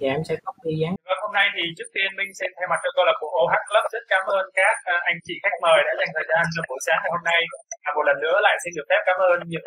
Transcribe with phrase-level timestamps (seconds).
[0.00, 0.92] dạ em sẽ copy dán.
[1.08, 3.56] Và hôm nay thì trước tiên minh xin thay mặt cho câu lạc bộ OH
[3.68, 6.60] Club rất cảm ơn các à, anh chị khách mời đã dành thời gian cho
[6.68, 7.40] buổi sáng ngày hôm nay.
[7.84, 9.66] Và một lần nữa lại xin được phép cảm ơn những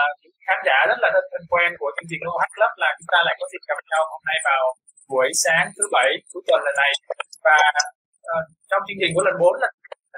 [0.00, 0.02] à,
[0.46, 3.34] khán giả rất là thân quen của chương trình OH Club là chúng ta lại
[3.40, 4.62] có dịp gặp nhau hôm nay vào
[5.12, 6.92] buổi sáng thứ bảy cuối tuần lần này.
[7.46, 7.58] Và
[8.32, 9.72] uh, trong chương trình của lần 4 lần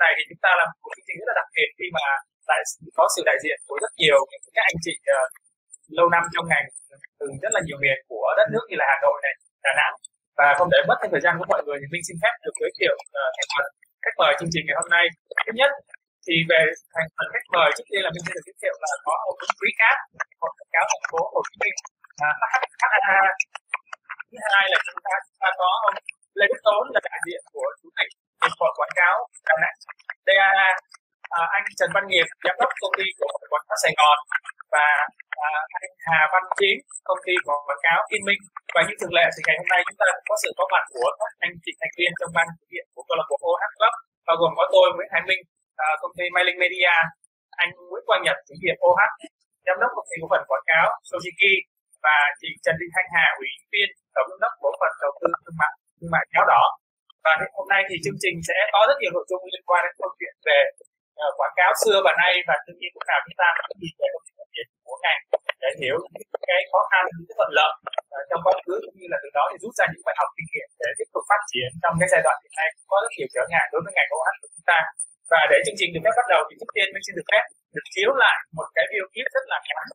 [0.05, 2.07] này thì chúng ta làm một chương trình rất là đặc biệt khi mà
[2.51, 2.61] lại
[2.97, 5.29] có sự đại diện của rất nhiều những các anh chị uh,
[5.99, 6.67] lâu năm trong ngành
[7.19, 9.95] từ rất là nhiều miền của đất nước như là Hà Nội này, Đà Nẵng.
[10.39, 12.55] Và không để mất thêm thời gian của mọi người thì mình xin phép được
[12.61, 13.67] giới thiệu uh, thành phần
[14.05, 15.05] khách mời chương trình ngày hôm nay.
[15.47, 15.71] Thứ nhất
[16.27, 16.63] thì về
[16.95, 19.37] thành phần khách mời trước tiên là mình sẽ được giới thiệu là có ông
[19.61, 19.97] Quý Cát
[20.41, 21.77] một quảng cáo thành phố Hồ Chí Minh.
[22.81, 23.21] HHA
[24.31, 25.95] thứ hai là chúng ta chúng ta có ông
[26.39, 28.11] Lê Đức Tốn là đại diện của chủ tịch
[28.43, 29.15] hiệp hội quảng cáo
[29.49, 29.79] Đà Nẵng
[30.27, 30.69] DAA
[31.39, 34.19] à, anh Trần Văn Nghiệp giám đốc công ty của quảng cáo Sài Gòn.
[34.75, 34.87] Và
[35.83, 36.77] anh Hà Văn Chiến
[37.09, 38.41] công ty quảng cáo Yên Minh.
[38.75, 40.85] Và như thường lệ thì ngày hôm nay chúng ta cũng có sự có mặt
[40.95, 43.65] của các anh chị thành viên trong ban thực hiện của câu lạc bộ OH
[43.77, 43.95] Club
[44.29, 45.43] bao gồm có tôi Nguyễn Hải Minh
[45.85, 46.95] à, công ty Mailing Media
[47.63, 49.03] anh Nguyễn Quang Nhật chủ nhiệm OH
[49.67, 51.55] giám đốc công ty cổ phần quảng cáo Sojiki
[52.05, 55.29] và chị Trần Thị Thanh Hà ủy viên tổng giám đốc cổ phần đầu tư
[55.45, 56.65] thương mại thương mại cáo đỏ.
[57.25, 59.95] Và hôm nay thì chương trình sẽ có rất nhiều nội dung liên quan đến
[60.01, 60.59] câu chuyện về
[61.23, 63.95] uh, quảng cáo xưa và nay và đương nhiên cũng nào chúng ta cũng nhìn
[64.01, 64.09] về
[64.57, 65.21] triển của ngành
[65.63, 67.73] để hiểu những cái khó khăn, những cái thuận lợi
[68.17, 70.29] à, trong quá khứ cũng như là từ đó thì rút ra những bài học
[70.37, 72.69] kinh nghiệm để tiếp tục phát triển trong cái giai đoạn hiện nay.
[72.77, 74.79] Cũng có rất nhiều trở ngại đối với ngành OH của chúng ta.
[75.33, 77.45] Và để chương trình được phép bắt đầu thì trước tiên mình xin được phép
[77.77, 79.87] được chiếu lại một cái video clip rất là ngắn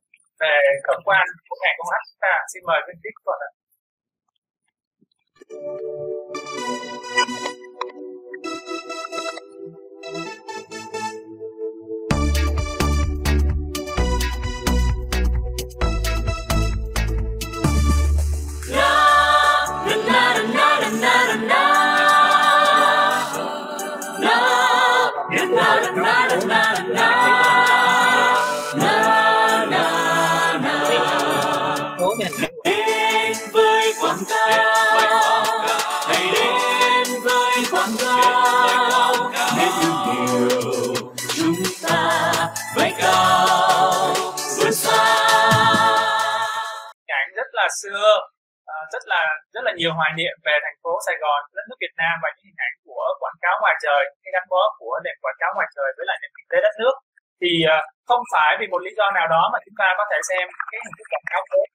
[0.41, 0.55] về
[0.87, 3.49] tổng quan của ngành OH chúng ta xin mời bên clip còn ạ.
[49.71, 52.45] Là nhiều hoài niệm về thành phố Sài Gòn, đất nước Việt Nam và những
[52.49, 55.69] hình ảnh của quảng cáo ngoài trời cái gắn bó của nền quảng cáo ngoài
[55.75, 56.95] trời với lại nền kinh tế đất nước.
[57.41, 57.77] Thì ờ,
[58.09, 60.79] không phải vì một lý do nào đó mà chúng ta có thể xem cái
[60.85, 61.65] hình thức quảng cáo mới.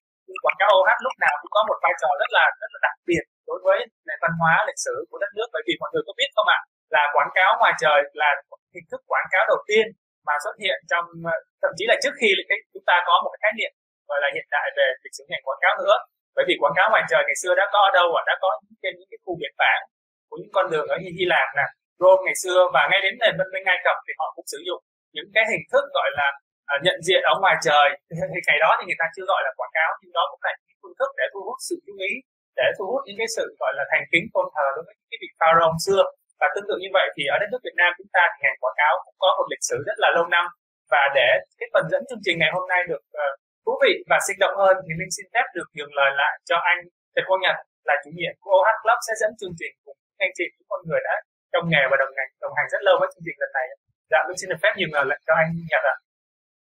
[0.44, 2.96] Quảng cáo OH lúc nào cũng có một vai trò rất là rất là đặc
[3.08, 5.48] biệt đối với nền văn hóa, lịch sử của đất nước.
[5.54, 6.60] Bởi vì mọi người có biết không ạ,
[6.94, 8.30] là quảng cáo ngoài trời là
[8.74, 9.84] hình thức quảng cáo đầu tiên
[10.26, 12.28] mà xuất hiện trong ờ, thậm chí là trước khi
[12.74, 13.72] chúng ta có một cái khái niệm
[14.08, 15.96] gọi là hiện đại về lịch sử ngành quảng cáo nữa
[16.36, 18.48] bởi vì quảng cáo ngoài trời ngày xưa đã có ở đâu và đã có
[18.82, 19.82] trên những cái khu biển bảng
[20.28, 21.66] của những con đường ở Hy, Hy Lạp nè
[22.00, 24.58] Rome ngày xưa và ngay đến nền văn minh Ai Cập thì họ cũng sử
[24.68, 24.80] dụng
[25.16, 26.28] những cái hình thức gọi là
[26.72, 27.88] uh, nhận diện ở ngoài trời.
[28.32, 30.52] Thì ngày đó thì người ta chưa gọi là quảng cáo nhưng đó cũng là
[30.66, 32.12] những phương thức để thu hút sự chú ý
[32.60, 35.08] để thu hút những cái sự gọi là thành kính tôn thờ đối với những
[35.10, 36.02] cái vị pharaoh xưa.
[36.40, 38.58] Và tương tự như vậy thì ở đất nước Việt Nam chúng ta thì ngành
[38.62, 40.44] quảng cáo cũng có một lịch sử rất là lâu năm.
[40.92, 43.32] Và để cái phần dẫn chương trình ngày hôm nay được uh,
[43.66, 46.56] thú vị và sinh động hơn thì Linh xin phép được nhường lời lại cho
[46.72, 46.80] anh
[47.14, 47.56] Trần Quang Nhật
[47.88, 50.80] là chủ nhiệm của OH Club sẽ dẫn chương trình cùng anh chị những con
[50.86, 51.14] người đã
[51.52, 53.66] trong nghề và đồng hành đồng hành rất lâu với chương trình lần này.
[54.12, 55.96] Dạ, Linh xin được phép nhường lời lại cho anh Nhật ạ.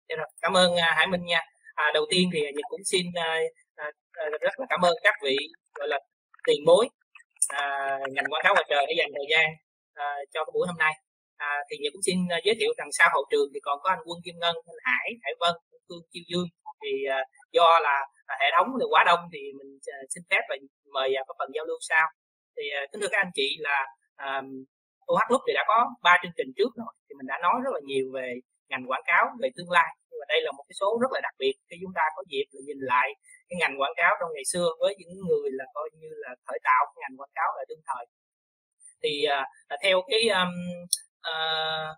[0.07, 1.41] Dạ rồi, cảm ơn uh, Hải Minh nha.
[1.83, 3.43] À, đầu tiên thì Nhật cũng xin uh,
[3.81, 5.37] uh, rất là cảm ơn các vị
[5.77, 5.99] gọi là
[6.47, 6.83] tiền bối
[7.47, 7.63] à,
[8.13, 9.47] ngành quảng cáo ngoài trời đã dành thời gian
[9.93, 10.93] à, cho cái buổi hôm nay.
[11.37, 13.89] À, thì Nhật cũng xin uh, giới thiệu rằng sau hậu trường thì còn có
[13.89, 15.53] anh Quân Kim Ngân, anh Hải, Hải Vân,
[15.87, 16.47] Phương Chiêu Dương
[16.81, 17.95] thì uh, do là
[18.33, 20.55] uh, hệ thống thì quá đông thì mình uh, xin phép và
[20.95, 22.05] mời vào cái phần giao lưu sau.
[22.55, 23.79] Thì uh, kính thưa các anh chị là
[25.11, 27.55] UH OH Club thì đã có ba chương trình trước rồi thì mình đã nói
[27.63, 28.27] rất là nhiều về
[28.69, 29.89] ngành quảng cáo về tương lai.
[30.09, 32.21] Nhưng mà đây là một cái số rất là đặc biệt khi chúng ta có
[32.31, 33.07] dịp là nhìn lại
[33.49, 36.59] cái ngành quảng cáo trong ngày xưa với những người là coi như là khởi
[36.63, 38.05] tạo cái ngành quảng cáo ở đương thời.
[39.03, 39.11] Thì
[39.73, 40.53] uh, theo cái um,
[41.31, 41.89] uh,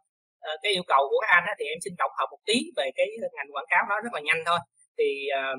[0.50, 2.58] uh, cái yêu cầu của các anh á, thì em xin tổng hợp một tí
[2.78, 4.60] về cái ngành quảng cáo đó rất là nhanh thôi
[4.98, 5.08] thì
[5.40, 5.58] uh,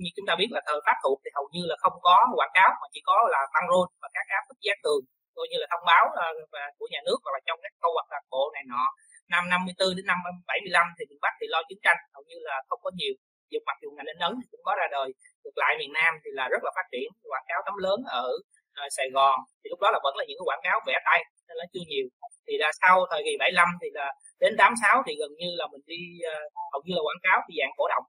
[0.00, 2.54] như chúng ta biết là thời pháp thuộc thì hầu như là không có quảng
[2.58, 5.02] cáo mà chỉ có là băng rôn và các áp bức giác tường
[5.36, 8.06] coi như là thông báo uh, của nhà nước hoặc là trong các câu lạc
[8.14, 8.84] lạc bộ này nọ.
[9.32, 10.18] Năm 54 đến năm
[10.50, 13.14] 75 thì miền Bắc thì lo chiến tranh hầu như là không có nhiều.
[13.52, 15.08] Dù mặc dù ngành in ấn thì cũng có ra đời.
[15.42, 18.26] Ngược lại miền Nam thì là rất là phát triển quảng cáo tấm lớn ở
[18.80, 19.36] uh, Sài Gòn.
[19.60, 21.84] Thì lúc đó là vẫn là những cái quảng cáo vẽ tay nên là chưa
[21.90, 22.06] nhiều.
[22.46, 24.06] Thì là sau thời kỳ 75 thì là
[24.42, 26.00] đến 86 thì gần như là mình đi
[26.30, 28.04] uh, hầu như là quảng cáo thì dạng cổ động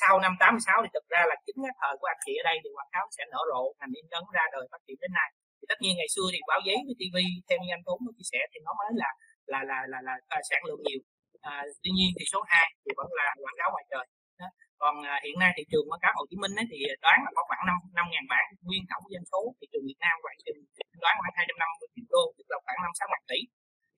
[0.00, 2.56] sau năm 86 thì thực ra là chính cái thời của anh chị ở đây
[2.62, 5.28] thì quảng cáo sẽ nở rộ ngành in ấn ra đời phát triển đến nay.
[5.58, 7.16] Thì tất nhiên ngày xưa thì báo giấy với tv
[7.48, 9.10] theo như anh Tuấn chia sẻ thì nó mới là
[9.52, 11.00] là là là, là, là sản lượng nhiều.
[11.52, 14.06] À, tuy nhiên thì số 2 thì vẫn là quảng cáo ngoài trời.
[14.40, 14.48] Đó.
[14.82, 17.30] còn à, hiện nay thị trường quảng cáo Hồ Chí Minh ấy, thì đoán là
[17.36, 20.38] có khoảng năm năm ngàn bản nguyên tổng doanh số thị trường Việt Nam khoảng
[20.44, 20.60] chừng
[21.02, 23.38] đoán khoảng 250 triệu đô tức là khoảng năm sáu ngàn tỷ.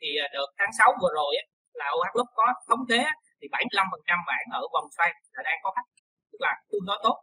[0.01, 1.47] Thì à, đợt tháng 6 vừa rồi ấy,
[1.81, 3.01] là OH Club có thống kê
[3.41, 5.89] thì 75% bản ở vòng xoay là đang có khách.
[6.33, 7.17] Tức là tương đối tốt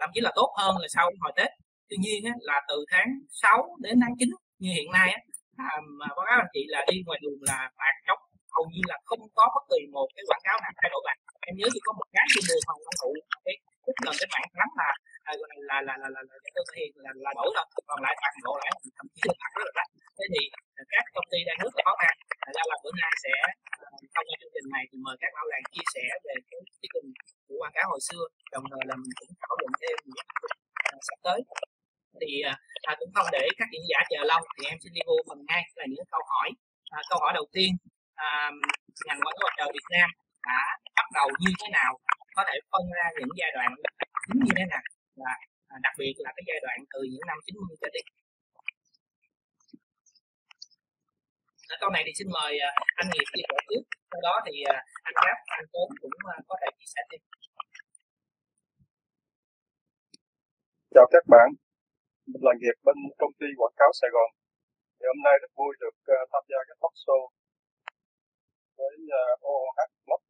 [0.00, 1.50] thậm chí là tốt hơn là sau hồi Tết.
[1.88, 4.28] Tuy nhiên á, là từ tháng 6 đến tháng 9
[4.62, 5.20] như hiện nay á,
[5.68, 8.22] à, mà báo cáo anh chị là đi ngoài đường là bạc trống.
[8.54, 11.18] Hầu như là không có bất kỳ một cái quảng cáo nào thay đổi bạc
[11.48, 13.10] em nhớ chỉ có một cái trên đường phòng công thụ
[13.44, 13.54] cái
[13.86, 14.90] tức cái bản thắng là
[15.26, 15.32] là
[15.68, 17.66] là là là là là tôi thể hiện là là đổi thôi.
[17.88, 19.88] Còn lại toàn bộ lại thậm chí là rất là đắt
[20.18, 20.42] thế thì
[20.80, 22.14] à, các công ty đang rất là khó khăn.
[22.42, 25.30] Thành ra là bữa nay sẽ à, thông qua chương trình này thì mời các
[25.36, 27.06] bảo làng chia sẻ về cái chương trình
[27.46, 28.24] của quảng cáo hồi xưa.
[28.54, 30.20] Đồng thời là mình cũng thảo luận thêm những
[30.90, 31.38] à, sắp tới.
[32.20, 32.30] Thì
[32.90, 35.38] à, cũng không để các diễn giả chờ lâu thì em xin đi vô phần
[35.48, 35.62] ngay.
[35.78, 36.48] Là những câu hỏi
[36.96, 37.70] à, câu hỏi đầu tiên
[38.26, 38.30] à,
[39.06, 40.08] ngành quảng cáo trời Việt Nam
[40.48, 40.60] đã
[40.96, 41.92] bắt đầu như thế nào?
[42.36, 43.70] Có thể phân ra những giai đoạn
[44.26, 44.82] chính như thế nào?
[45.20, 45.32] Và
[45.74, 48.02] à, đặc biệt là cái giai đoạn từ những năm 90 trở đi
[51.72, 52.70] ở câu này thì xin mời à,
[53.00, 53.82] anh nghiệp chia sẻ trước.
[54.10, 54.76] Sau đó thì à,
[55.08, 56.14] anh Cáp anh Tốn cũng
[56.48, 57.20] có thể chia sẻ thêm.
[60.94, 61.48] Chào các bạn.
[62.30, 64.30] Mình là nghiệp bên công ty quảng cáo Sài Gòn.
[64.96, 67.20] Thì hôm nay rất vui được uh, tham gia cái talk show
[68.78, 70.22] với uh, OH Club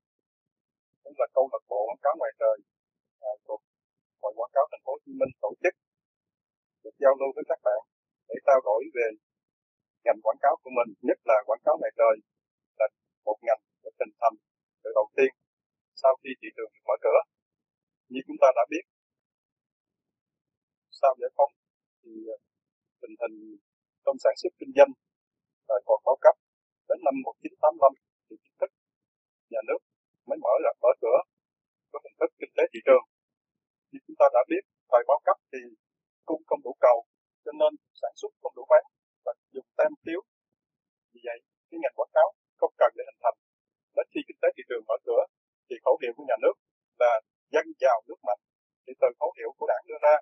[1.04, 2.56] tức là câu lạc bộ quảng cáo ngoài trời
[3.26, 3.60] uh, thuộc
[4.22, 5.74] hội quảng cáo thành phố Hồ Chí Minh tổ chức
[6.82, 7.80] được giao lưu với các bạn
[8.28, 9.06] để trao đổi về
[10.04, 12.14] ngành quảng cáo của mình, nhất là quảng cáo ngoài trời
[12.78, 12.86] là
[13.26, 14.36] một ngành được hình thành
[14.82, 15.32] từ đầu tiên
[16.02, 17.20] sau khi thị trường mở cửa.
[18.10, 18.84] Như chúng ta đã biết,
[21.00, 21.52] sau giải phóng
[22.00, 22.36] thì ờ,
[23.00, 23.34] tình hình
[24.04, 24.92] trong sản xuất kinh doanh
[25.68, 26.34] tại còn bao cấp
[26.88, 27.92] đến năm 1985
[28.26, 28.70] thì chính thức
[29.52, 29.80] nhà nước
[30.28, 31.18] mới mở ra mở cửa
[31.90, 33.04] có hình thức kinh tế thị trường
[33.92, 35.60] như chúng ta đã biết thời bao cấp thì
[36.28, 36.98] cung không đủ cầu,
[37.44, 38.82] cho nên sản xuất không đủ bán
[39.24, 40.20] và dùng tem phiếu.
[41.12, 42.28] Vì vậy, cái ngành quảng cáo
[42.60, 43.38] không cần để hình thành.
[43.96, 45.22] Đến khi kinh tế thị trường mở cửa
[45.66, 46.56] thì khẩu hiệu của nhà nước
[47.02, 47.12] là
[47.54, 48.42] dân giàu nước mạnh.
[48.84, 50.14] Thì từ khẩu hiệu của đảng đưa ra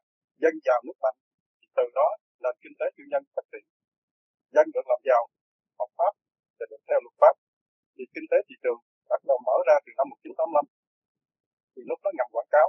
[0.42, 1.18] dân giàu nước mạnh,
[1.58, 2.08] thì từ đó
[2.42, 3.64] nền kinh tế tư nhân phát triển.
[4.54, 5.22] Dân được làm giàu
[5.78, 6.12] hợp pháp
[6.58, 7.34] và được theo luật pháp.
[7.94, 8.80] Thì kinh tế thị trường
[9.10, 10.64] bắt đầu mở ra từ năm 1985
[11.72, 12.68] thì lúc đó ngành quảng cáo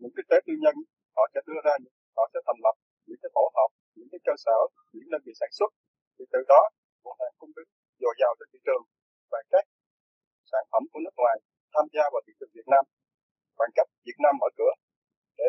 [0.00, 0.74] những cái tế tư nhân
[1.16, 1.74] họ sẽ đưa ra
[2.16, 2.76] họ sẽ thành lập
[3.08, 4.58] những cái tổ hợp những cái cơ sở
[4.94, 5.70] những đơn vị sản xuất.
[6.14, 6.60] Thì từ đó
[7.02, 7.70] nguồn hàng cung ứng
[8.02, 8.82] dồi dào trên thị trường
[9.32, 9.64] và các
[10.50, 11.36] sản phẩm của nước ngoài
[11.74, 12.84] tham gia vào thị trường Việt Nam.
[13.58, 14.72] Bằng cách Việt Nam mở cửa.
[15.38, 15.48] Để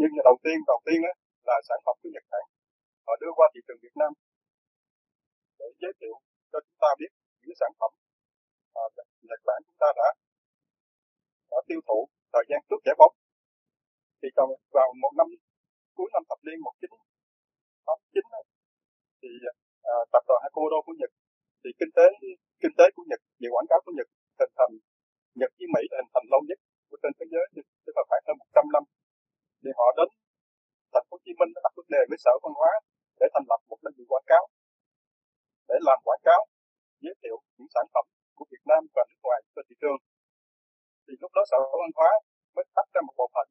[0.00, 1.12] nhưng đầu tiên đầu tiên á,
[1.48, 2.44] là sản phẩm của Nhật Bản.
[3.06, 4.12] Họ đưa qua thị trường Việt Nam.
[5.58, 6.14] Để giới thiệu
[6.50, 7.12] cho chúng ta biết
[7.44, 7.92] những sản phẩm
[8.74, 8.82] mà
[9.28, 10.08] Nhật Bản chúng ta đã
[11.52, 11.98] đã tiêu thụ
[12.32, 13.14] thời gian trước giải phóng
[14.24, 15.28] thì còn vào một năm
[15.96, 18.24] cuối năm thập niên 1989
[19.20, 19.30] thì
[19.92, 21.10] à, tập đoàn Hakudo của Nhật
[21.60, 22.06] thì kinh tế
[22.62, 24.08] kinh tế của Nhật về quảng cáo của Nhật
[24.40, 24.74] hình thành
[25.40, 27.44] Nhật với Mỹ là hình thành lâu nhất của trên thế giới
[27.84, 28.84] tức là khoảng hơn 100 năm.
[29.62, 30.08] Thì họ đến
[30.92, 32.72] thành phố Hồ Chí Minh đặt vấn đề với sở văn hóa
[33.20, 34.44] để thành lập một đơn vị quảng cáo
[35.68, 36.40] để làm quảng cáo
[37.04, 38.04] giới thiệu những sản phẩm
[38.36, 40.00] của Việt Nam và nước ngoài trên thị trường.
[41.04, 42.10] Thì lúc đó sở văn hóa
[42.54, 43.46] mới tách ra một bộ phận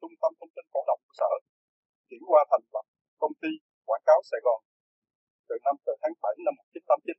[0.00, 1.30] trung tâm thông tin cổ động của sở
[2.08, 2.84] chuyển qua thành lập
[3.22, 3.50] công ty
[3.88, 4.60] quảng cáo Sài Gòn
[5.48, 7.16] từ năm từ tháng 7 năm 1989.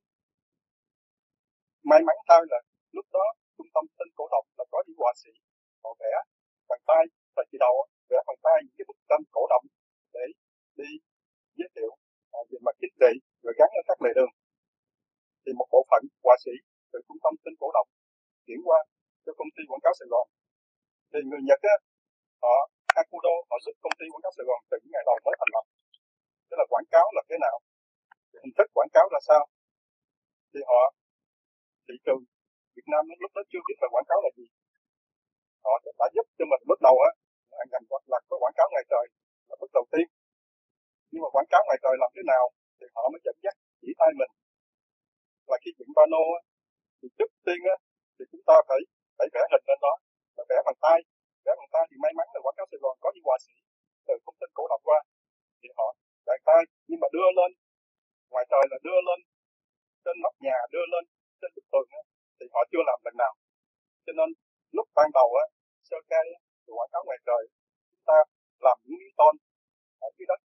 [1.90, 2.60] May mắn thay là
[2.96, 5.32] lúc đó trung tâm tin cổ động là có những họa sĩ
[5.84, 6.14] họ vẽ
[6.70, 7.04] bằng tay
[7.36, 7.76] và chỉ đầu
[8.10, 9.66] vẽ bằng tay những cái bức tranh cổ động
[10.16, 10.26] để
[10.80, 10.90] đi
[11.58, 11.92] giới thiệu
[12.38, 14.34] à, về mặt chính trị rồi gắn ở các lề đường
[15.44, 16.56] thì một bộ phận họa sĩ
[16.92, 17.90] từ trung tâm tin cổ động
[18.46, 18.80] chuyển qua
[19.24, 20.28] cho công ty quảng cáo Sài Gòn
[21.12, 21.76] thì người Nhật á,
[22.44, 22.56] họ
[23.02, 25.54] Akudo họ giúp công ty quảng cáo Sài Gòn từ những ngày đầu mới thành
[25.56, 25.66] lập.
[26.48, 27.56] Tức là quảng cáo là thế nào?
[28.44, 29.44] Hình thức quảng cáo là sao?
[30.52, 30.82] Thì họ
[31.86, 32.22] thị trường
[32.76, 34.46] Việt Nam lúc đó chưa biết là quảng cáo là gì.
[35.66, 37.12] Họ đã giúp cho mình bước đầu á
[37.58, 39.06] là ngành là có quảng cáo ngoài trời
[39.50, 40.08] là bước đầu tiên.
[41.12, 42.44] Nhưng mà quảng cáo ngoài trời làm thế nào
[42.78, 44.32] thì họ mới dẫn dắt chỉ tay mình.
[45.50, 46.40] Là khi dựng pano á,
[47.00, 47.78] thì trước tiên á,
[48.16, 48.80] thì chúng ta phải
[49.18, 49.94] phải vẽ hình lên đó
[50.36, 51.00] và vẽ bằng tay
[51.50, 53.54] vẽ bằng tay thì may mắn là quảng cáo Sài Gòn có những họa sĩ
[54.08, 55.00] từ thông tin cổ động qua.
[55.62, 55.88] Thì họ
[56.28, 57.50] đại tay nhưng mà đưa lên,
[58.32, 59.20] ngoài trời là đưa lên,
[60.04, 61.04] trên nóc nhà đưa lên,
[61.40, 61.88] trên bức tường
[62.38, 63.34] thì họ chưa làm lần nào.
[64.06, 64.30] Cho nên,
[64.78, 65.46] lúc ban đầu á,
[65.88, 66.26] sơ khai
[66.78, 67.42] quảng cáo ngoài trời,
[67.92, 68.18] chúng ta
[68.66, 69.34] làm những miếng tôn
[70.06, 70.40] ở dưới đất.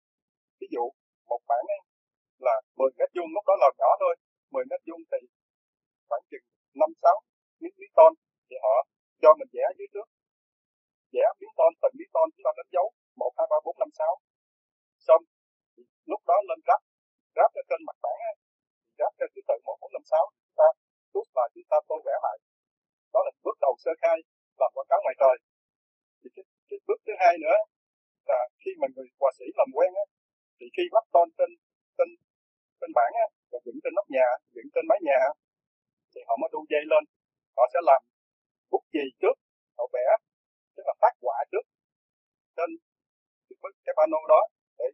[0.61, 0.85] Ví dụ,
[1.31, 1.63] một bản
[2.47, 4.15] là 10 mét vuông, lúc đó là nhỏ thôi
[4.51, 5.21] 10 mét vuông thì
[6.09, 6.47] khoảng chừng
[6.81, 7.17] năm, sáu
[7.61, 8.13] miếng miếng tôn,
[8.49, 8.75] thì họ
[9.23, 10.07] cho mình vẽ dưới trước
[11.15, 12.87] vẽ miếng tôn từng miếng tôn chúng ta đánh dấu.
[13.21, 14.13] Một hai ba bốn năm sáu.
[15.07, 15.23] Xong
[16.11, 16.81] lúc đó lên ráp.
[17.37, 18.17] Ráp ở trên mặt bản
[18.99, 20.25] ráp theo thứ tự một bốn năm sáu.
[20.45, 20.69] Chúng ta
[21.13, 22.37] rút lại chúng ta tô vẽ lại.
[23.15, 24.17] Đó là bước đầu sơ khai
[24.61, 25.37] làm quảng cáo ngoài trời.
[26.21, 27.59] Thì cái, cái bước thứ hai nữa
[28.31, 30.05] là khi mà người họa sĩ làm quen á
[30.57, 31.51] thì khi lắp tôn trên
[31.97, 32.09] trên
[32.81, 35.21] trên bảng á và dựng trên nóc nhà dựng trên mái nhà
[36.13, 37.05] thì họ mới đu dây lên.
[37.57, 38.03] Họ sẽ làm
[38.71, 39.37] bút gì trước
[39.79, 40.07] họ vẽ
[40.83, 41.65] tức là phát họa trước
[42.57, 42.71] trên
[43.49, 44.41] cái, cái pano đó.
[44.79, 44.87] Để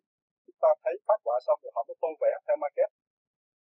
[0.47, 2.91] chúng ta thấy phát họa xong rồi họ mới tô vẽ theo market.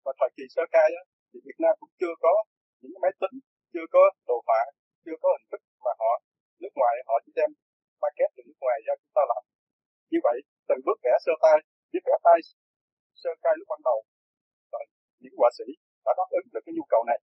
[0.05, 2.33] Và thời kỳ sơ khai đó, thì Việt Nam cũng chưa có
[2.81, 3.35] những máy tính
[3.73, 4.61] chưa có đồ họa
[5.05, 6.11] chưa có hình thức mà họ
[6.61, 7.49] nước ngoài họ chỉ đem
[8.03, 9.41] market từ nước ngoài ra chúng ta làm.
[10.11, 11.57] Như vậy từ bước vẽ sơ tay
[11.91, 12.37] biết vẽ tay
[13.21, 13.99] sơ khai lúc ban đầu
[14.71, 14.79] và
[15.21, 15.67] những họa sĩ
[16.05, 17.19] đã đáp ứng được cái nhu cầu này.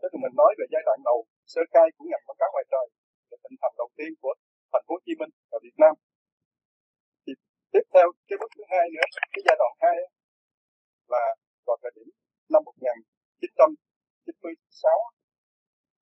[0.00, 1.18] Tức là mình nói về giai đoạn đầu
[1.52, 2.86] sơ khai của ngành quảng cáo ngoài trời
[3.42, 4.34] là hình thành đầu tiên của
[4.72, 5.94] thành phố Hồ Chí Minh và Việt Nam.
[7.24, 7.32] Thì
[7.72, 9.96] tiếp theo cái bước thứ hai nữa, cái giai đoạn hai
[11.12, 11.24] là
[11.66, 12.08] vào thời điểm
[12.52, 15.14] năm 1996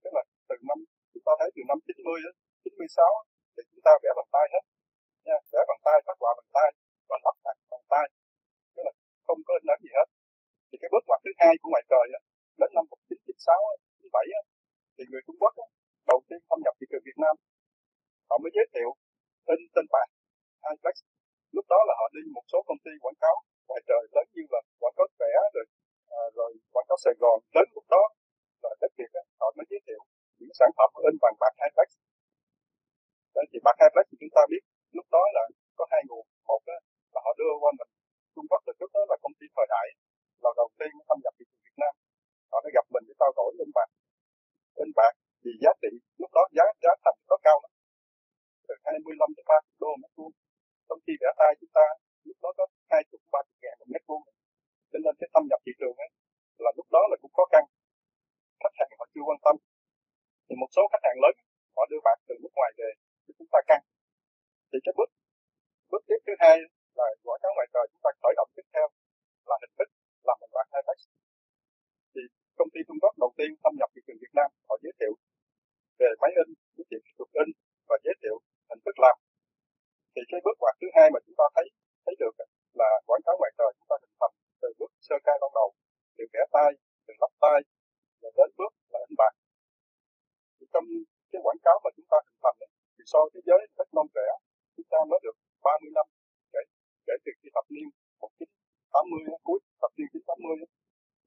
[0.03, 0.79] tức là từ năm,
[1.11, 3.05] chúng ta thấy từ năm 90 đến 96
[3.53, 4.63] thì chúng ta vẽ bằng tay hết,
[5.25, 6.69] nha, vẽ bằng tay, phát họa bằng tay
[7.09, 8.05] và lắp đặt bằng tay,
[8.73, 8.93] tức là
[9.27, 10.07] không có in ấn gì hết.
[10.67, 12.19] Thì cái bước ngoặt thứ hai của ngoài trời đó
[12.59, 13.59] đến năm 1996
[13.99, 14.23] 97
[14.95, 15.53] thì người Trung Quốc
[16.11, 17.35] đầu tiên thâm nhập thị trường Việt Nam.
[18.29, 18.89] Họ mới giới thiệu
[19.51, 20.07] in tên bạc
[20.71, 20.95] Iplex
[21.55, 23.35] lúc đó là họ đi một số công ty quảng cáo
[23.67, 25.65] ngoài trời lớn như là quảng cáo vẽ rồi
[26.19, 27.37] à, rồi quảng cáo Sài Gòn.
[27.55, 28.03] Đến lúc đó
[28.63, 30.01] là đất Việt họ mới giới thiệu
[30.39, 31.89] những sản phẩm in bằng bạc Iplex
[33.35, 34.63] Đấy, thì bạc Iplex thì chúng ta biết
[34.97, 35.43] lúc đó là
[35.77, 36.25] có hai nguồn.
[36.49, 36.77] Một đó
[37.13, 37.91] là họ đưa qua mình
[38.33, 39.87] Trung Quốc từ trước đó là công ty thời đại
[40.43, 41.93] là đầu tiên thâm nhập thị trường Việt Nam.
[42.51, 43.89] Họ đã gặp mình để trao đổi in bạc
[44.83, 47.71] in bạc vì giá trị lúc đó giá giá thành có cao lắm.
[48.67, 50.33] Từ 25 đến 30 đô mét vuông
[50.87, 51.85] trong khi vẽ tay chúng ta,
[52.27, 54.23] lúc đó có 20 30 ngàn một mét vuông.
[54.91, 56.09] Cho nên cái thâm nhập thị trường ấy,
[56.63, 57.63] là lúc đó là cũng khó khăn.
[58.61, 59.55] Khách hàng họ chưa quan tâm.
[60.45, 61.35] Thì một số khách hàng lớn,
[61.75, 62.89] họ đưa bạc từ nước ngoài về,
[63.23, 63.83] thì chúng ta căng.
[64.69, 65.09] Thì cái bước
[65.91, 66.55] bước tiếp thứ hai
[66.99, 68.87] là quảng cáo ngoài trời, chúng ta khởi động tiếp theo
[69.49, 69.89] là hình thức
[70.27, 70.81] làm bằng bạc hai
[72.13, 72.21] thì
[72.59, 75.13] công ty Trung Quốc đầu tiên thâm nhập thị trường Việt Nam, họ giới thiệu
[76.03, 77.49] về máy in giới thiệu kỹ thuật in
[77.89, 78.35] và giới thiệu
[78.69, 79.15] hình thức làm.
[80.13, 81.65] Thì cái bước ngoặt thứ hai mà chúng ta thấy
[82.05, 82.33] thấy được
[82.81, 85.69] là quảng cáo ngoài trời chúng ta hình thành từ bước sơ khai ban đầu
[86.15, 86.69] từ vẽ tay
[87.05, 87.59] từ lắp tay
[88.21, 89.33] và đến bước là in bạc
[90.57, 90.85] thì trong
[91.31, 94.07] cái quảng cáo mà chúng ta hình thành ấy, thì so với giới cách non
[94.15, 94.27] trẻ
[94.75, 96.05] chúng ta mới được 30 năm
[96.53, 96.61] kể,
[97.07, 97.87] kể từ khi thập niên
[98.19, 100.57] 1980 cuối thập niên 1980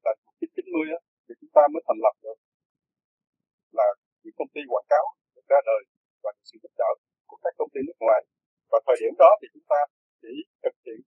[0.04, 0.88] là 1990
[1.24, 2.36] thì chúng ta mới thành lập được
[4.38, 5.82] công ty quảng cáo được ra đời
[6.22, 6.90] và sự giúp đỡ
[7.28, 8.20] của các công ty nước ngoài.
[8.70, 9.80] Và thời điểm đó thì chúng ta
[10.22, 11.00] chỉ thực hiện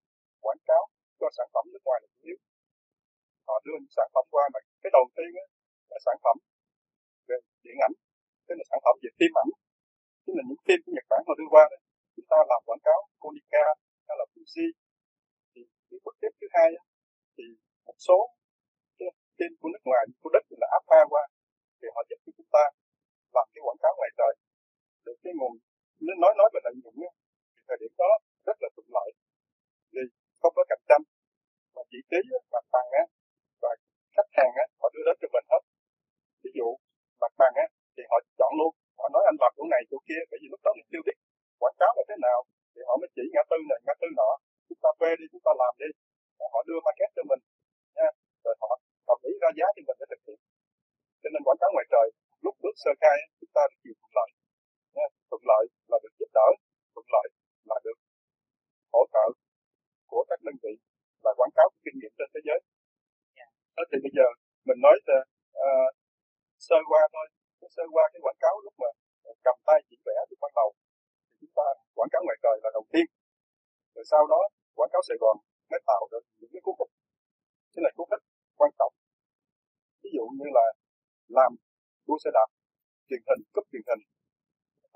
[0.46, 0.84] quảng cáo
[1.20, 2.38] cho sản phẩm nước ngoài là chủ yếu.
[3.48, 5.30] Họ đưa những sản phẩm qua mà cái đầu tiên
[5.92, 6.38] là sản phẩm
[7.28, 7.96] về điện ảnh,
[8.46, 9.52] tức là sản phẩm về phim ảnh.
[10.24, 11.80] Tức là những phim của Nhật Bản họ đưa qua đây
[12.16, 13.66] chúng ta làm quảng cáo Konica
[14.08, 14.68] hay là Fuji.
[15.52, 16.70] Thì cái bước tiếp thứ hai
[17.36, 17.46] thì
[17.88, 18.18] một số
[18.98, 21.24] tên phim của nước ngoài, của đất là áp qua,
[21.80, 22.64] thì họ giúp cho chúng ta
[23.40, 24.34] làm cái quảng cáo ngoài trời.
[25.06, 25.54] Được cái nguồn
[26.06, 26.96] nên nói nói về lợi nhuận
[27.54, 28.12] thì thời điểm đó
[28.48, 29.10] rất là thuận lợi.
[29.94, 30.04] Vì
[30.42, 31.04] không có cạnh tranh,
[31.76, 32.20] mà chỉ trí
[32.54, 33.04] mặt bằng á,
[33.64, 33.72] và
[34.16, 35.62] khách hàng á, họ đưa đến cho mình hết.
[36.44, 36.68] Ví dụ,
[37.24, 40.22] mặt bằng á, thì họ chọn luôn, họ nói anh làm chỗ này, chỗ kia,
[40.30, 41.18] bởi vì lúc đó mình chưa biết
[41.62, 42.40] quảng cáo là thế nào.
[42.74, 44.30] Thì họ mới chỉ ngã tư này, ngã tư nọ,
[44.68, 45.90] chúng ta thuê đi, chúng ta làm đi.
[46.54, 47.42] Họ đưa market cho mình,
[47.98, 48.10] nha.
[48.46, 48.72] Rồi họ
[49.08, 50.40] họ nghĩ ra giá cho mình để thực hiện.
[51.22, 52.08] Cho nên quảng cáo ngoài trời
[52.44, 54.30] lúc bước sơ khai chúng ta rất nhiều thuận lợi.
[55.30, 56.48] Thuận lợi là được giúp đỡ
[56.94, 57.28] thuận lợi
[57.70, 57.98] là được
[58.94, 59.26] hỗ trợ
[60.12, 60.74] của các đơn vị
[61.24, 62.60] và quảng cáo kinh nghiệm trên thế giới.
[63.40, 63.50] Yeah.
[63.76, 64.28] đó thì bây giờ
[64.68, 64.96] mình nói
[65.68, 65.90] uh,
[66.68, 67.28] sơ qua thôi.
[67.76, 68.90] Sơ qua cái quảng cáo lúc mà
[69.46, 70.70] cầm tay chỉ vẽ lúc ban đầu
[71.26, 71.68] thì chúng ta
[71.98, 73.08] quảng cáo ngoài trời là đầu tiên.
[73.96, 74.42] Rồi sau đó
[74.78, 75.38] quảng cáo Sài Gòn
[75.72, 76.92] mới tạo được những cái cú hích.
[77.72, 78.24] Chính là cú hích
[78.60, 78.94] quan trọng.
[80.04, 80.66] Ví dụ như là
[81.38, 81.52] làm
[82.10, 82.50] cứu xe đạp
[83.08, 84.02] truyền hình cấp truyền hình.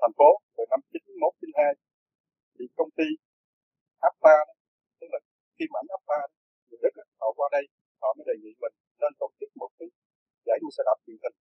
[0.00, 1.74] Thành phố từ năm 91 đến 92
[2.54, 3.08] thì công ty
[4.08, 4.36] APA
[4.98, 5.20] tức là
[5.56, 6.20] phim ảnh APA
[6.66, 7.64] người Đức họ qua đây
[8.02, 9.88] họ mới đề nghị mình nên tổ chức một cái
[10.46, 11.36] giải đua xe đạp truyền hình.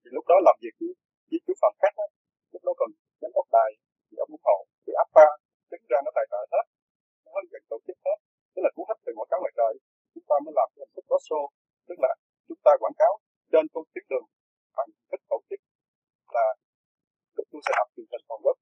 [0.00, 0.90] Thì lúc đó làm việc với
[1.28, 2.06] với chú Phạm Khắc đó,
[2.52, 2.90] lúc đó còn
[3.20, 3.70] giám đốc đài
[4.06, 5.26] thì ông ủng hộ thì APA
[5.70, 6.64] đứng ra nó tài trợ hết
[7.24, 8.18] nó hướng dẫn tổ chức hết.
[8.52, 9.72] Tức là cú hết từ quảng cáo ngoài trời
[10.12, 11.42] chúng ta mới làm cái hình thức đó show.
[11.88, 12.10] Tức là
[12.48, 13.12] chúng ta quảng cáo
[13.52, 14.26] trên con tuyến đường
[17.54, 18.56] đua xe đạp truyền hình toàn quốc.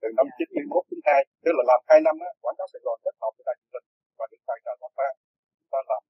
[0.00, 0.36] Từ năm Dạ.
[0.38, 3.32] 91 đến 2 tức là làm 2 năm á, quảng cáo Sài Gòn kết hợp
[3.36, 3.86] với đài truyền hình
[4.18, 5.12] và được tài trợ Pháp
[5.58, 6.02] chúng ta làm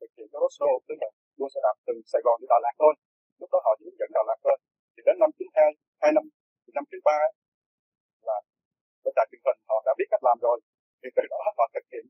[0.00, 2.74] thực hiện cái roadshow tức là đua xe đạp từ Sài Gòn đi Đà Lạt
[2.82, 2.92] thôi.
[3.40, 4.56] Lúc đó họ chỉ dẫn Đà Lạt thôi.
[4.92, 5.70] Thì đến năm 92
[6.02, 6.24] hai năm
[6.62, 7.12] thì năm 93
[8.28, 8.36] là
[9.02, 10.56] bên đài truyền hình họ đã biết cách làm rồi.
[11.00, 12.04] Thì từ đó họ thực hiện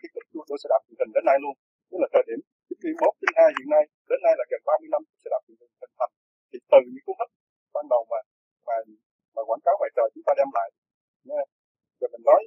[0.00, 0.08] cái
[0.48, 1.54] đua xe đạp truyền hình đến nay luôn.
[1.90, 5.02] Tức là thời điểm 91 đến 2 hiện nay đến nay là gần 30 năm
[5.22, 6.12] xe đạp truyền hình thành.
[6.50, 7.32] Thì từ những cú hích
[7.74, 8.18] ban đầu mà
[8.66, 8.74] mà
[9.34, 10.68] mà quảng cáo ngoài trời chúng ta đem lại.
[11.28, 11.42] Nha.
[12.00, 12.40] rồi mình nói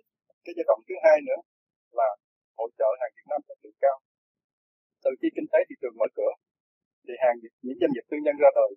[0.43, 1.39] cái giai đoạn thứ hai nữa
[1.99, 2.09] là
[2.57, 3.97] hỗ trợ hàng Việt Nam chất lượng cao.
[5.03, 6.31] Từ khi kinh tế thị trường mở cửa
[7.05, 8.71] thì hàng những doanh nghiệp tư nhân ra đời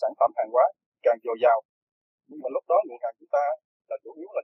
[0.00, 0.66] sản phẩm hàng hóa
[1.04, 1.58] càng dồi dào.
[2.28, 3.44] Nhưng mà lúc đó nguồn hàng chúng ta
[3.88, 4.42] là chủ yếu là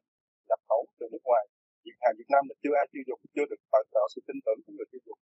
[0.48, 1.44] nhập khẩu từ nước ngoài.
[1.84, 4.38] Việc hàng Việt Nam là chưa ai tiêu dùng chưa được tạo, tạo sự tin
[4.44, 5.20] tưởng của người tiêu dùng.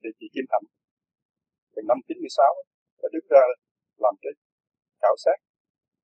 [0.00, 0.64] Thì chị Kim Thành
[1.72, 2.54] từ năm 96
[3.02, 3.42] đã đứng ra
[4.04, 4.32] làm cái
[5.04, 5.38] khảo sát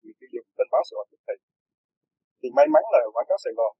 [0.01, 1.35] người tiêu dùng trên báo Sài Gòn tiếp Thị
[2.39, 3.73] thì may mắn là quảng cáo Sài Gòn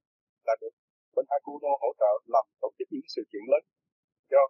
[0.48, 0.74] là được
[1.16, 3.64] bên Akuno hỗ trợ làm tổ chức những sự kiện lớn
[4.32, 4.42] cho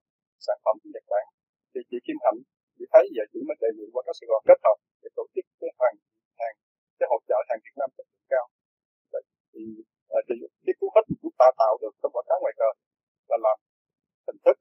[0.46, 1.26] sản phẩm của Nhật Bản.
[1.72, 2.40] Thì chị Kim Hạnh
[2.76, 5.24] chỉ thấy vậy chị mới đề nghị quảng cáo Sài Gòn kết hợp để tổ
[5.34, 5.98] chức cái hàng
[6.42, 6.56] hàng
[7.00, 8.46] cái hỗ trợ hàng Việt Nam chất lượng cao.
[9.14, 9.64] Vậy thì,
[10.18, 10.36] à, thì
[10.66, 12.74] cái cú hích chúng ta tạo được trong quảng cáo ngoài trời
[13.30, 13.58] là làm
[14.28, 14.58] hình thức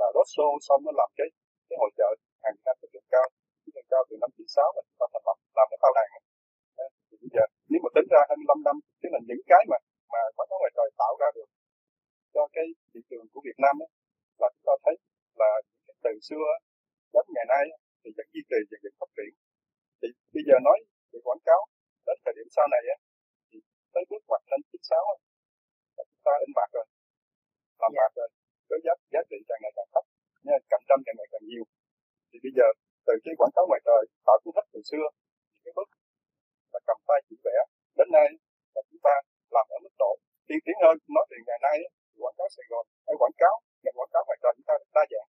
[0.00, 1.28] là roadshow xong nó làm cái
[1.68, 2.08] cái hội trợ
[2.42, 3.26] hàng Việt Nam chất lượng cao.
[3.62, 6.08] Chất lượng cao từ năm 96 và chúng ta thành lập làm cái tao đàn
[6.16, 6.22] ấy.
[6.78, 9.78] Đó, thì bây giờ nếu mà tính ra 25 năm tức là những cái mà
[10.12, 11.48] mà quảng cáo ngoài trời tạo ra được
[12.34, 13.90] cho cái thị trường của Việt Nam ấy,
[14.40, 14.94] là chúng ta thấy
[15.40, 15.50] là
[16.04, 16.46] từ xưa
[17.14, 17.64] đến ngày nay
[18.00, 19.32] thì vẫn duy trì và vẫn phát triển.
[20.00, 20.78] Thì bây giờ nói
[21.10, 21.60] về quảng cáo
[22.06, 22.96] đến thời điểm sau này á,
[23.48, 23.56] thì
[23.94, 25.16] tới bước ngoặt lên 96 á,
[25.96, 26.86] là chúng ta in bạc rồi
[27.82, 28.28] làm bạc rồi
[28.68, 30.04] với giá giá trị càng ngày càng thấp
[30.46, 31.64] nha cạnh tranh càng ngày càng nhiều.
[32.28, 32.66] Thì bây giờ
[33.06, 35.06] từ cái quảng cáo ngoài trời tạo cú hích từ xưa
[35.52, 35.88] những cái bước
[36.72, 37.56] là cầm tay chỉ vẽ
[37.98, 38.28] đến nay
[38.74, 39.14] là chúng ta
[39.54, 40.12] làm ở mức độ
[40.48, 41.76] tiên tiến hơn nói về ngày nay
[42.22, 45.04] quảng cáo Sài Gòn hay quảng cáo ngành quảng cáo ngoài trời chúng ta đa
[45.12, 45.28] dạng.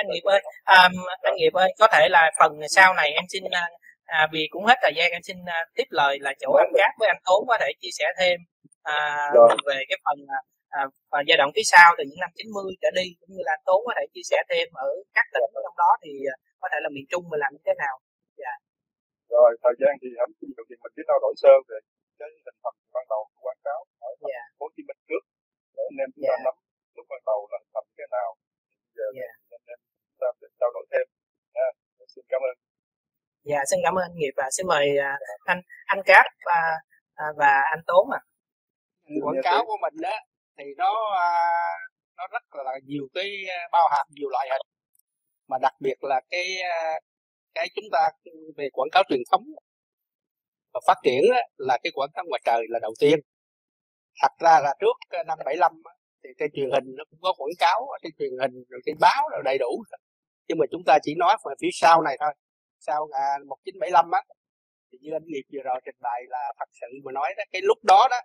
[0.00, 0.40] Anh nghiệp ơi
[0.76, 3.68] um, anh nghiệp ơi có thể là phần sau này em xin à,
[4.04, 6.90] à, vì cũng hết thời gian em xin à, tiếp lời là chỗ anh cát
[6.98, 8.40] với anh tốn có thể chia sẻ thêm
[8.82, 9.48] à, Rồi.
[9.66, 10.80] về cái phần à, à,
[11.12, 13.64] và giai đoạn phía sau từ những năm 90 trở đi cũng như là anh
[13.66, 16.10] tốn có thể chia sẻ thêm ở các tỉnh trong đó thì
[16.60, 17.94] có thể là miền trung mình làm như thế nào
[19.36, 21.78] rồi thời gian thì hẳn xin đầu tiên mình biết trao đổi sơ về
[22.18, 24.42] cái thành phần ban đầu của quảng cáo ở thành Dạ.
[24.58, 25.22] phố Hồ Chí Minh trước
[25.76, 26.44] để anh em chúng ta Dạ.
[26.46, 26.54] nắm
[26.96, 28.28] lúc ban đầu là thành cái nào
[28.96, 29.30] giờ Dạ.
[29.56, 31.06] anh em chúng ta sẽ trao đổi thêm
[31.56, 31.66] nha.
[32.14, 32.54] xin cảm ơn
[33.50, 35.12] dạ xin cảm ơn anh nghiệp và xin mời à,
[35.52, 35.60] anh
[35.92, 36.60] anh cát và
[37.14, 38.20] à, và anh tốn ạ
[39.24, 40.16] quảng cáo của mình đó
[40.58, 40.90] thì nó
[41.26, 41.28] à,
[42.16, 44.66] nó rất là nhiều cái à, bao hàm nhiều loại hình
[45.48, 47.00] mà đặc biệt là cái à,
[47.54, 48.08] cái chúng ta
[48.56, 49.44] về quảng cáo truyền thống
[50.74, 51.22] và phát triển
[51.56, 53.18] là cái quảng cáo ngoài trời là đầu tiên.
[54.22, 55.72] Thật ra là trước năm 75
[56.24, 59.28] thì trên truyền hình nó cũng có quảng cáo trên truyền hình rồi trên báo
[59.32, 59.84] rồi đầy đủ
[60.48, 62.32] nhưng mà chúng ta chỉ nói về phía sau này thôi.
[62.80, 64.22] Sau à, 1975 á
[64.92, 67.62] thì như anh nghiệp vừa rồi trình bày là thật sự mà nói đó cái
[67.64, 68.20] lúc đó đó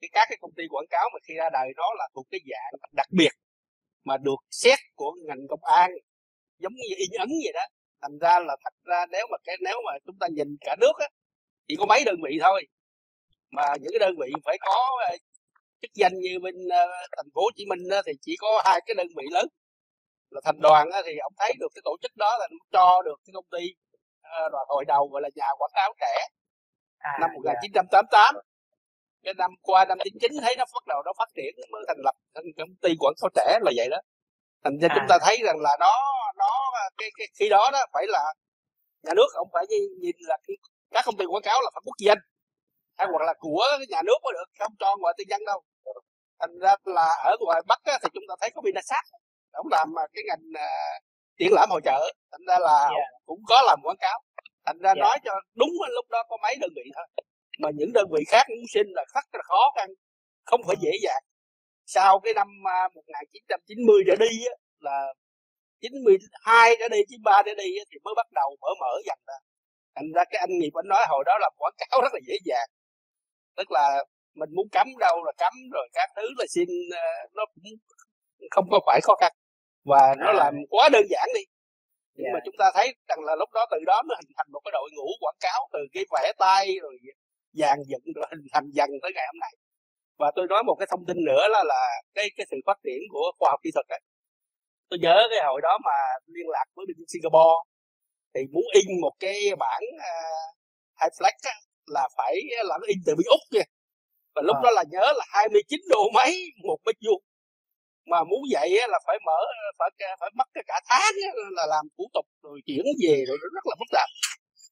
[0.00, 2.40] cái các cái công ty quảng cáo mà khi ra đời nó là thuộc cái
[2.50, 3.30] dạng đặc biệt
[4.04, 5.90] mà được xét của ngành công an
[6.58, 7.64] giống như in ấn vậy đó
[8.02, 10.92] thành ra là thật ra nếu mà cái nếu mà chúng ta nhìn cả nước
[10.98, 11.08] á
[11.68, 12.66] chỉ có mấy đơn vị thôi.
[13.50, 14.76] Mà những cái đơn vị phải có
[15.10, 15.16] ờ,
[15.82, 18.80] chức danh như bên ờ, thành phố Hồ Chí Minh á, thì chỉ có hai
[18.86, 19.46] cái đơn vị lớn.
[20.30, 23.02] Là thành đoàn á, thì ông thấy được cái tổ chức đó là nó cho
[23.02, 23.74] được cái công ty
[24.22, 26.26] ờ, rồi hồi đầu gọi là nhà quảng cáo trẻ.
[26.98, 27.34] À, năm dạ.
[27.34, 28.34] 1988
[29.24, 32.14] cái năm qua năm 99 thấy nó bắt đầu nó phát triển mới thành lập
[32.34, 33.98] thành công ty quảng cáo trẻ là vậy đó.
[34.64, 34.94] Thành ra À.
[34.98, 35.90] chúng ta thấy rằng là nó
[36.36, 36.50] nó
[36.98, 38.34] cái, cái khi đó đó phải là
[39.02, 39.64] nhà nước ông phải
[40.00, 40.56] nhìn, là cái,
[40.90, 42.18] các công ty quảng cáo là phải quốc danh
[42.98, 45.62] hay hoặc là của nhà nước mới được không cho ngoài tư nhân đâu
[46.40, 49.04] thành ra là ở ngoài bắc á, thì chúng ta thấy có vinasat
[49.52, 50.68] ông làm cái ngành à,
[51.38, 52.88] triển lãm hội trợ thành ra là Dạ.
[52.88, 54.20] ông cũng có làm quảng cáo
[54.66, 55.00] thành ra Dạ.
[55.00, 57.06] nói cho đúng lúc đó có mấy đơn vị thôi
[57.60, 59.88] mà những đơn vị khác muốn xin là rất là khó khăn
[60.44, 61.22] không phải dễ dàng
[61.86, 65.14] sau cái năm à, 1990 trở đi á, là
[65.80, 69.34] 92 trở đi 93 trở đi thì mới bắt đầu mở mở dần ra.
[69.94, 72.34] Thành ra cái anh nghiệp anh nói hồi đó làm quảng cáo rất là dễ
[72.44, 72.68] dàng.
[73.56, 77.44] Tức là mình muốn cấm đâu là cấm rồi các thứ là xin à, nó
[77.54, 77.64] cũng
[78.50, 79.32] không có phải khó khăn.
[79.84, 80.32] Và nó À.
[80.32, 81.40] làm quá đơn giản đi.
[82.14, 82.30] Nhưng Dạ.
[82.34, 84.72] mà chúng ta thấy rằng là lúc đó từ đó nó hình thành một cái
[84.72, 86.96] đội ngũ quảng cáo từ cái vẽ tay rồi
[87.52, 89.52] dàn dựng rồi hình thành dần tới ngày hôm nay.
[90.18, 91.82] Và tôi nói một cái thông tin nữa là là
[92.14, 94.00] cái cái sự phát triển của khoa học kỹ thuật ấy
[94.88, 95.96] tôi nhớ cái hồi đó mà
[96.26, 97.56] liên lạc với bên Singapore
[98.34, 100.46] thì muốn in một cái bản uh,
[101.00, 101.54] high flex á,
[101.86, 103.66] là phải là nó in từ bên úc kìa.
[104.34, 104.60] Và lúc à.
[104.64, 107.22] đó là nhớ là 29 đô mấy một mét vuông.
[108.10, 109.40] Mà muốn vậy là phải mở
[109.78, 111.14] phải phải mất cả tháng
[111.56, 114.08] là làm thủ tục rồi chuyển về rồi rất là phức tạp.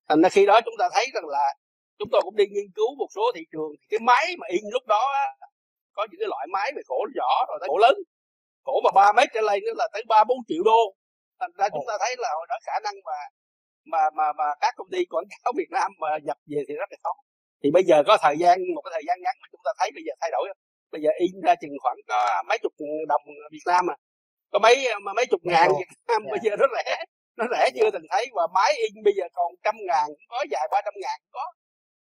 [0.09, 1.55] Thành ra khi đó chúng ta thấy rằng là
[1.99, 4.87] chúng tôi cũng đi nghiên cứu một số thị trường cái máy mà in lúc
[4.87, 5.05] đó
[5.93, 7.95] có những cái loại máy về khổ nhỏ rồi khổ lớn
[8.65, 10.81] khổ mà ba mét trở lên nữa là tới ba bốn triệu đô.
[11.41, 13.19] Thành ra chúng ta thấy là hồi đó khả năng mà
[13.93, 16.89] mà mà mà các công ty quảng cáo Việt Nam mà nhập về thì rất
[16.91, 17.13] là khó.
[17.63, 19.91] Thì bây giờ có thời gian một cái thời gian ngắn mà chúng ta thấy
[19.95, 20.49] bây giờ thay đổi
[20.93, 22.73] bây giờ in ra chừng khoảng có mấy chục
[23.09, 23.23] đồng
[23.53, 23.95] Việt Nam mà
[24.53, 26.31] có mấy mà mấy chục ngàn Việt Nam yeah.
[26.33, 27.05] bây giờ rất rẻ
[27.37, 28.27] nó rẻ chưa từng thấy.
[28.35, 31.53] Và máy in bây giờ còn trăm ngàn có dài ba trăm ngàn có.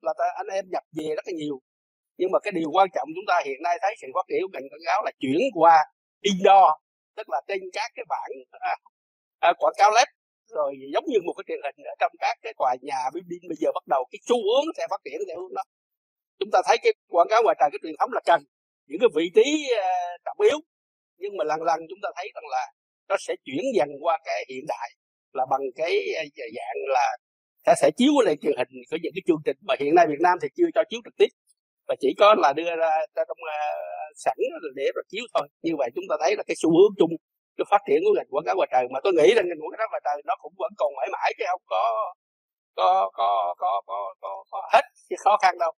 [0.01, 1.57] Là ta, anh em nhập về rất là nhiều.
[2.19, 4.51] Nhưng mà cái điều quan trọng chúng ta hiện nay thấy sự phát triển của
[4.53, 5.79] ngành quảng cáo là chuyển qua
[6.31, 6.69] indoor
[7.17, 8.75] tức là trên các cái bảng à,
[9.47, 10.09] à, quảng cáo led
[10.57, 13.57] rồi giống như một cái truyền hình ở trong các cái tòa nhà building bây
[13.61, 15.63] giờ bắt đầu cái xu hướng sẽ phát triển theo hướng đó.
[16.39, 18.41] Chúng ta thấy cái quảng cáo ngoài trời cái truyền thống là cần
[18.89, 20.59] những cái vị trí uh, trọng yếu
[21.19, 22.65] nhưng mà lần lần chúng ta thấy rằng là
[23.09, 24.89] nó sẽ chuyển dần qua cái hiện đại
[25.33, 27.17] là bằng cái à, dạng là
[27.67, 30.21] sẽ sẽ chiếu lên truyền hình có những cái chương trình mà hiện nay Việt
[30.21, 31.29] Nam thì chưa cho chiếu trực tiếp
[31.89, 34.37] và chỉ có là đưa ra trong uh, sẵn
[34.75, 35.49] để rồi chiếu thôi.
[35.63, 37.11] Như vậy chúng ta thấy là cái xu hướng chung
[37.57, 38.85] cái phát triển của ngành quảng cáo ngoài trời.
[38.93, 41.33] Mà tôi nghĩ là ngành quảng cáo ngoài trời nó cũng vẫn còn mãi mãi
[41.39, 41.83] chứ không có
[42.77, 45.73] có có có có, có, có hết cái khó khăn đâu.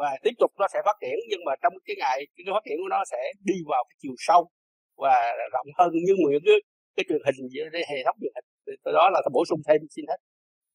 [0.00, 2.76] Và tiếp tục nó sẽ phát triển nhưng mà trong cái ngày cái phát triển
[2.82, 4.50] của nó sẽ đi vào cái chiều sâu
[4.96, 5.14] và
[5.52, 6.54] rộng hơn như những cái
[6.96, 7.36] cái truyền hình
[7.72, 8.76] cái hệ thống truyền hình.
[8.84, 10.16] Từ đó là bổ sung thêm xin hết.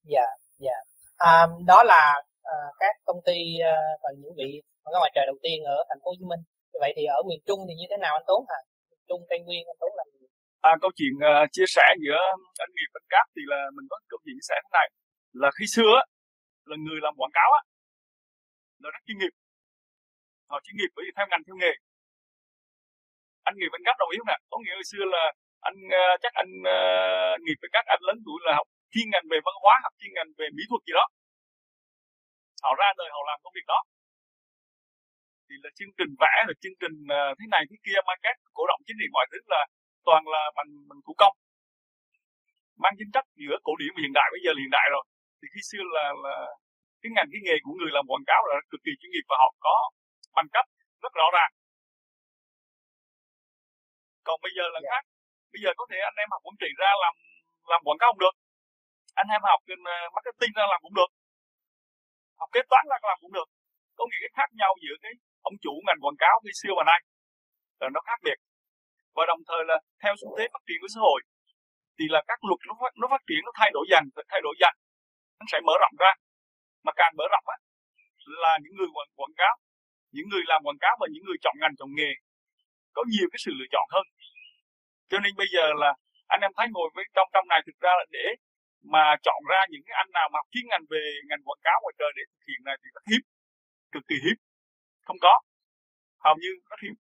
[0.04, 0.28] Dạ
[0.60, 0.78] dạ.
[1.18, 3.38] À, đó là à, các công ty
[3.72, 4.50] ờ, à, và những vị
[4.82, 6.44] quảng cáo ngoài trời đầu tiên ở thành phố Hồ Chí Minh.
[6.84, 8.60] Vậy thì ở miền Trung thì như thế nào anh Tốn hả?
[9.10, 10.26] Trung Tây Nguyên anh Tốn làm gì?
[10.70, 12.22] À, câu chuyện uh, chia sẻ giữa
[12.66, 14.88] anh nghiệp anh cáp thì là mình có câu chuyện chia sẻ thế này.
[15.42, 15.94] Là khi xưa
[16.70, 17.62] là người làm quảng cáo á
[18.82, 19.34] là rất chuyên nghiệp.
[20.52, 21.74] Họ chuyên nghiệp bởi vì theo ngành theo nghề.
[23.50, 24.38] Anh nghiệp anh cáp đồng ý không nè?
[24.52, 25.24] Có nghĩa hồi xưa là
[25.70, 29.26] anh uh, chắc anh uh, nghiệp với các anh lớn tuổi là học chuyên ngành
[29.32, 31.06] về văn hóa học chuyên ngành về mỹ thuật gì đó
[32.64, 33.80] họ ra đời họ làm công việc đó.
[35.48, 38.64] Thì là chương trình vẽ rồi chương trình uh, thế này thế kia market cổ
[38.72, 39.62] động chính trị mọi thứ là
[40.08, 41.36] toàn là bằng bằng thủ công.
[42.84, 44.28] Mang tính chất giữa cổ điển và hiện đại.
[44.36, 45.04] Bây giờ là hiện đại rồi.
[45.40, 46.36] Thì khi xưa là là
[47.02, 49.36] cái ngành cái nghề của người làm quảng cáo là cực kỳ chuyên nghiệp và
[49.42, 49.76] họ có
[50.38, 50.66] bằng cấp
[51.04, 51.52] rất rõ ràng.
[54.28, 54.86] Còn bây giờ là yeah.
[54.86, 54.92] Dạ.
[54.92, 55.04] khác.
[55.54, 57.14] Bây giờ có thể anh em học quản trị ra làm
[57.72, 58.36] làm quảng cáo không được.
[59.22, 61.12] Anh em học uh, marketing ra làm cũng được
[62.40, 63.48] học kế toán ra làm cũng được.
[63.98, 65.14] Có nghĩa cái khác nhau giữa cái
[65.50, 67.00] ông chủ ngành quảng cáo khi xưa và nay.
[67.80, 68.38] Là nó khác biệt.
[69.16, 71.20] Và đồng thời là theo xu thế phát triển của xã hội
[71.98, 74.56] thì là các luật nó phát, nó phát triển nó thay đổi dần thay đổi
[74.62, 74.74] dần.
[75.40, 76.12] Nó sẽ mở rộng ra.
[76.86, 77.58] Mà càng mở rộng á
[78.44, 79.56] là những người quảng, quảng cáo
[80.16, 82.12] những người làm quảng cáo và những người chọn ngành chọn nghề
[82.96, 84.06] có nhiều cái sự lựa chọn hơn.
[85.10, 85.92] Cho nên bây giờ là
[86.28, 88.26] anh em thấy ngồi với trong trong này thực ra là để
[88.94, 91.96] mà chọn ra những cái anh nào mà chuyên ngành về ngành quảng cáo ngoài
[92.00, 93.24] trời để thực hiện này thì rất hiếm
[93.94, 94.38] cực kỳ hiếm.
[95.08, 95.34] Không có.
[96.26, 96.96] Hầu như rất hiếm.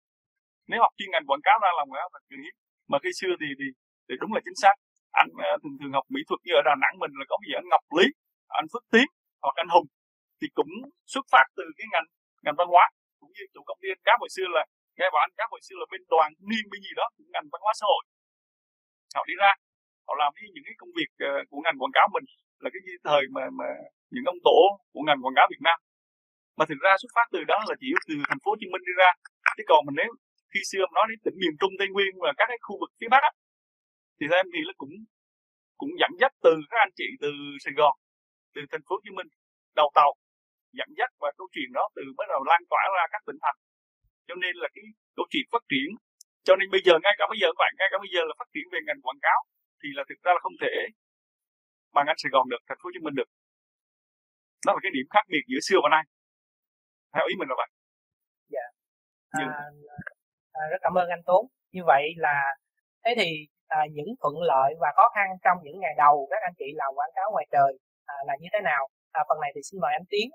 [0.70, 2.56] Nếu học chuyên ngành quảng cáo ra làm quảng cáo cực hiếm.
[2.92, 3.68] Mà khi xưa thì, thì
[4.08, 4.76] thì đúng là chính xác.
[5.22, 7.52] Anh ờ, thường thường học mỹ thuật như ở đà nẵng mình là có gì?
[7.60, 8.08] Anh ngọc lý
[8.60, 9.08] anh phước tiến
[9.44, 9.88] hoặc anh hùng
[10.40, 10.72] thì cũng
[11.14, 12.08] xuất phát từ cái ngành
[12.44, 12.86] ngành văn hóa
[13.20, 14.64] cũng như chủ công ty anh cá hồi xưa là
[14.98, 17.48] nghe bảo anh cá hồi xưa là bên đoàn niên bên gì đó cũng ngành
[17.52, 18.04] văn hóa xã hội.
[19.16, 19.52] Họ đi ra
[20.08, 22.26] họ làm những cái công việc ờ, của ngành quảng cáo mình
[22.64, 23.70] là cái thời mà mà
[24.14, 24.60] những ông tổ
[24.94, 25.78] của ngành quảng cáo Việt Nam.
[26.58, 28.84] Mà thực ra xuất phát từ đó là chỉ từ thành phố Hồ Chí Minh
[28.90, 29.10] đi ra.
[29.58, 30.10] Chứ còn mình nếu
[30.52, 33.10] khi xưa nói đến tỉnh miền Trung Tây Nguyên và các cái khu vực phía
[33.14, 33.32] Bắc á,
[34.18, 34.94] thì em thì nó cũng
[35.80, 37.32] cũng dẫn dắt từ các anh chị từ
[37.64, 37.94] Sài Gòn
[38.54, 39.30] từ thành phố Hồ Chí Minh
[39.80, 40.12] đầu tàu
[40.80, 43.58] dẫn dắt và câu chuyện đó từ bắt đầu lan tỏa ra các tỉnh thành.
[44.28, 44.86] Cho nên là cái
[45.18, 45.90] câu chuyện phát triển
[46.48, 48.34] cho nên bây giờ ngay cả bây giờ các bạn ngay cả bây giờ là
[48.40, 49.40] phát triển về ngành quảng cáo
[49.84, 50.74] thì là thực ra là không thể
[51.96, 53.30] bằng anh Sài Gòn được thành phố Hồ Chí Minh được.
[54.66, 56.04] Đó là cái điểm khác biệt giữa xưa và nay.
[57.14, 57.70] Theo ý mình là vậy.
[58.56, 58.66] Dạ.
[59.30, 59.46] À,
[60.60, 61.42] à, rất cảm ơn anh Tuấn.
[61.76, 62.36] Như vậy là
[63.04, 63.30] thế thì
[63.68, 66.90] à, những thuận lợi và khó khăn trong những ngày đầu các anh chị làm
[66.98, 67.72] quảng cáo ngoài trời
[68.06, 68.84] à, là như thế nào?
[69.12, 70.28] À, phần này thì xin mời anh Tiến.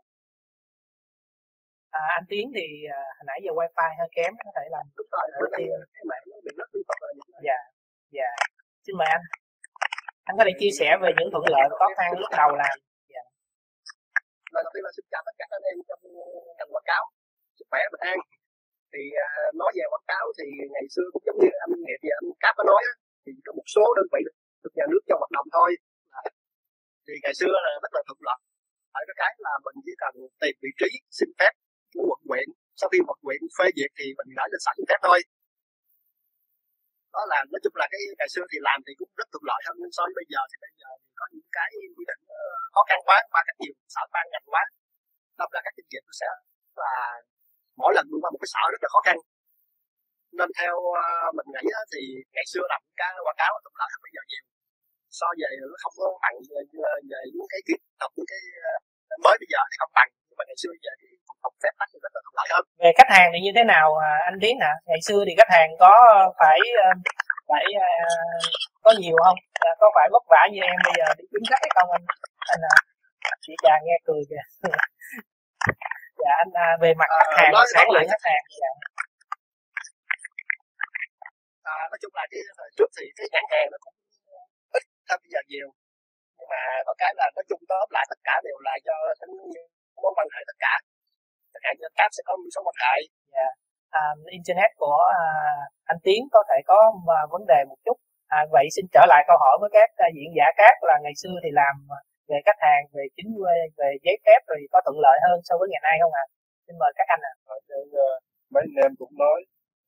[1.91, 2.67] À, anh Tiến thì
[2.99, 5.27] à, hồi nãy giờ wifi hơi kém có thể làm đúng rồi.
[7.47, 7.59] Dạ
[8.11, 8.31] dạ
[8.89, 9.25] xin mời anh.
[10.29, 12.77] Anh có thể chia sẻ về những thuận lợi và khó khăn lúc đầu làm
[13.15, 13.25] dạ.
[14.55, 16.03] lời đầu tiên là xin chào tất cả anh em trong
[16.59, 17.03] ngành quảng cáo.
[17.59, 18.19] Sức khỏe bình an.
[18.93, 22.13] Thì uh, nói về quảng cáo thì ngày xưa cũng giống như anh nghiệp và
[22.21, 22.83] anh cáp có nói
[23.23, 24.21] thì có một số đơn vị
[24.63, 25.71] được nhà nước cho hoạt động thôi.
[27.05, 28.41] Thì ngày xưa là rất là thuận lợi.
[28.99, 31.53] Ở cái cái là mình chỉ cần tìm vị trí xin phép
[31.95, 32.49] của quận huyện.
[32.81, 35.19] Sau khi quận huyện phê duyệt thì mình gửi lên sở xin phép thôi
[37.19, 39.61] đó là nói chung là cái ngày xưa thì làm thì cũng rất thuận lợi
[39.67, 42.23] hơn nhưng so với bây giờ thì bây giờ thì có những cái quy định
[42.41, 42.43] ờ,
[42.75, 44.63] khó khăn quá ba các nhiều sở ban ngành quá.
[45.39, 46.29] Đâm là các doanh nghiệp sẽ
[46.83, 46.95] là
[47.81, 49.17] mỗi lần vượt qua một cái sở rất là khó khăn.
[50.39, 52.03] Nên theo ờ, mình nghĩ thì
[52.35, 54.45] ngày xưa làm cái quảng cáo thuận lợi hơn bây giờ nhiều.
[55.19, 58.43] So về nó không có bằng ờ, về, về những cái kỹ thuật những cái
[59.25, 61.11] mới bây giờ thì không bằng nhưng mà ngày xưa về cái
[61.43, 62.65] học phép tắc thì rất là thuận lợi hơn.
[62.83, 64.73] Về khách hàng thì như thế nào à, anh Tiến hả?
[64.89, 65.93] Ngày xưa thì khách hàng có
[66.39, 66.89] phải ờ,
[67.51, 67.89] phải ờ,
[68.85, 69.39] có nhiều không?
[69.67, 72.05] À, có phải vất vả như em bây giờ đi kiếm khách hay không anh?
[72.53, 72.77] Anh à,
[73.45, 74.45] chị già nghe cười kìa.
[76.23, 78.73] Dạ anh à, về mặt khách hàng sáng nói lượng khách hàng dạ.
[81.63, 83.95] à, nói chung là cái thời trước thì cái nhãn hàng nó cũng
[84.77, 85.69] ít hơn bây giờ nhiều.
[86.39, 89.35] Nhưng mà có cái là nói chung tóm lại tất cả đều là do tính
[90.03, 90.73] mối quan hệ tất cả
[91.59, 92.97] tất cả trên tab sẽ có một số quan hệ
[94.03, 94.05] à,
[94.39, 95.25] internet của à,
[95.93, 97.97] anh Tiến có thể có mà vấn đề một chút.
[98.37, 101.15] À, vậy xin trở lại câu hỏi với các à, diễn giả khác là ngày
[101.21, 101.75] xưa thì làm
[102.29, 105.55] về khách hàng về chính quê về giấy phép rồi có thuận lợi hơn so
[105.59, 106.25] với ngày nay không ạ?
[106.25, 106.31] À?
[106.65, 107.35] xin mời các anh ạ.
[107.35, 107.55] À.
[107.55, 107.57] Ở
[108.05, 108.17] uh,
[108.53, 109.39] mấy anh em cũng nói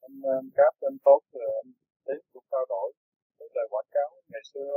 [0.06, 1.70] anh um, cáp anh tốt rồi anh
[2.06, 2.88] Tiến cũng trao đổi
[3.38, 4.72] cái lời quảng cáo ngày xưa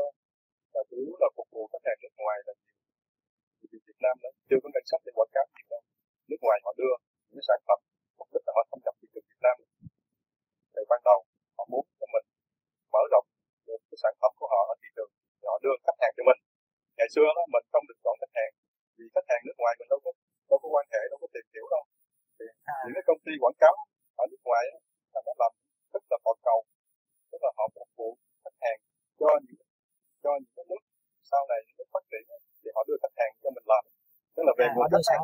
[0.73, 2.77] là chủ yếu là phục vụ khách hàng nước ngoài là nhiều.
[3.71, 5.81] Vì Việt Nam đó chưa có ngân sách để quảng cáo nhiều đâu
[6.29, 6.93] nước ngoài họ đưa
[7.29, 7.79] những sản phẩm
[8.19, 9.55] mục đích là họ không nhập thị trường Việt Nam.
[10.73, 11.19] Thì ban đầu
[11.57, 12.25] họ muốn cho mình
[12.93, 13.27] mở rộng
[13.67, 16.23] được cái sản phẩm của họ ở thị trường thì họ đưa khách hàng cho
[16.29, 16.39] mình.
[16.97, 18.51] Ngày xưa đó mình không được chọn khách hàng
[18.97, 20.11] vì khách hàng nước ngoài mình đâu có
[20.49, 21.83] đâu có quan hệ đâu có tìm hiểu đâu.
[22.37, 22.75] Thì à.
[22.85, 23.75] những cái công ty quảng cáo
[24.21, 24.77] ở nước ngoài đó,
[25.13, 25.51] là nó làm
[25.93, 26.59] rất là toàn cầu
[27.29, 28.09] tức là họ phục vụ
[28.43, 28.79] khách hàng
[29.19, 29.61] cho những
[30.23, 30.81] cho những cái nước
[31.31, 32.23] sau này những nước phát triển
[32.61, 33.83] thì họ đưa khách hàng cho mình làm.
[34.35, 35.21] Tức là về à, nguồn khách hàng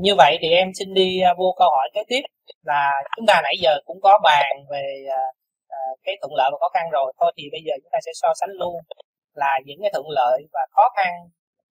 [0.00, 2.22] như vậy thì em xin đi uh, vô câu hỏi kế tiếp
[2.62, 5.34] là chúng ta nãy giờ cũng có bàn về uh,
[5.66, 7.12] uh, cái thuận lợi và khó khăn rồi.
[7.20, 8.74] Thôi thì bây giờ chúng ta sẽ so sánh luôn
[9.34, 11.12] là những cái thuận lợi và khó khăn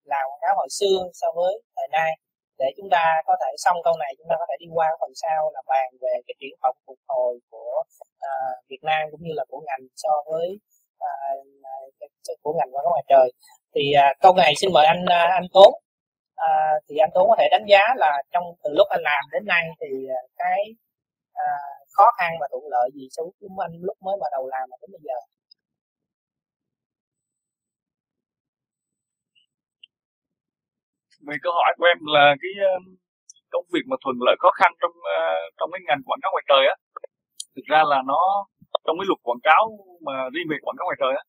[0.03, 2.11] làm quảng cáo hồi xưa so với thời nay.
[2.59, 5.11] Để chúng ta có thể xong câu này chúng ta có thể đi qua phần
[5.15, 7.83] sau là bàn về cái triển vọng phục hồi của
[8.29, 10.47] uh, Việt Nam cũng như là của ngành so với
[11.03, 11.47] uh,
[12.43, 13.31] của ngành quảng cáo ngoài trời.
[13.75, 15.73] Thì uh, câu này xin mời anh uh, anh Tốn
[16.37, 16.49] à,
[16.89, 19.63] thì anh tú có thể đánh giá là trong từ lúc anh làm đến nay
[19.81, 20.59] thì à, cái
[21.33, 21.45] à,
[21.93, 24.77] khó khăn và thuận lợi gì so với anh lúc mới bắt đầu làm mà
[24.81, 25.17] đến bây giờ?
[31.27, 32.73] Vì câu hỏi của em là cái à,
[33.53, 35.21] công việc mà thuận lợi khó khăn trong à,
[35.57, 36.75] trong cái ngành quảng cáo ngoài trời á
[37.55, 38.21] thực ra là nó
[38.85, 39.63] trong cái luật quảng cáo
[40.05, 41.23] mà riêng về quảng cáo ngoài trời á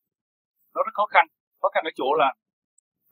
[0.75, 1.25] nó rất khó khăn.
[1.61, 2.33] Khó khăn ở chỗ là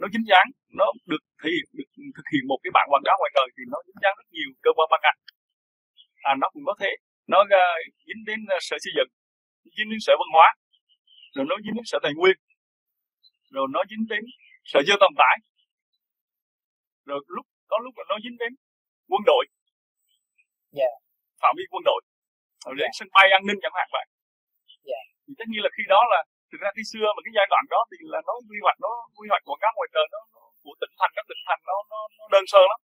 [0.01, 0.47] nó dính dáng
[0.79, 3.63] nó được thể hiện được thực hiện một cái bản quảng cáo ngoài trời thì
[3.73, 5.19] nó dính dáng rất nhiều cơ quan ban ngành.
[6.29, 6.91] À nó cũng có thể
[7.33, 9.09] nó uh, dính đến uh, sở xây dựng
[9.75, 10.47] dính đến sở văn hóa
[11.35, 12.37] rồi nó dính đến sở tài nguyên
[13.55, 14.23] rồi nó dính đến
[14.71, 15.35] sở giao thông tải.
[17.09, 18.51] Rồi lúc có lúc là nó dính đến
[19.09, 19.45] quân đội.
[20.79, 20.93] Yeah.
[21.41, 22.01] phạm vi quân đội.
[22.65, 24.05] Rồi đến sân bay an ninh chẳng hạn vậy.
[24.91, 25.03] Yeah.
[25.23, 27.63] thì tất nhiên là khi đó là thực ra khi xưa mà cái giai đoạn
[27.73, 30.43] đó thì là nó quy hoạch nó quy hoạch quảng cáo ngoài trời nó, nó
[30.63, 32.79] của tỉnh thành các tỉnh thành nó nó, nó đơn sơ lắm.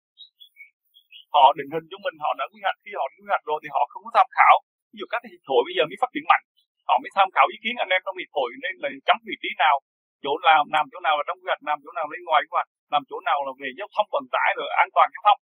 [1.37, 3.69] Họ định hình cho mình họ đã quy hoạch khi họ quy hoạch rồi thì
[3.75, 4.57] họ không có tham khảo.
[4.91, 6.45] Ví dụ các hiệp hội bây giờ mới phát triển mạnh
[6.89, 9.35] họ mới tham khảo ý kiến anh em trong hiệp hội nên là chấm vị
[9.43, 9.77] trí nào
[10.25, 12.53] chỗ nào nằm chỗ nào là trong quy hoạch nằm chỗ nào lấy ngoài quy
[12.57, 15.41] hoạch nằm chỗ nào là về giao thông vận tải rồi an toàn giao thông.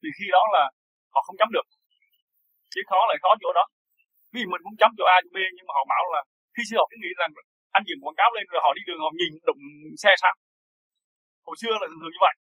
[0.00, 0.64] Thì khi đó là
[1.14, 1.66] họ không chấm được
[2.72, 3.64] chứ khó lại khó chỗ đó.
[4.34, 6.20] Vì mình cũng chấm chỗ A chỗ B nhưng mà họ bảo là
[6.54, 7.30] khi xưa họ cứ nghĩ rằng
[7.76, 9.62] anh dừng quảng cáo lên rồi họ đi đường họ nhìn đụng
[10.02, 10.34] xe sao
[11.46, 12.34] hồi xưa là thường như vậy.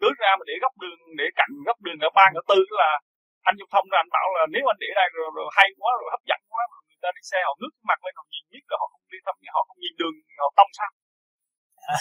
[0.00, 2.90] Tước ra mà để góc đường để cạnh góc đường ở ba ngã tư là
[3.48, 5.90] anh giao thông là anh bảo là nếu anh để đây rồi, rồi hay quá
[6.00, 8.44] rồi hấp dẫn quá rồi người ta đi xe họ ngước mặt lên họ nhìn
[8.52, 10.90] biết là họ không đi thăm họ không nhìn đường họ tông sao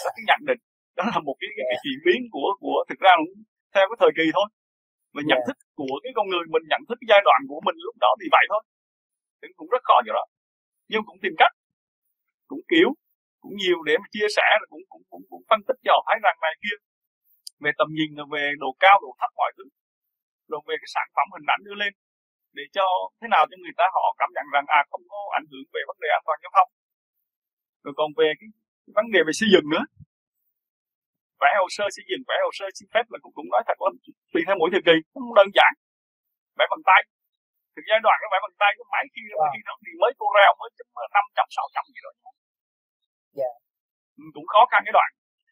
[0.03, 0.61] đó cái nhận định.
[0.97, 3.33] Đó là một cái, cái, cái chuyển biến của của thực ra cũng
[3.73, 4.47] theo cái thời kỳ thôi.
[5.15, 7.77] Và nhận thức của cái con người mình nhận thức cái giai đoạn của mình
[7.85, 8.61] lúc đó thì vậy thôi
[9.39, 10.25] thì cũng rất khó như đó.
[10.91, 11.53] Nhưng cũng tìm cách
[12.49, 12.89] cũng kiểu
[13.43, 16.01] cũng nhiều để mà chia sẻ rồi cũng cũng cũng, cũng phân tích cho họ
[16.07, 16.77] thấy rằng này kia.
[17.63, 19.65] Về tầm nhìn về độ cao độ thấp mọi thứ
[20.49, 21.93] rồi về cái sản phẩm hình ảnh đưa lên
[22.57, 22.85] để cho
[23.19, 25.81] thế nào cho người ta họ cảm nhận rằng à không có ảnh hưởng về
[25.89, 26.69] vấn đề an toàn giao thông.
[27.83, 28.49] Rồi còn về cái,
[28.83, 29.85] cái vấn đề về xây dựng nữa.
[31.41, 33.77] Vẽ hồ sơ xây dựng vẽ hồ sơ xin phép là cũng cũng nói thật
[33.83, 33.89] là
[34.31, 35.71] tùy theo mỗi thời kỳ không đơn giản.
[36.57, 37.01] Vẽ bằng tay
[37.77, 39.49] thì giai đoạn nó vẽ bằng tay cái máy khi wow.
[39.53, 42.11] khi đó thì mới cô reo mới chấm năm trăm sáu trăm gì đó.
[43.41, 43.55] Yeah.
[44.21, 45.09] Ừ, cũng khó khăn cái đoạn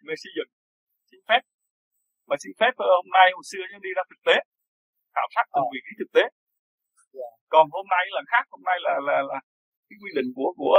[0.08, 0.50] về xây dựng.
[1.10, 1.42] Xin phép.
[2.30, 4.36] Và xin phép ờ, hôm nay hồi xưa nhưng đi ra thực tế
[5.16, 6.24] khảo sát từng vị trí thực tế.
[7.20, 7.34] Yeah.
[7.54, 9.38] còn hôm nay là khác hôm nay là là là
[9.88, 10.78] cái quy định của của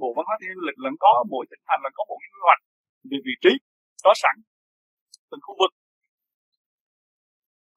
[0.00, 2.40] bộ văn hóa thể du lịch là có mỗi tỉnh thành là có một quy
[2.46, 2.62] hoạch
[3.10, 3.52] về vị trí
[4.04, 4.36] có sẵn
[5.30, 5.72] từng khu vực.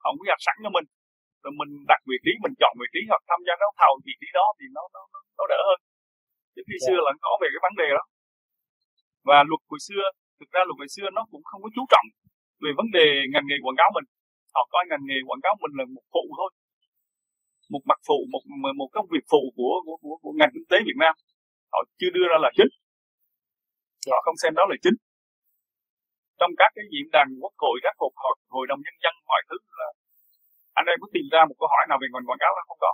[0.03, 0.85] Họ quy hoạch sẵn cho mình
[1.43, 4.13] rồi mình đặt vị trí mình chọn vị trí hoặc tham gia đấu thầu vị
[4.19, 5.01] trí đó thì nó nó
[5.37, 5.79] nó đỡ hơn.
[6.53, 6.85] Chứ khi yeah.
[6.85, 8.03] xưa là có về cái vấn đề đó.
[9.29, 10.03] Và luật hồi xưa
[10.39, 12.07] thực ra luật hồi xưa nó cũng không có chú trọng
[12.63, 14.07] về vấn đề ngành nghề quảng cáo mình.
[14.55, 16.49] Họ coi ngành nghề quảng cáo mình là một phụ thôi.
[17.73, 18.43] Một mặt phụ một
[18.79, 21.13] một công việc phụ của của, của, của ngành kinh tế Việt Nam.
[21.73, 22.71] Họ chưa đưa ra là chính.
[24.11, 24.97] Họ không xem đó là chính.
[26.39, 29.41] Trong các cái diễn đàn quốc hội các cuộc hội, hội đồng nhân dân mọi
[29.49, 29.87] thứ là
[30.81, 32.79] anh em có tìm ra một câu hỏi nào về ngành quảng cáo là không
[32.85, 32.91] có?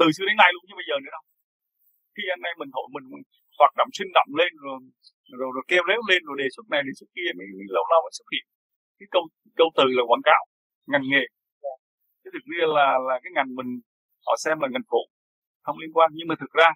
[0.00, 1.24] Từ xưa đến nay luôn như bây giờ nữa đâu.
[2.14, 3.06] Khi anh em mình hội mình
[3.58, 4.76] hoạt động sinh động lên rồi
[5.40, 7.84] rồi, rồi kêu réo lên rồi đề xuất này đề xuất kia mới, mới lâu
[7.92, 8.44] lâu mới xuất hiện.
[8.98, 9.22] Cái câu
[9.60, 10.42] câu từ là quảng cáo
[10.90, 11.24] ngành nghề.
[12.20, 13.70] Chứ thực ra là là cái ngành mình
[14.26, 15.02] họ xem là ngành phụ
[15.64, 16.08] không liên quan.
[16.16, 16.68] Nhưng mà thực ra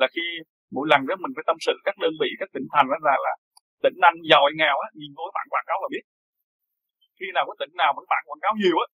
[0.00, 0.26] là khi
[0.74, 3.16] mỗi lần đó mình phải tâm sự các đơn vị các tỉnh thành đó là
[3.26, 3.32] là
[3.84, 6.04] tỉnh anh giàu hay nghèo á nhìn vô bản quảng cáo là biết.
[7.18, 8.86] Khi nào có tỉnh nào mà bản quảng cáo nhiều á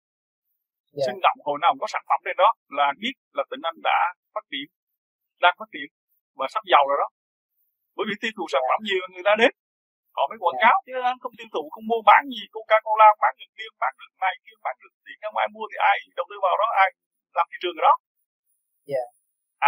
[0.96, 1.04] yeah.
[1.06, 3.98] sinh động hồi nào có sản phẩm trên đó là biết là tỉnh anh đã
[4.34, 4.66] phát triển
[5.44, 5.88] đang phát triển
[6.38, 7.08] và sắp giàu rồi đó.
[7.96, 9.52] Bởi vì tiêu thụ sản phẩm nhiều người ta đến
[10.16, 13.08] họ mới quảng cáo chứ anh không tiêu thụ không mua bán gì coca cola
[13.22, 15.96] bán được bia bán được này kia bán được thì không ai mua thì ai
[16.18, 16.88] đầu tư vào đó ai
[17.36, 17.94] làm thị trường đó.
[18.92, 19.08] Yeah.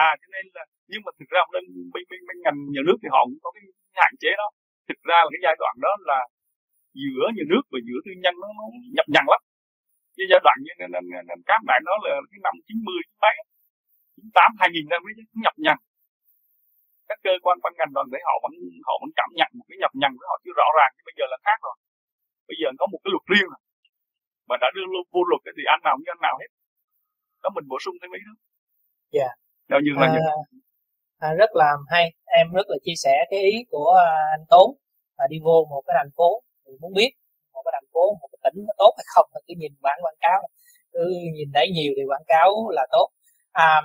[0.07, 2.99] à cho nên là nhưng mà thực ra bên bên bên, bên ngành nhà nước
[3.03, 3.65] thì họ cũng có cái
[4.01, 4.49] hạn chế đó.
[4.89, 6.21] Thực ra là cái giai đoạn đó là
[7.03, 8.65] giữa nhà nước và giữa tư nhân nó, nó
[8.97, 9.41] nhập nhằng lắm
[10.17, 13.37] cái giai đoạn như nên, nên, nên các bạn đó là cái năm 90 mấy
[14.17, 15.81] 98 2000 năm mới nhập nhằng.
[17.09, 18.53] Các cơ quan ban ngành đoàn thể họ vẫn
[18.87, 21.17] họ vẫn cảm nhận một cái nhập nhằng với họ chưa rõ ràng nhưng bây
[21.19, 21.77] giờ là khác rồi.
[22.49, 23.63] Bây giờ có một cái luật riêng rồi
[24.49, 26.51] mà đã đưa vô luật thì anh nào như anh nào hết.
[27.43, 28.35] Đó mình bổ sung thêm ý đó.
[29.17, 29.31] Dạ.
[29.71, 29.83] Yeah.
[29.85, 32.05] như là à, à, rất là hay.
[32.39, 33.91] Em rất là chia sẻ cái ý của
[34.37, 34.69] anh Tốn.
[35.19, 37.11] Là đi vô một cái thành phố mình muốn biết
[37.65, 39.99] một cái thành phố một cái tỉnh nó tốt hay không thì cứ nhìn bản
[40.05, 40.41] quảng cáo.
[40.93, 41.05] Cứ
[41.37, 43.09] nhìn thấy nhiều thì quảng cáo là tốt.
[43.53, 43.83] À,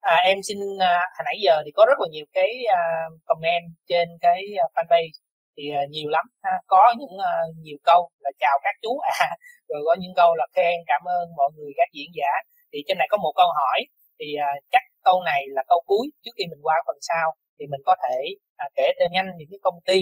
[0.00, 2.80] à, em xin à, hồi nãy giờ thì có rất là nhiều cái à,
[3.24, 5.16] comment trên cái à, fanpage
[5.56, 6.24] thì à, nhiều lắm.
[6.42, 6.52] Ha.
[6.66, 7.32] có những à,
[7.62, 8.98] nhiều câu là chào các chú.
[9.20, 9.30] À
[9.68, 12.32] rồi có những câu là khen cảm ơn mọi người các diễn giả.
[12.72, 13.80] Thì trên này có một câu hỏi
[14.18, 17.66] thì à, chắc câu này là câu cuối trước khi mình qua phần sau thì
[17.66, 18.18] mình có thể
[18.56, 19.98] à, kể tên nhanh những cái công ty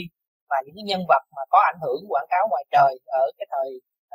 [0.51, 2.92] và những cái nhân vật mà có ảnh hưởng quảng cáo ngoài trời
[3.22, 3.68] ở cái thời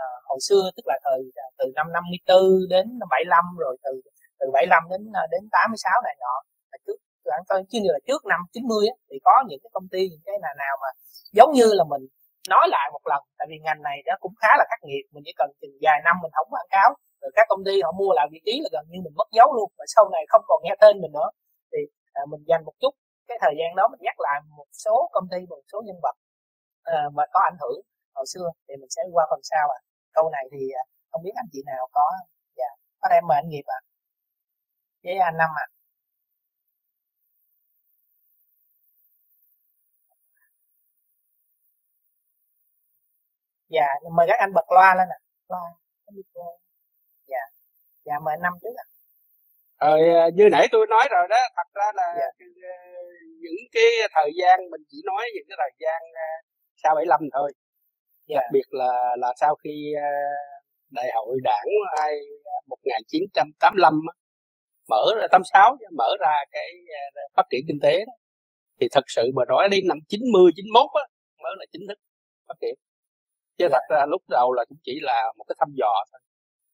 [0.03, 3.93] à, hồi xưa tức là thời à, từ năm 54 đến năm 75 rồi từ
[4.39, 6.35] từ 75 đến à, đến 86 này nọ
[6.71, 9.71] là trước khoảng coi chứ như là trước năm 90 á, thì có những cái
[9.73, 10.89] công ty những cái là nào mà
[11.37, 12.03] giống như là mình
[12.49, 15.23] nói lại một lần tại vì ngành này nó cũng khá là khắc nghiệt mình
[15.25, 16.89] chỉ cần chừng vài năm mình không quảng cáo
[17.21, 19.47] rồi các công ty họ mua lại vị trí là gần như mình mất dấu
[19.57, 21.29] luôn và sau này không còn nghe tên mình nữa.
[21.71, 21.79] Thì
[22.13, 22.93] à, mình dành một chút
[23.31, 26.15] cái thời gian đó mình nhắc lại một số công ty, một số nhân vật
[26.83, 27.79] ờ, mà có ảnh hưởng
[28.15, 29.79] hồi xưa thì mình sẽ qua phần sau à
[30.13, 32.11] câu này thì à, không biết anh chị nào có
[32.55, 32.69] dạ
[32.99, 33.81] có em mời anh nghiệp ạ à.
[35.03, 35.65] với anh năm à
[43.69, 45.15] dạ mời các anh bật loa lên nè
[45.49, 45.59] loa
[47.27, 47.37] dạ
[48.05, 48.90] dạ mời anh năm trước ạ à
[50.35, 52.45] như nãy tôi nói rồi đó thật ra là dạ.
[53.39, 56.27] những cái thời gian mình chỉ nói những cái thời gian ờ,
[56.83, 57.51] sau 75 thôi
[58.27, 58.35] dạ.
[58.35, 60.09] đặc biệt là là sau khi ờ,
[60.89, 61.67] đại hội đảng
[62.01, 62.13] ai
[62.67, 63.93] 1985
[64.89, 66.69] mở ra 86 mở ra cái
[67.35, 68.13] phát triển kinh tế đó.
[68.79, 71.05] thì thật sự mà nói đến năm 90 91 á,
[71.43, 71.99] mới là chính thức
[72.47, 72.75] phát triển
[73.57, 76.19] chứ thật ra lúc đầu là cũng chỉ là một cái thăm dò thôi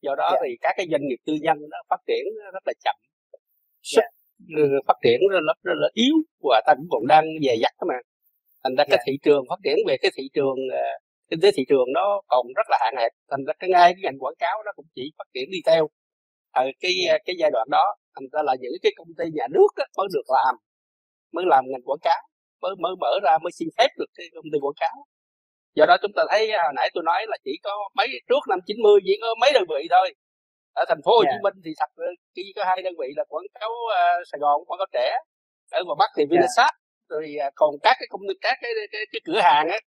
[0.01, 0.39] do đó yeah.
[0.41, 0.45] Dạ.
[0.45, 2.23] thì các cái doanh nghiệp tư nhân nó phát triển
[2.53, 2.95] rất là chậm
[3.81, 4.11] sức yeah.
[4.57, 4.77] Dạ.
[4.87, 7.95] phát triển rất là, rất là yếu và ta cũng còn đang dè dặt mà
[8.63, 8.89] thành ra yeah.
[8.89, 9.03] cái dạ.
[9.05, 10.83] thị trường phát triển về cái thị trường ờ,
[11.29, 14.01] kinh tế thị trường nó còn rất là hạn hẹp thành ra cái ngay cái
[14.03, 15.87] ngành quảng cáo nó cũng chỉ phát triển đi theo
[16.51, 16.93] ở cái
[17.25, 20.07] cái giai đoạn đó thành ra là những cái công ty nhà nước á, mới
[20.13, 20.55] được làm
[21.33, 22.21] mới làm ngành quảng cáo
[22.61, 24.95] mới mới mở ra mới xin phép được cái công ty quảng cáo
[25.77, 28.43] do đó chúng ta thấy à, hồi nãy tôi nói là chỉ có mấy trước
[28.49, 30.13] năm 90 chỉ có mấy đơn vị thôi
[30.73, 31.43] ở thành phố Hồ Chí dạ.
[31.43, 31.91] Minh thì thật
[32.35, 35.07] chỉ có hai đơn vị là quảng cáo uh, Sài Gòn quảng cáo trẻ
[35.71, 36.29] ở ngoài Bắc thì dạ.
[36.31, 36.75] Vinasat yeah.
[37.09, 39.81] rồi uh, còn các cái công ty các cái, cái, cái, cái cửa hàng ấy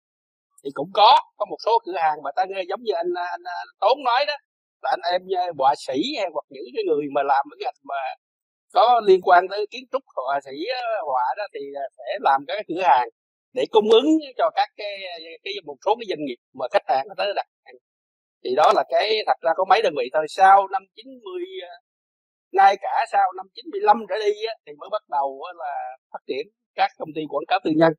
[0.65, 3.45] thì cũng có có một số cửa hàng mà ta nghe giống như anh anh,
[3.45, 4.35] anh Tốn nói đó
[4.83, 5.23] là anh em
[5.59, 8.01] họa sĩ hay hoặc những cái người mà làm cái ngành mà
[8.75, 10.57] có liên quan tới kiến trúc họa sĩ
[11.07, 11.61] họa đó thì
[11.99, 13.09] sẽ làm các cái cửa hàng
[13.57, 14.95] để cung ứng cho các cái
[15.45, 17.75] cái một số cái doanh nghiệp mà khách hàng tới đặt hàng.
[18.45, 20.27] Thì đó là cái thật ra có mấy đơn vị thôi.
[20.29, 21.75] Sau năm 90 à,
[22.53, 25.73] ngay cả sau năm 95 trở đi á, thì mới bắt đầu là
[26.13, 27.93] phát triển các công ty quảng cáo tư nhân.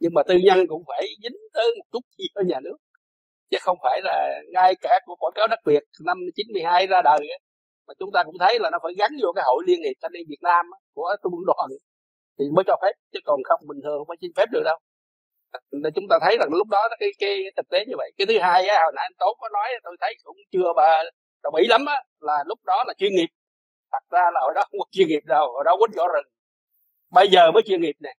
[0.00, 2.76] Nhưng mà tư nhân cũng phải dính tới một chút gì ở nhà nước
[3.50, 7.20] chứ không phải là ngay cả của quảng cáo đặc biệt năm 92 ra đời
[7.32, 7.38] á,
[7.86, 10.12] mà chúng ta cũng thấy là nó phải gắn vô cái hội liên hiệp thanh
[10.12, 11.68] niên Việt Nam của trung ương đoàn
[12.38, 14.78] thì mới cho phép chứ còn không bình thường không phải xin phép được đâu
[15.94, 18.12] chúng ta thấy rằng lúc đó cái cái thực tế như vậy.
[18.18, 21.02] Cái thứ hai á, hồi nãy anh tốt có nói, tôi thấy cũng chưa bà
[21.42, 23.28] đồng ý lắm á, là lúc đó là chuyên nghiệp.
[23.92, 26.32] Thật ra là hồi đó không có chuyên nghiệp đâu, hồi đó quýnh vỏ rừng.
[27.12, 28.12] Bây giờ mới chuyên nghiệp nè.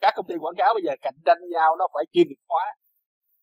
[0.00, 2.64] Các công ty quảng cáo bây giờ cạnh tranh nhau, nó phải chuyên nghiệp hóa.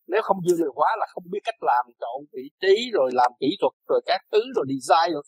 [0.06, 3.32] Nếu không chuyên nghiệp hóa là không biết cách làm chọn vị trí, rồi làm
[3.40, 5.12] kỹ thuật, rồi các thứ, rồi design.
[5.14, 5.22] Rồi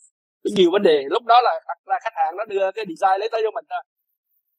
[0.57, 1.03] nhiều vấn đề.
[1.11, 3.65] Lúc đó là thật ra khách hàng nó đưa cái design lấy tới cho mình
[3.71, 3.83] thôi.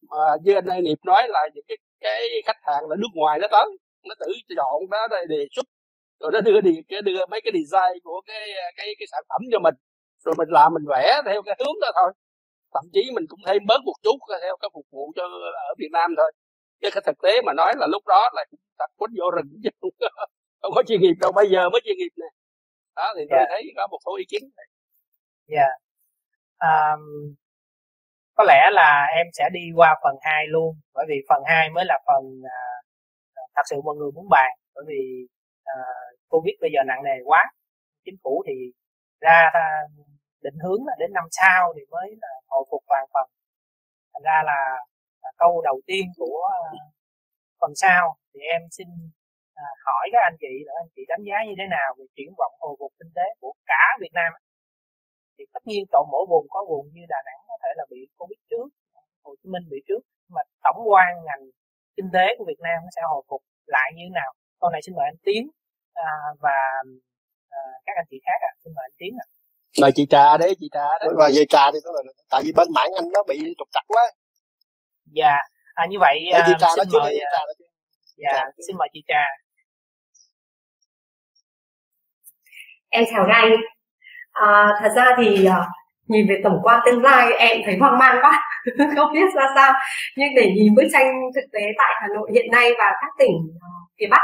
[0.10, 3.48] Mà như anh nghiệp nói là những cái cái khách hàng là nước ngoài nó
[3.52, 3.66] tới
[4.04, 4.28] nó tự
[4.58, 5.66] chọn nó đề xuất
[6.20, 8.42] rồi nó đưa đi cái đưa mấy cái design của cái
[8.78, 9.76] cái cái sản phẩm cho mình
[10.26, 12.12] rồi mình làm mình vẽ theo cái hướng đó thôi
[12.74, 15.24] thậm chí mình cũng thêm bớt một chút theo cái phục vụ cho
[15.70, 16.32] ở Việt Nam thôi
[16.82, 19.50] chứ cái thực tế mà nói là lúc đó là cũng tập quýnh vô rừng
[19.64, 19.70] chứ
[20.62, 22.28] không có chuyên nghiệp đâu bây giờ mới chuyên nghiệp nè
[22.96, 23.30] đó thì yeah.
[23.30, 23.46] tôi dạ.
[23.50, 24.66] thấy có một số ý kiến này
[25.48, 26.98] dạ yeah.
[26.98, 27.36] um,
[28.36, 31.86] có lẽ là em sẽ đi qua phần 2 luôn bởi vì phần 2 mới
[31.86, 32.60] là phần à,
[33.36, 35.28] à, thật sự mọi người muốn bàn bởi vì
[35.64, 35.76] à,
[36.30, 37.52] covid bây giờ nặng nề quá.
[38.06, 38.54] Chính phủ thì
[39.22, 39.52] ra
[40.42, 43.30] định hướng là đến năm sau thì mới là hồi phục hoàn phần
[44.14, 44.60] thành ra là,
[45.24, 46.62] là câu đầu tiên của à,
[47.62, 48.88] phần sau thì em xin
[49.56, 52.30] à, hỏi các anh chị là anh chị đánh giá như thế nào về triển
[52.38, 54.34] vọng hồi phục kinh tế của cả Việt Nam?
[55.44, 58.00] Thì tất nhiên chọn mỗi vùng có vùng như Đà Nẵng có thể là bị
[58.18, 58.68] Covid trước
[59.24, 60.02] Hồ Chí Minh bị trước
[60.36, 61.44] mà tổng quan ngành
[61.98, 64.32] kinh tế của Việt Nam nó sẽ hồi phục lại như thế nào
[64.62, 65.44] câu này xin mời anh Tiến
[65.94, 66.58] à, và
[67.50, 68.58] à, các anh chị khác ạ à.
[68.64, 69.82] xin mời anh Tiến ạ à.
[69.82, 72.68] mời chị Trà đấy chị Trà đấy mời chị Trà thì là tại vì bên
[72.76, 74.04] mạng anh nó bị trục trặc quá
[75.06, 75.38] dạ
[75.74, 77.42] à, như vậy à, chị Trà xin mời chị Trà
[78.18, 78.44] dạ Trà.
[78.68, 79.24] xin mời chị Trà
[82.90, 83.52] em chào anh
[84.34, 85.66] à, thật ra thì à,
[86.08, 88.44] nhìn về tổng quan tương lai em thấy hoang mang quá.
[88.96, 89.74] Không biết ra sao.
[90.18, 93.32] Nhưng để nhìn bức tranh thực tế tại hà nội hiện nay và các tỉnh
[93.62, 93.70] à,
[94.00, 94.22] phía bắc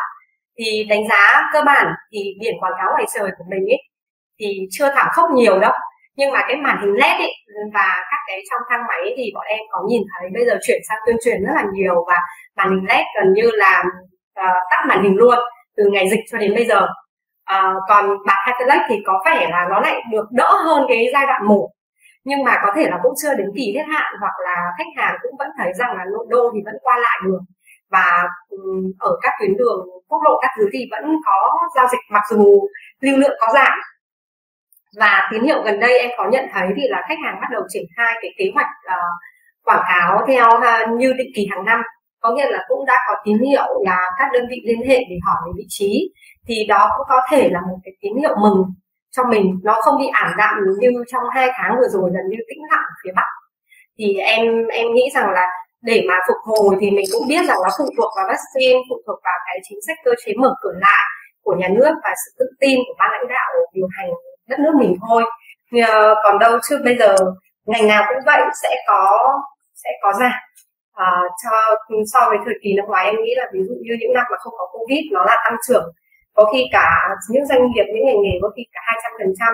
[0.60, 3.82] thì đánh giá cơ bản thì biển quảng cáo ngoài trời của mình ấy
[4.40, 5.72] thì chưa thảm khốc nhiều đâu.
[6.16, 7.34] Nhưng mà cái màn hình led ấy
[7.74, 10.80] và các cái trong thang máy thì bọn em có nhìn thấy bây giờ chuyển
[10.90, 12.18] sang tuyên truyền rất là nhiều và
[12.58, 13.84] màn hình led gần như là
[14.40, 15.40] uh, tắt màn hình luôn
[15.78, 16.88] từ ngày dịch cho đến bây giờ
[17.50, 21.26] à, còn bạc Catalyst thì có vẻ là nó lại được đỡ hơn cái giai
[21.26, 21.70] đoạn một.
[22.24, 25.16] Nhưng mà có thể là cũng chưa đến kỳ hết hạn hoặc là khách hàng
[25.22, 27.40] cũng vẫn thấy rằng là nội đô thì vẫn qua lại được.
[27.92, 28.28] Và
[29.00, 32.68] ở các tuyến đường quốc lộ các thứ thì vẫn có giao dịch mặc dù
[33.02, 33.80] lưu lượng có giảm.
[35.00, 37.62] Và tín hiệu gần đây em có nhận thấy thì là khách hàng bắt đầu
[37.70, 38.94] triển khai cái kế hoạch uh,
[39.64, 41.82] quảng cáo theo uh, như định kỳ hàng năm
[42.20, 45.16] có nghĩa là cũng đã có tín hiệu là các đơn vị liên hệ để
[45.26, 46.12] hỏi về vị trí.
[46.48, 48.64] Thì đó cũng có thể là một cái tín hiệu mừng
[49.12, 49.60] cho mình.
[49.64, 52.84] Nó không bị ảm đạm như trong hai tháng vừa rồi gần như tĩnh lặng
[52.84, 53.30] ở phía bắc.
[53.98, 55.48] Thì em em nghĩ rằng là
[55.82, 58.96] để mà phục hồi thì mình cũng biết rằng nó phụ thuộc vào vaccine, phụ
[59.08, 61.06] thuộc vào cái chính sách cơ chế mở cửa lại
[61.44, 64.10] của nhà nước và sự tự tin của ban lãnh đạo điều hành
[64.50, 65.24] đất nước mình thôi.
[65.88, 67.16] Ờ, còn đâu chứ bây giờ
[67.66, 69.34] ngành nào cũng vậy, sẽ có
[69.84, 70.32] sẽ có giảm
[71.08, 71.10] à,
[71.44, 71.56] cho
[72.14, 74.38] so với thời kỳ năm ngoái em nghĩ là ví dụ như những năm mà
[74.40, 75.86] không có covid nó là tăng trưởng.
[76.34, 76.88] Có khi cả
[77.30, 79.54] những doanh nghiệp những ngành nghề có khi cả 200 phần trăm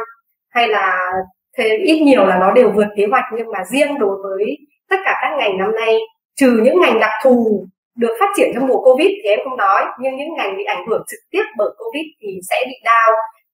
[0.50, 1.12] hay là
[1.58, 3.26] thế ít nhiều là nó đều vượt kế hoạch.
[3.38, 4.58] Nhưng mà riêng đối với
[4.90, 6.00] tất cả các ngành năm nay
[6.36, 7.66] trừ những ngành đặc thù
[7.98, 9.82] được phát triển trong mùa covid thì em không nói.
[10.00, 13.12] Nhưng những ngành bị ảnh hưởng trực tiếp bởi covid thì sẽ bị đau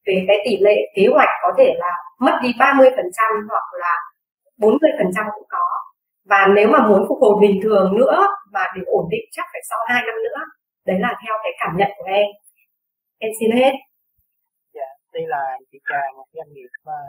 [0.08, 2.70] về cái tỷ lệ kế hoạch có thể là mất đi 30%
[3.50, 3.96] hoặc là
[4.60, 5.66] 40% cũng có
[6.32, 8.18] và nếu mà muốn phục hồi bình thường nữa
[8.54, 10.40] mà để ổn định chắc phải sau 2 năm nữa
[10.86, 12.28] đấy là theo cái cảm nhận của em.
[13.18, 13.74] Em xin hết.
[14.74, 17.00] Dạ đây là chị trà một doanh nghiệp mà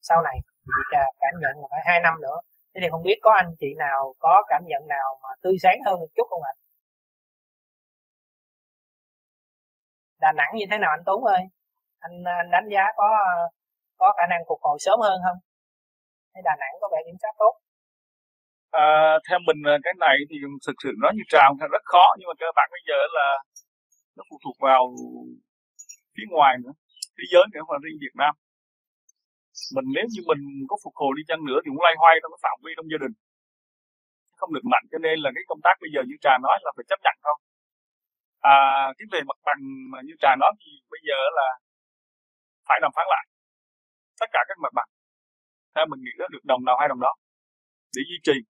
[0.00, 2.36] sau này chị trà cảm nhận là phải hai năm nữa.
[2.74, 5.78] Thế thì không biết có anh chị nào có cảm nhận nào mà tươi sáng
[5.86, 6.54] hơn một chút không ạ?
[10.20, 11.42] Đà Nẵng như thế nào anh Tuấn ơi?
[11.98, 13.08] Anh, anh đánh giá có
[13.98, 15.38] có khả năng phục hồi sớm hơn không?
[16.34, 17.52] Thấy Đà Nẵng có vẻ kiểm soát tốt
[18.72, 18.86] à,
[19.28, 22.34] theo mình à, cái này thì thực sự nói như trào rất khó nhưng mà
[22.42, 23.28] cơ bản bây giờ là
[24.16, 24.82] nó phụ thuộc vào
[26.16, 26.72] phía ngoài nữa
[27.16, 28.34] thế giới nữa và riêng Việt Nam.
[29.74, 32.32] Mình nếu như mình có phục hồi đi chăng nữa thì cũng lay hoay trong
[32.32, 33.14] cái phạm vi trong gia đình.
[34.38, 36.70] Không được mạnh cho nên là cái công tác bây giờ như trà nói là
[36.76, 37.36] phải chấp nhận thôi.
[38.40, 38.58] À
[38.98, 39.60] cái về mặt bằng
[39.92, 41.48] mà như trà nói thì bây giờ là
[42.68, 43.24] phải đàm phán lại.
[44.20, 44.88] Tất cả các mặt bằng.
[45.74, 47.12] Theo mình nghĩ là được đồng nào hay đồng đó.
[47.96, 48.51] Để duy trì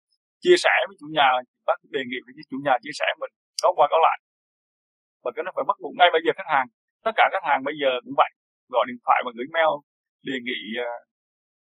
[0.46, 1.28] chia sẻ với chủ nhà
[1.68, 3.32] bác đề nghị với chủ nhà chia sẻ mình
[3.62, 4.18] có qua có lại.
[5.22, 6.66] Và cái nó phải bắt buộc ngay bây giờ khách hàng
[7.04, 8.30] tất cả khách hàng bây giờ cũng vậy.
[8.74, 9.72] Gọi điện thoại và gửi mail
[10.28, 11.02] đề nghị uh,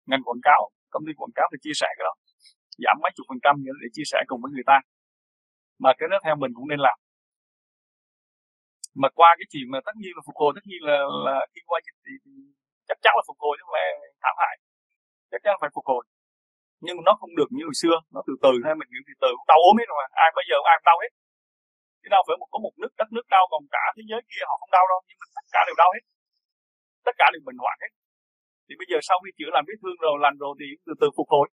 [0.08, 0.60] ngành quảng cáo
[0.92, 2.14] công ty quảng cáo thì chia sẻ cái đó.
[2.84, 4.76] Giảm mấy chục phần trăm để chia sẻ cùng với người ta.
[5.82, 6.98] Mà cái đó theo mình cũng nên làm.
[9.02, 11.60] Mà qua cái chuyện mà tất nhiên là phục hồi tất nhiên là là khi
[11.68, 12.32] qua dịch thì, thì
[12.88, 13.88] chắc chắn là phục hồi chứ không phải
[14.22, 14.54] thảm hại.
[15.30, 16.02] Chắc chắn phải phục hồi
[16.84, 17.96] nhưng nó không được như hồi xưa.
[18.14, 19.30] Nó từ từ hay mình nghĩ từ từ.
[19.38, 20.06] Cũng đau ốm hết rồi mà.
[20.24, 21.12] Ai bây giờ ai cũng đau hết.
[22.00, 24.42] Chứ đâu phải một có một nước đất nước đau còn cả thế giới kia
[24.48, 25.00] họ không đau đâu.
[25.08, 26.02] Nhưng mình tất cả đều đau hết.
[27.06, 27.92] Tất cả đều bệnh hoạn hết.
[28.66, 31.06] Thì bây giờ sau khi chữa làm vết thương rồi lành rồi thì từ từ
[31.16, 31.46] phục hồi.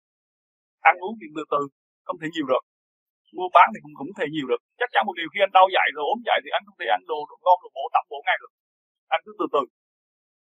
[0.89, 1.61] Ăn uống thì từ từ.
[2.07, 2.63] Không thể nhiều được.
[3.37, 4.61] Mua bán thì cũng cũng thể nhiều được.
[4.79, 6.87] Chắc chắn một điều khi anh đau dậy rồi ốm dậy thì anh không thể
[6.95, 8.51] ăn đồ đồ ngon đồ bổ tắm bổ ngay được.
[9.15, 9.63] Anh cứ từ từ.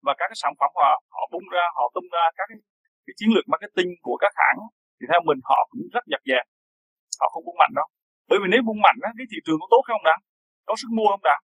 [0.05, 2.57] Và các cái sản phẩm họ họ bung ra họ tung ra các cái,
[3.07, 4.59] cái chiến lược marketing của các hãng
[4.97, 6.39] thì theo mình họ cũng rất giặt dè
[7.19, 7.87] họ không buông mạnh đâu.
[8.29, 10.15] Bởi vì nếu buông mạnh á, cái thị trường có tốt không đã?
[10.67, 11.37] Có sức mua không đã?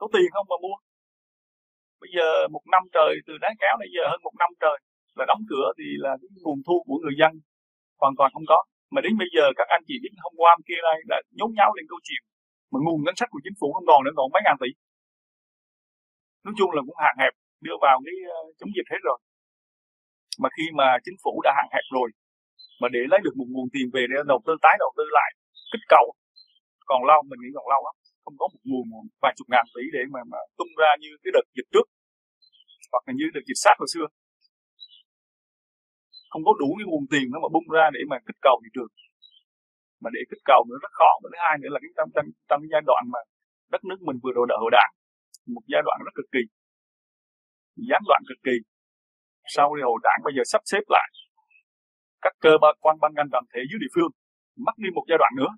[0.00, 0.76] Có tiền không mà mua?
[2.02, 4.76] Bây giờ một năm trời, từ đá kéo này giờ hơn một năm trời,
[5.18, 7.32] là đóng cửa thì là cái nguồn thu của người dân
[8.00, 8.58] hoàn toàn không có.
[8.92, 11.70] Mà đến bây giờ các anh chị biết hôm qua kia đây đã nhốn nháo
[11.76, 12.22] lên câu chuyện
[12.70, 14.70] mà nguồn ngân sách của chính phủ không còn nữa, còn mấy ngàn tỷ.
[16.44, 17.32] Nói chung là cũng hạn hẹp,
[17.66, 19.18] đưa vào cái ờ, chống dịch hết rồi
[20.42, 22.08] mà khi mà chính phủ đã hạn hẹp rồi
[22.80, 25.30] mà để lấy được một nguồn tiền về để đầu tư tái đầu tư lại
[25.72, 26.06] kích cầu
[26.90, 28.86] còn lâu mình nghĩ còn lâu lắm không có một nguồn
[29.22, 31.86] vài chục ngàn tỷ để mà, mà tung ra như cái đợt dịch trước
[32.92, 34.06] hoặc là như đợt dịch sát hồi xưa.
[36.30, 38.70] Không có đủ cái nguồn tiền nó mà bung ra để mà kích cầu thị
[38.74, 38.92] trường
[40.02, 42.26] mà để kích cầu nữa rất khó và thứ hai nữa là cái trong, trong,
[42.48, 43.20] trong cái giai đoạn mà
[43.72, 44.92] đất nước mình vừa rồi đợi hội đảng
[45.54, 46.42] một giai đoạn rất cực kỳ
[47.90, 48.56] gián đoạn cực kỳ
[49.54, 51.08] sau điều đảng bây giờ sắp xếp lại,
[52.24, 54.12] các cơ quan ban ngành đoàn thể dưới địa phương,
[54.66, 55.50] mất đi một giai đoạn nữa,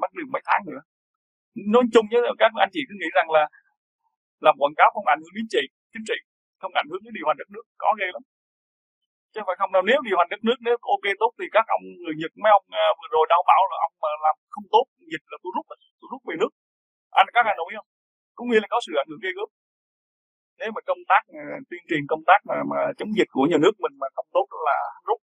[0.00, 0.82] mất đi mấy tháng nữa.
[1.74, 3.42] Nói chung với các anh chị cứ nghĩ rằng là
[4.44, 6.18] làm quảng cáo không ảnh hưởng đến trị, chính trị,
[6.60, 8.22] không ảnh hưởng đến điều hành đất nước, có ghê lắm.
[9.32, 11.84] Chứ phải không đâu, nếu điều hành đất nước, nếu ok tốt thì các ông
[12.02, 14.84] người nhật, mấy ông à, vừa rồi đau bảo là ông mà làm không tốt
[15.12, 15.64] dịch là tôi rút
[15.98, 16.52] tôi rút về nước.
[17.20, 17.88] Anh, các anh đồng ý không?
[18.36, 19.48] Cũng nghĩa là có sự ảnh hưởng ghê gớm
[20.58, 23.58] nếu mà công tác uh, tuyên truyền công tác mà, mà chống dịch của nhà
[23.64, 25.20] nước mình mà không tốt là rút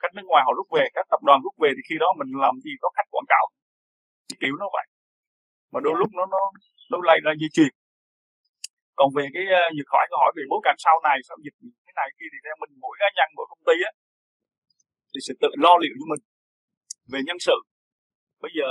[0.00, 2.30] khách nước ngoài họ rút về các tập đoàn rút về thì khi đó mình
[2.44, 3.44] làm gì có khách quảng cáo.
[4.40, 4.86] Kiểu nó vậy.
[5.72, 6.42] Mà đôi lúc nó nó
[6.90, 7.72] nó lây ra di truyền.
[8.98, 9.44] Còn về cái
[9.76, 12.38] nhược hỏi câu hỏi về bối cảnh sau này sau dịch thế này kia thì
[12.44, 13.92] theo mình mỗi cá nhân mỗi công ty á
[15.10, 16.22] thì sẽ tự lo liệu cho mình
[17.12, 17.56] về nhân sự.
[18.44, 18.68] Bây giờ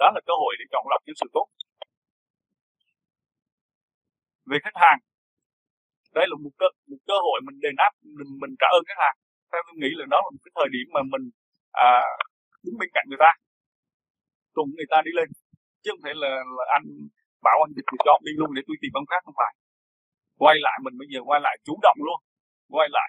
[0.00, 1.46] đó là cơ hội để chọn lọc nhân sự tốt
[4.50, 4.98] về khách hàng.
[6.18, 9.00] Đây là một cơ một cơ hội mình đền đáp mình mình trả ơn khách
[9.04, 9.16] hàng.
[9.50, 11.24] Theo tôi nghĩ là đó là một cái thời điểm mà mình
[11.86, 11.90] à,
[12.64, 13.30] đứng bên cạnh người ta.
[14.56, 15.28] Cùng người ta đi lên.
[15.82, 16.86] Chứ không thể là, là anh
[17.46, 19.52] bảo anh dịch thì cho đi luôn để tôi tìm ông khác không phải.
[20.42, 22.18] Quay lại mình bây giờ quay lại chủ động luôn.
[22.74, 23.08] Quay lại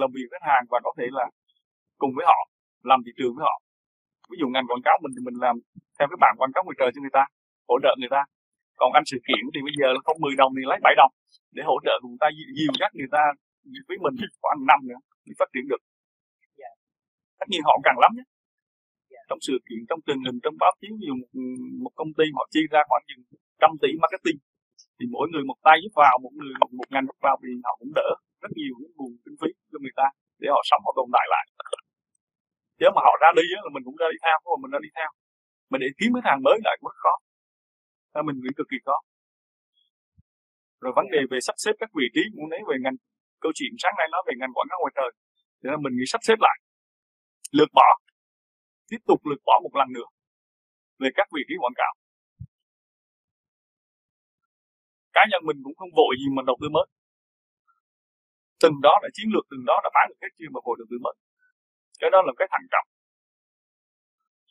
[0.00, 1.24] làm việc khách hàng và có thể là
[2.00, 2.40] cùng với họ
[2.90, 3.56] làm thị trường với họ.
[4.30, 5.54] Ví dụ ngành quảng cáo mình thì mình làm
[5.96, 7.24] theo cái bản quảng cáo ngoài trời cho người ta
[7.68, 8.22] hỗ trợ người ta
[8.82, 11.12] còn anh sự kiện thì bây giờ là không 10 đồng thì lấy 7 đồng
[11.56, 12.28] để hỗ trợ người ta
[12.58, 13.22] dìu dắt người ta
[13.88, 15.82] với mình khoảng năm nữa để phát triển được.
[16.62, 16.74] Yeah.
[17.40, 18.26] tất nhiên họ cần lắm nhé.
[19.12, 19.24] Yeah.
[19.28, 21.30] trong sự kiện trong truyền hình trong báo chí ví dụ một,
[21.84, 23.22] một công ty họ chi ra khoảng chừng
[23.60, 24.38] trăm tỷ marketing
[24.96, 27.72] thì mỗi người một tay giúp vào một người một, ngành giúp vào thì họ
[27.80, 28.08] cũng đỡ
[28.42, 30.06] rất nhiều những nguồn kinh phí cho người ta
[30.40, 31.44] để họ sống họ tồn tại lại.
[32.80, 34.80] Nếu mà họ ra đi á, là mình cũng ra đi theo mà mình ra
[34.86, 35.10] đi theo.
[35.70, 37.14] Mà để kiếm cái hàng mới lại cũng rất khó
[38.14, 38.96] nên mình nghĩ cực kỳ khó.
[40.82, 42.96] Rồi vấn đề về sắp xếp các vị trí muốn lấy về ngành,
[43.40, 45.10] câu chuyện sáng nay nói về ngành quảng cáo ngoài trời
[45.58, 46.56] thì là mình nghĩ sắp xếp lại.
[47.58, 47.88] Lược bỏ.
[48.90, 50.08] Tiếp tục lược bỏ một lần nữa
[51.00, 51.92] về các vị trí quảng cáo.
[55.16, 56.86] Cá nhân mình cũng không vội gì mà đầu tư mới.
[58.62, 60.86] Từng đó là chiến lược, từng đó đã bán được hết chưa mà vội đầu
[60.90, 61.14] tư mới.
[62.00, 62.86] Cái đó là cái thận trọng.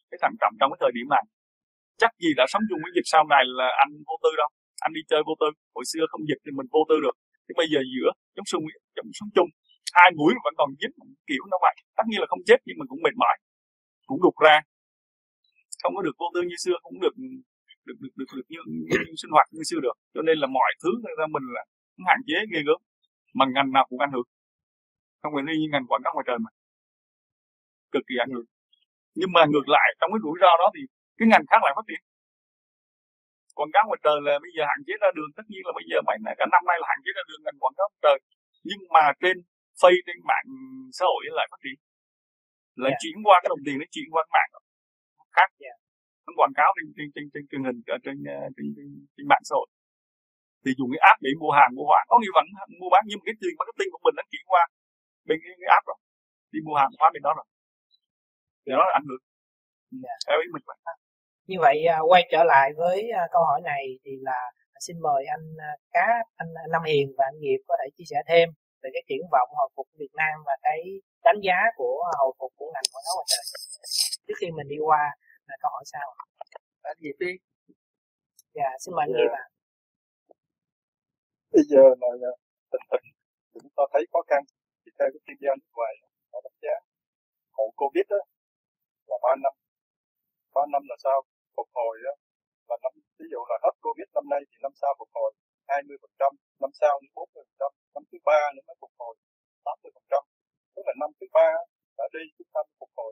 [0.10, 1.24] Cái thận trọng trong cái thời điểm này
[2.02, 4.50] chắc gì đã sống chung với dịch sau này là anh vô tư đâu.
[4.86, 5.50] Anh đi chơi vô tư.
[5.76, 7.16] Hồi xưa không dịch thì mình vô tư được.
[7.46, 8.64] Nhưng bây giờ giữa chống sung
[8.96, 9.50] chống sống chung
[10.00, 10.96] hai mũi vẫn còn dính
[11.30, 11.76] kiểu nó vậy.
[11.98, 13.36] Tất nhiên là không chết nhưng mình cũng mệt mỏi
[14.10, 14.56] cũng đục ra.
[15.84, 17.16] Không có được vô tư như xưa cũng được
[17.88, 19.96] được được được, được như, như, như sinh hoạt như xưa được.
[20.14, 20.90] Cho nên là mọi thứ
[21.20, 21.64] ra mình là
[21.96, 22.80] cũng hạn chế ghê gớm.
[23.38, 24.28] Mà ngành nào cũng ảnh hưởng.
[25.22, 26.50] Không phải như ngành quảng cáo ngoài trời mà.
[27.94, 28.48] Cực kỳ ảnh hưởng.
[29.20, 30.82] Nhưng mà ngược lại trong cái rủi ro đó thì
[31.22, 32.02] cái ngành khác lại phát triển
[33.58, 35.86] quảng cáo ngoài trời là bây giờ hạn chế ra đường tất nhiên là bây
[35.90, 38.02] giờ mấy này cả năm nay là hạn chế ra đường ngành quảng cáo ngoài
[38.06, 38.18] trời
[38.70, 39.36] nhưng mà trên
[39.82, 40.48] phay trên mạng
[40.98, 41.78] xã hội lại phát triển
[42.82, 42.96] là yeah.
[42.96, 43.00] Dạ.
[43.02, 44.52] chuyển qua cái đồng tiền nó chuyển qua cái mạng
[45.38, 45.60] khác yeah.
[45.66, 45.74] Dạ.
[46.26, 49.26] nó quảng cáo trên trên trên trên truyền hình ở trên, trên, trên, trên, trên
[49.32, 49.68] mạng xã hội
[50.64, 52.48] thì dùng cái app để mua hàng mua hàng có nghĩa vẫn
[52.82, 54.64] mua bán nhưng mà cái tiền marketing của mình nó chuyển qua
[55.28, 56.00] bên cái, cái app rồi
[56.54, 57.48] đi mua hàng hóa bên đó rồi
[58.64, 60.04] thì nó ảnh hưởng yeah.
[60.06, 60.16] Dạ.
[60.28, 60.78] theo ý mình vậy
[61.48, 65.26] như vậy à, quay trở lại với à, câu hỏi này thì là xin mời
[65.26, 68.50] anh à, cá anh Nam Hiền và anh Nghiệp có thể chia sẻ thêm
[68.82, 70.80] về cái triển vọng hồi phục Việt Nam và cái
[71.24, 73.44] đánh giá của hồi phục của ngành quảng cáo ngoài trời.
[74.28, 75.04] Trước khi mình đi qua
[75.48, 76.08] là câu hỏi sau.
[76.82, 77.32] Anh Nghiệp đi.
[78.54, 79.44] Dạ xin mời anh Nghiệp ạ.
[81.54, 82.32] Bây giờ là
[82.72, 83.06] tình hình
[83.54, 84.42] chúng ta thấy khó khăn.
[84.86, 85.94] Thì theo cái chuyên gia nước ngoài
[86.32, 86.76] họ đánh giá
[87.58, 88.18] hậu covid đó
[89.10, 89.54] là ba năm
[90.56, 91.18] ba năm là sao
[91.56, 92.14] phục hồi á.
[92.70, 95.32] Là năm, ví dụ là hết covid năm nay thì năm sau phục hồi
[95.68, 96.32] 20 phần trăm,
[96.64, 99.14] năm sau đến 40 phần trăm, năm thứ ba nữa mới phục hồi
[99.66, 100.22] 80 phần trăm.
[100.74, 101.50] Tức là năm thứ ba
[102.00, 103.12] đã đi, chúng ta phục hồi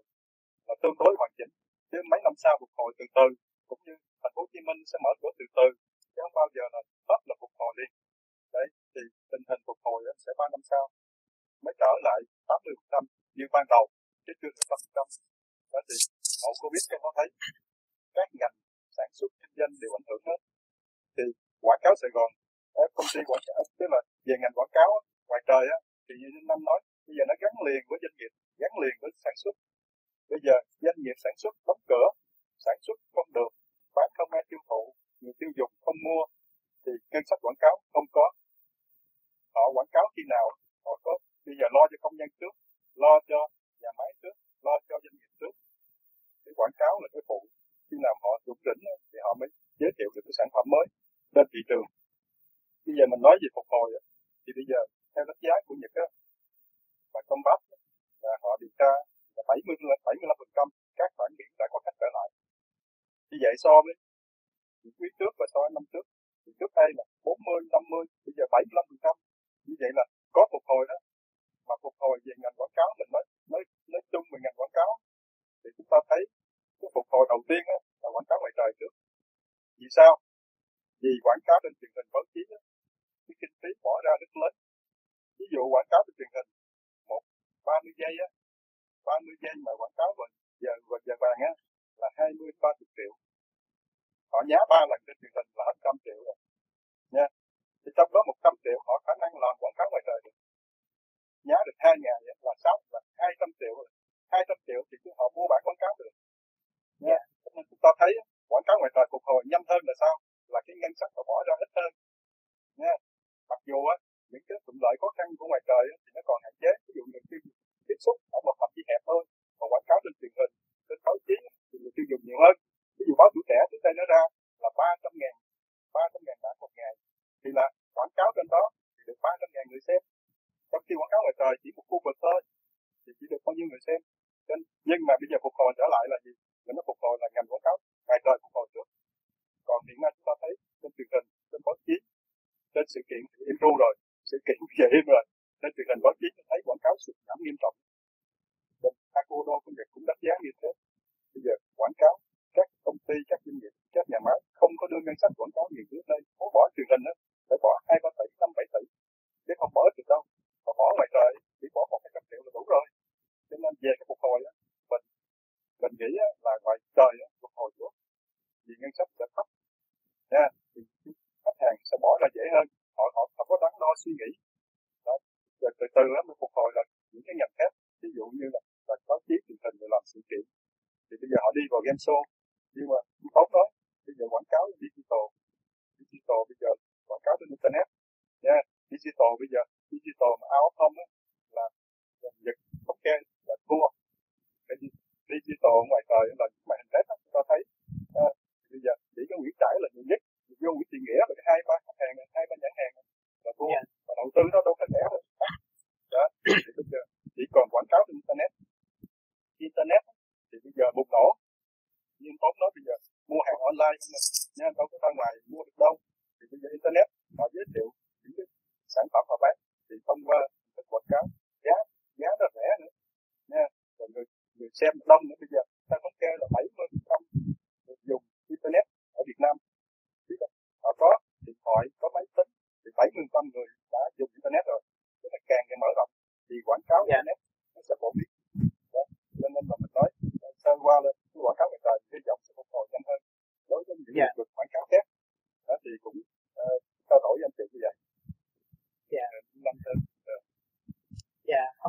[0.68, 1.52] là tương đối hoàn chỉnh.
[1.92, 3.28] Chứ mấy năm sau phục hồi từ từ,
[3.70, 5.68] cũng như thành phố Hồ Chí Minh sẽ mở cửa từ từ,
[6.14, 7.92] chứ không bao giờ là hết là phục hồi liền
[8.56, 10.84] đấy, thì tình hình phục hồi sẽ ba năm sau
[11.64, 13.04] mới trở lại 80 phần trăm
[13.38, 13.84] như ban đầu,
[14.26, 15.08] chứ chưa được trăm phần trăm.
[15.74, 15.96] Đó thì
[16.44, 17.28] hậu covid các nó thấy
[18.18, 18.56] các ngành
[18.98, 20.40] sản xuất kinh doanh đều ảnh hưởng hết.
[21.16, 21.24] Thì
[21.66, 22.32] quảng cáo Sài Gòn
[22.96, 24.90] công ty quảng cáo, tức là về ngành quảng cáo
[25.30, 28.34] ngoài trời á, thì như năm nói, bây giờ nó gắn liền với doanh nghiệp,
[28.62, 29.56] gắn liền với sản xuất.
[30.32, 32.08] Bây giờ doanh nghiệp sản xuất đóng cửa,
[32.66, 33.52] sản xuất không được,
[33.96, 34.82] bán không ai tiêu thụ,
[35.22, 36.24] người tiêu dùng không mua,
[36.84, 38.26] thì ngân sách quảng cáo không có.
[39.56, 40.46] Họ quảng cáo khi nào,
[40.86, 41.14] họ có.
[41.46, 42.54] Bây giờ lo cho công nhân trước,
[43.04, 43.40] lo cho
[43.82, 44.36] nhà máy trước,
[44.66, 45.29] lo cho doanh nghiệp
[46.50, 47.40] cái quảng cáo là cái phụ
[47.88, 49.50] khi nào họ chuẩn đỉnh thì họ mới
[49.82, 50.86] giới thiệu được cái sản phẩm mới
[51.36, 51.88] lên thị trường.
[52.86, 53.88] Bây giờ mình nói về phục hồi
[54.44, 54.80] thì bây giờ
[55.14, 56.08] theo đánh giá của Nhật á
[57.14, 57.60] và Combat
[58.24, 58.92] là họ điều tra
[59.36, 59.76] là 70
[60.08, 60.68] 75 phần trăm
[61.00, 62.28] các bản biển đã có khách trở lại.
[63.30, 63.94] Như vậy so với
[65.00, 66.06] quý trước và so với năm trước,
[66.44, 69.16] thì trước đây là 40 50 bây giờ 75 phần trăm.
[69.68, 70.04] Như vậy là
[70.36, 70.98] có phục hồi đó,
[71.68, 73.24] mà phục hồi về ngành quảng cáo mình nói
[73.54, 73.62] nói
[73.94, 74.92] nói chung về ngành quảng cáo,
[75.62, 76.22] thì chúng ta thấy
[76.80, 77.62] cái phục hồi đầu tiên
[78.02, 78.94] là quảng cáo ngoài trời trước.
[79.80, 80.14] Vì sao?
[81.04, 82.60] Vì quảng cáo trên truyền hình báo chí đó,
[83.26, 84.54] cái kinh phí bỏ ra rất lớn.
[85.38, 86.48] Ví dụ quảng cáo trên truyền hình
[87.10, 87.22] một
[87.68, 88.30] ba mươi giây á
[89.08, 90.28] ba mươi giây mà quảng cáo vào
[90.64, 91.54] giờ vào giờ vàng á
[92.02, 93.14] là hai mươi ba triệu.
[94.32, 96.38] Họ nhá ba lần trên truyền hình là hết trăm triệu rồi.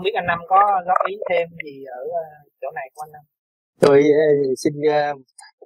[0.01, 2.25] Không biết anh năm có góp ý thêm gì ở ờ,
[2.61, 3.23] chỗ này của anh năm?
[3.81, 4.27] Tôi ờ,
[4.63, 5.13] xin ờ,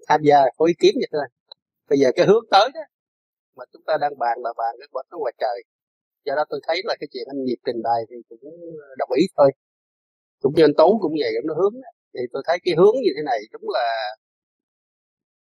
[0.09, 1.27] tham gia có ý kiến vậy thôi.
[1.91, 2.81] Bây giờ cái hướng tới đó,
[3.57, 5.59] mà chúng ta đang bàn là bàn cái quảng cáo ngoài trời.
[6.25, 8.41] Do đó tôi thấy là cái chuyện anh nhịp trình bày thì cũng
[8.99, 9.51] đồng ý thôi.
[10.41, 11.75] Cũng như anh tú cũng vậy cũng nó hướng
[12.15, 13.87] thì tôi thấy cái hướng như thế này đúng là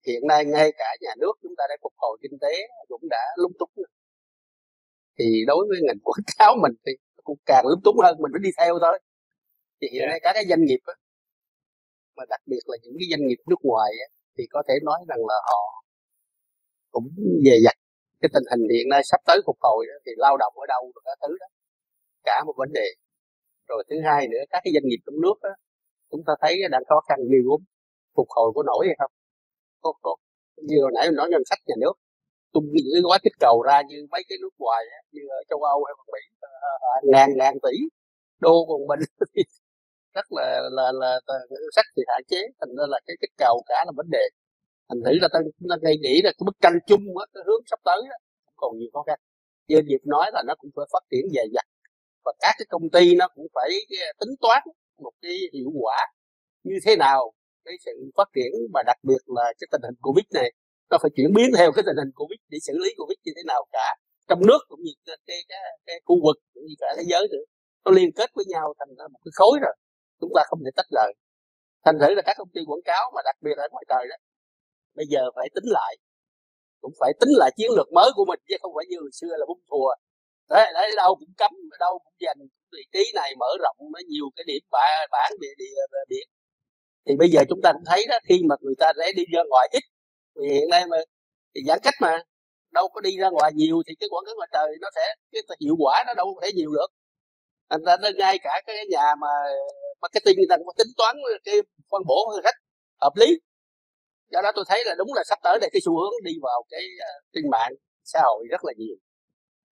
[0.07, 2.53] hiện nay ngay cả nhà nước chúng ta đã phục hồi kinh tế
[2.87, 3.69] cũng đã lúng túng
[5.19, 6.91] thì đối với ngành quảng cáo mình thì
[7.23, 8.99] cũng càng lúng túng hơn mình phải đi theo thôi.
[9.81, 10.93] Thì hiện nay các cái doanh nghiệp á,
[12.15, 14.07] mà đặc biệt là những cái doanh nghiệp nước ngoài á,
[14.37, 15.83] thì có thể nói rằng là họ
[16.91, 17.07] cũng
[17.45, 17.75] về dặt
[18.21, 20.81] cái tình hình hiện nay sắp tới phục hồi đó, thì lao động ở đâu
[20.95, 21.47] rồi các thứ đó
[22.23, 22.87] cả một vấn đề.
[23.67, 25.49] Rồi thứ hai nữa các cái doanh nghiệp trong nước đó,
[26.11, 27.61] chúng ta thấy đang khó khăn nhiều lắm
[28.15, 29.11] phục hồi có nổi hay không?
[29.81, 30.15] Có, có.
[30.57, 31.93] Như hồi nãy mình nói ngân sách nhà nước
[32.53, 35.59] tung những cái gói kích cầu ra như mấy cái nước ngoài như ở châu
[35.63, 37.77] Âu hay Mỹ ờ, ờ, ờ, ngàn ngàn tỷ
[38.39, 38.99] đô còn mình.
[40.15, 43.31] Rất là là là, là ngân sách thì hạn chế thành ra là cái kích
[43.37, 44.23] cầu cả là vấn đề.
[44.89, 45.39] Thành thử là ta,
[45.69, 48.15] ta ngay nghĩ là cái bức tranh chung á, cái hướng sắp tới đó,
[48.55, 49.19] còn nhiều khó khăn.
[49.67, 51.65] Như diệp nói là nó cũng phải phát triển dài dặt
[52.25, 53.69] và các cái công ty nó cũng phải
[54.19, 54.63] tính toán
[55.03, 55.97] một cái hiệu quả
[56.63, 57.33] như thế nào
[57.65, 60.51] cái sự phát triển mà đặc biệt là cái tình hình covid này
[60.91, 63.43] nó phải chuyển biến theo cái tình hình covid để xử lý covid như thế
[63.51, 63.87] nào cả
[64.29, 67.27] trong nước cũng như cái cái, cái, cái khu vực cũng như cả thế giới
[67.31, 67.45] nữa.
[67.85, 69.75] Nó liên kết với nhau thành ra một cái khối rồi
[70.21, 71.11] chúng ta không thể tách rời.
[71.85, 74.15] Thành thử là các công ty quảng cáo mà đặc biệt ở ngoài trời đó
[74.95, 75.97] bây giờ phải tính lại
[76.81, 79.33] cũng phải tính lại chiến lược mới của mình chứ không phải như hồi xưa
[79.39, 79.91] là bung thùa.
[80.49, 82.37] Đấy, đấy đâu cũng cấm đâu cũng dành
[82.71, 86.27] vị trí này mở rộng nó nhiều cái điểm bản bản địa địa biển
[87.05, 89.41] thì bây giờ chúng ta cũng thấy đó khi mà người ta sẽ đi ra
[89.49, 89.83] ngoài ít
[90.35, 90.97] vì hiện nay mà,
[91.55, 92.23] thì giãn cách mà,
[92.71, 95.01] đâu có đi ra ngoài nhiều thì cái quảng cáo ngoài trời nó sẽ,
[95.31, 96.87] cái hiệu quả nó đâu có thể nhiều được.
[97.69, 99.27] Thành ra nó ngay cả cái nhà mà
[100.01, 101.55] marketing người ta cũng tính toán cái
[101.91, 102.55] phân bổ khách
[103.01, 103.39] hợp lý.
[104.31, 106.63] Do đó tôi thấy là đúng là sắp tới đây cái xu hướng đi vào
[106.69, 107.71] cái à, trên mạng
[108.03, 108.95] xã hội rất là nhiều.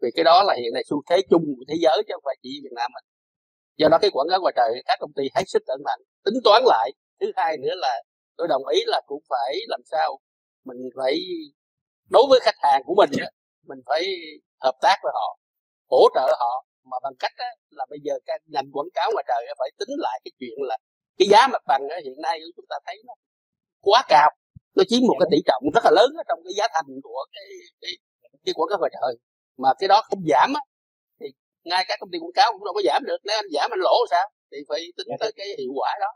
[0.01, 2.36] Vì cái đó là hiện nay xu thế chung của thế giới chứ không phải
[2.43, 3.03] chỉ Việt Nam mình.
[3.78, 6.36] Do đó cái quảng cáo ngoài trời các công ty hết sức cẩn thận, tính
[6.43, 6.91] toán lại.
[7.20, 8.03] Thứ hai nữa là
[8.38, 10.20] tôi đồng ý là cũng phải làm sao
[10.70, 11.13] mình phải
[12.09, 13.09] đối với khách hàng của mình
[13.70, 14.03] mình phải
[14.63, 15.38] hợp tác với họ
[15.91, 16.65] hỗ trợ họ.
[16.91, 19.93] Mà bằng cách đó, là bây giờ cái ngành quảng cáo ngoài trời phải tính
[19.97, 20.78] lại cái chuyện là
[21.17, 23.13] cái giá mặt bằng hiện nay chúng ta thấy nó
[23.82, 24.30] quá cao.
[24.76, 27.47] Nó chiếm một cái tỷ trọng rất là lớn trong cái giá thành của cái
[27.82, 27.91] cái,
[28.45, 29.13] cái quảng cáo ngoài trời.
[29.57, 30.61] Mà cái đó không giảm á
[31.20, 31.28] thì
[31.63, 33.17] ngay các công ty quảng cáo cũng đâu có giảm được.
[33.24, 34.26] Nếu anh giảm anh lỗ sao?
[34.51, 35.15] Thì phải tính dạ.
[35.20, 36.11] tới cái hiệu quả đó.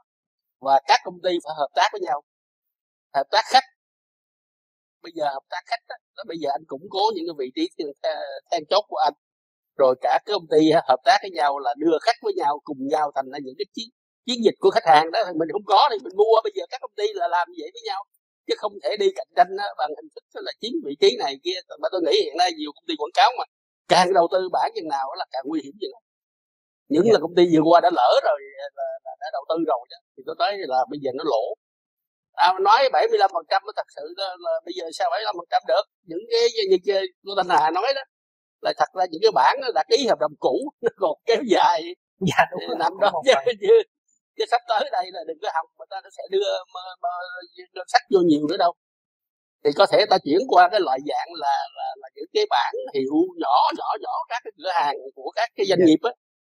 [0.61, 2.21] Và các công ty phải hợp tác với nhau.
[3.13, 3.67] Hợp tác khách
[5.03, 7.47] bây giờ hợp tác khách đó, đó bây giờ anh củng cố những cái vị
[7.55, 7.63] trí
[8.51, 9.13] then chốt của anh.
[9.77, 12.77] Rồi cả cái công ty hợp tác với nhau là đưa khách với nhau cùng
[12.93, 13.89] nhau thành ra những cái chiến
[14.25, 15.19] chiến dịch của khách hàng đó.
[15.39, 16.35] Mình không có thì mình mua.
[16.43, 18.01] Bây giờ các công ty là làm vậy với nhau
[18.47, 21.33] chứ không thể đi cạnh tranh đó, bằng hình thức là chiếm vị trí này
[21.43, 21.59] kia.
[21.81, 23.43] Mà tôi nghĩ hiện nay nhiều công ty quảng cáo mà
[23.87, 25.91] càng đầu tư bản chừng nào là càng nguy hiểm chừng
[26.89, 28.39] những là công ty vừa qua đã lỡ rồi
[28.79, 29.97] là, là đã đầu tư rồi đó.
[30.17, 31.43] Thì tôi thấy là bây giờ nó lỗ
[32.33, 35.47] à, nói 75 phần trăm nó thật sự là, là bây giờ sao 75 phần
[35.51, 38.01] trăm được những cái như, như cô Thanh Hà nói đó
[38.61, 41.95] là thật ra những cái bản đã ký hợp đồng cũ nó còn kéo dài
[42.19, 43.81] dạ, đúng rồi, nằm đó chứ, chứ,
[44.37, 47.09] chứ sắp tới đây là đừng có hòng người ta nó sẽ đưa mà, mà,
[47.73, 48.73] ngân sách vô nhiều nữa đâu
[49.63, 52.73] thì có thể ta chuyển qua cái loại dạng là là, là những cái bản
[52.93, 55.79] hiệu nhỏ nhỏ nhỏ các cái cửa hàng của các cái doanh.
[55.79, 55.85] Dạ.
[55.85, 56.11] nghiệp á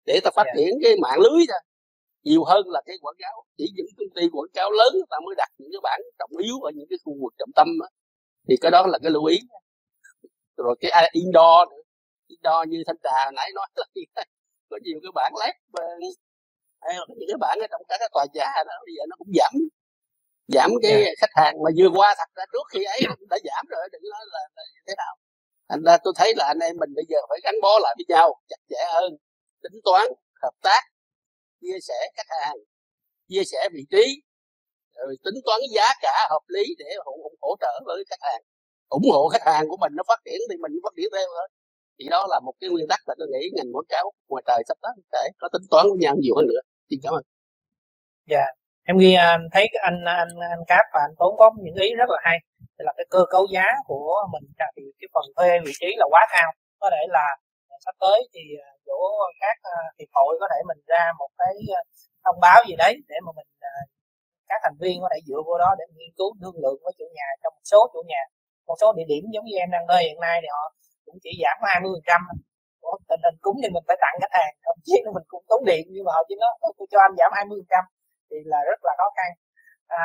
[0.06, 0.44] để ta phát.
[0.46, 0.52] Dạ.
[0.56, 1.60] triển cái mạng lưới thôi
[2.24, 3.44] nhiều hơn là cái quảng cáo.
[3.56, 6.56] Chỉ những công ty quảng cáo lớn ta mới đặt những cái bản trọng yếu
[6.60, 7.88] ở những cái khu vực trọng tâm á.
[8.48, 9.38] Thì cái đó là cái lưu ý
[10.56, 11.82] rồi cái indoor nữa.
[12.26, 13.84] Indoor như thanh trà nãy nói là
[14.70, 15.54] có nhiều cái bản led
[16.80, 19.16] hay là những cái bản ở trong các cái tòa nhà đó bây giờ nó
[19.18, 19.52] cũng giảm.
[20.54, 21.14] Giảm cái yeah.
[21.20, 23.00] khách hàng mà vừa qua thật ra trước khi ấy
[23.30, 25.14] đã giảm rồi đừng nói là, là như thế nào.
[25.68, 28.06] Thành ra tôi thấy là anh em mình bây giờ phải gắn bó lại với
[28.08, 29.16] nhau chặt chẽ hơn.
[29.62, 30.06] Tính toán
[30.42, 30.82] hợp tác
[31.60, 32.56] chia sẻ khách hàng
[33.28, 34.22] chia sẻ vị trí
[34.96, 38.42] rồi tính toán giá cả hợp lý để hỗ, hỗ trợ với khách hàng.
[38.88, 41.48] Ủng hộ khách hàng của mình nó phát triển thì mình phát triển theo thôi.
[41.98, 44.62] Thì đó là một cái nguyên tắc là tôi nghĩ ngành quảng cáo ngoài trời
[44.68, 46.60] sắp tới sẽ có tính toán với nhau nhiều hơn nữa.
[46.90, 47.22] Xin cảm ơn.
[48.26, 48.58] Dạ yeah
[48.90, 51.94] em ghi à, anh thấy anh anh anh cáp và anh tốn có những ý
[51.94, 52.38] rất là hay.
[52.78, 54.44] Là cái cơ cấu giá của mình
[54.76, 57.36] thì cái phần thuê vị trí là quá cao có thể là
[57.84, 58.98] sắp tới thì à, chỗ
[59.42, 61.80] các à, hiệp hội có thể mình ra một cái à,
[62.24, 63.48] thông báo gì đấy để mà mình
[64.50, 67.06] các thành viên có thể dựa vô đó để nghiên cứu thương lượng với chủ
[67.18, 67.28] nhà.
[67.42, 68.22] Trong một số chủ nhà
[68.68, 70.64] một số địa điểm giống như em đang nơi hiện nay thì họ
[71.06, 72.20] cũng chỉ giảm 20 phần trăm
[73.08, 75.84] tình hình cúng thì mình phải tặng khách hàng thậm chí mình cũng tốn điện
[75.94, 77.84] nhưng mà họ chỉ nói tôi cho anh giảm 20 phần trăm.
[78.30, 79.30] Thì là rất là khó khăn.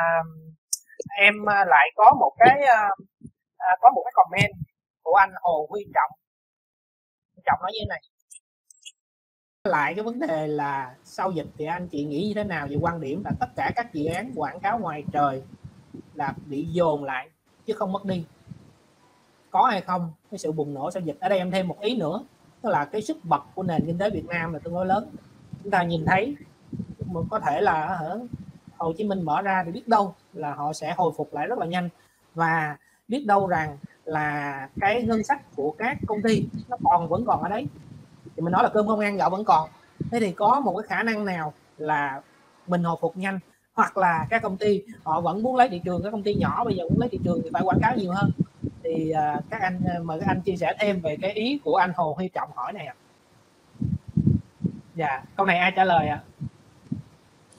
[1.26, 1.34] em
[1.74, 2.56] lại có một cái
[3.68, 4.52] à, có một cái comment
[5.02, 6.12] của anh Hồ Huy Trọng.
[7.44, 8.02] Trọng nói như thế này.
[9.64, 12.76] Lại cái vấn đề là sau dịch thì anh chị nghĩ như thế nào về
[12.80, 15.42] quan điểm là tất cả các dự án quảng cáo ngoài trời
[16.14, 17.28] là bị dồn lại
[17.66, 18.24] chứ không mất đi?
[19.50, 20.12] Có hay không?
[20.30, 21.16] Cái sự bùng nổ sau dịch.
[21.20, 22.24] Ở đây em thêm một ý nữa
[22.62, 25.10] đó là cái sức bật của nền kinh tế Việt Nam là tương đối lớn.
[25.62, 26.36] Chúng ta nhìn thấy
[27.30, 28.20] có thể là ở
[28.76, 31.58] Hồ Chí Minh mở ra thì biết đâu là họ sẽ hồi phục lại rất
[31.58, 31.88] là nhanh.
[32.34, 32.76] Và
[33.08, 37.42] biết đâu rằng là cái ngân sách của các công ty nó còn vẫn còn
[37.42, 37.66] ở đấy
[38.36, 39.68] thì mình nói là cơm không ăn gạo vẫn còn
[40.10, 42.20] thế thì có một cái khả năng nào là
[42.66, 43.38] mình hồi phục nhanh
[43.74, 46.64] hoặc là các công ty họ vẫn muốn lấy thị trường các công ty nhỏ
[46.64, 48.30] bây giờ muốn lấy thị trường thì phải quảng cáo nhiều hơn
[48.84, 51.92] thì uh, các anh mời các anh chia sẻ thêm về cái ý của anh
[51.96, 52.94] Hồ Huy Trọng hỏi này ạ.
[54.94, 56.20] Dạ, câu này ai trả lời ạ?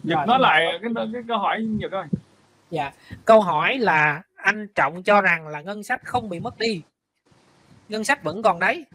[0.10, 0.26] À?
[0.26, 2.06] Nói lại cái, cái câu hỏi Nhật ơi.
[2.72, 2.92] Dạ,
[3.26, 6.82] câu hỏi là anh Trọng cho rằng là ngân sách không bị mất đi.
[7.90, 8.86] Ngân sách vẫn còn đấy.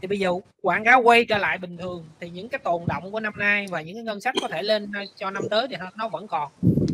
[0.00, 0.30] Thì bây giờ
[0.62, 3.66] quảng cáo quay trở lại bình thường thì những cái tồn động của năm nay
[3.70, 6.52] và những cái ngân sách có thể lên cho năm tới thì nó vẫn còn.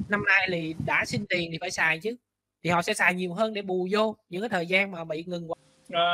[0.09, 2.17] Năm nay thì đã xin tiền thì phải xài chứ.
[2.65, 5.25] Thì họ sẽ xài nhiều hơn để bù vô những cái thời gian mà bị
[5.27, 5.49] ngừng
[5.93, 6.07] à,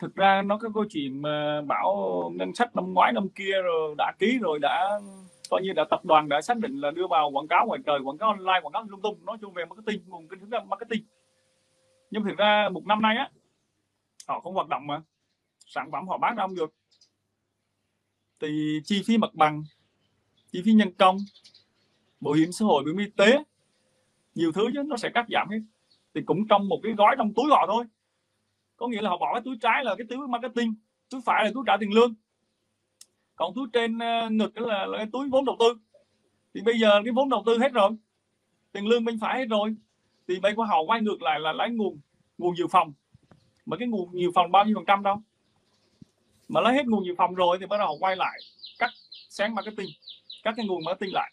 [0.00, 1.94] thực ra nó cái câu chuyện mà bảo
[2.34, 5.00] ngân sách năm ngoái năm kia rồi đã ký rồi đã
[5.52, 8.00] coi như là tập đoàn đã xác định là đưa vào quảng cáo ngoài trời,
[8.04, 11.04] quảng cáo online, quảng cáo lung tung, nói chung về marketing, nguồn kinh phí marketing.
[12.10, 13.30] Nhưng thực ra một năm nay á,
[14.28, 15.02] họ không hoạt động mà.
[15.66, 16.74] Sản phẩm họ bán ra không được.
[18.40, 19.62] Thì chi phí mặt bằng,
[20.52, 21.16] chi phí nhân công,
[22.20, 23.44] bảo hiểm xã hội, bảo hiểm y tế,
[24.34, 25.60] nhiều thứ chứ nó sẽ cắt giảm hết.
[26.14, 27.84] Thì cũng trong một cái gói trong túi họ thôi.
[28.76, 30.74] Có nghĩa là họ bỏ cái túi trái là cái túi marketing,
[31.10, 32.14] túi phải là túi trả tiền lương
[33.36, 35.74] còn túi trên ờ, ngực là, là cái túi vốn đầu tư.
[36.54, 37.90] Thì bây giờ cái vốn đầu tư hết rồi.
[38.72, 39.76] Tiền lương bên phải hết rồi.
[40.28, 42.00] Thì bây giờ họ quay ngược lại là lấy nguồn
[42.38, 42.92] nguồn dự phòng.
[43.66, 45.22] Mà cái nguồn nhiều phòng bao nhiêu phần trăm đâu?
[46.48, 48.38] Mà lấy hết nguồn dự phòng rồi thì bắt đầu họ quay lại
[48.78, 48.90] cắt
[49.28, 49.88] sáng marketing
[50.42, 51.30] các cái nguồn marketing lại.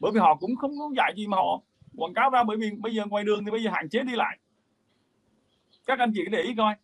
[0.00, 1.60] Bởi vì họ cũng không có dạy gì mà họ
[1.96, 4.12] quảng cáo ra bởi vì bây giờ ngoài đường thì bây giờ hạn chế đi
[4.16, 4.38] lại.
[5.86, 6.74] Các anh chị để ý coi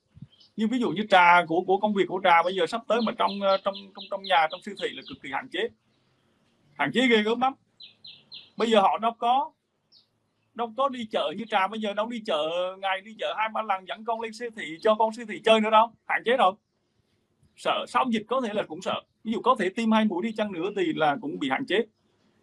[0.61, 3.01] như ví dụ như trà của của công việc của trà bây giờ sắp tới
[3.07, 5.69] mà trong ờ, trong trong trong nhà, trong siêu thị là cực kỳ hạn chế.
[6.79, 7.53] Hạn chế ghê gớm lắm.
[8.57, 9.53] Bây giờ họ đâu có
[10.55, 12.49] đâu có đi chợ như trà bây giờ, đâu đi chợ
[12.79, 15.41] ngày đi chợ hai ba lần dẫn con lên siêu thị, cho con siêu thị
[15.45, 15.87] chơi nữa đâu.
[16.07, 16.53] Hạn chế rồi
[17.57, 19.03] sợ, sau dịch có thể là cũng sợ.
[19.25, 21.67] Ví dụ có thể tiêm hai mũi đi chăng nữa thì là cũng bị hạn
[21.67, 21.87] chế.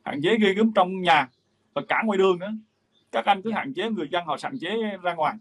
[0.03, 1.30] Hạn chế ghê gớm trong nhà
[1.74, 2.51] và cả ngoài đường nữa.
[3.11, 5.36] Các anh cứ hạn chế, người dân họ hạn chế ra ngoài.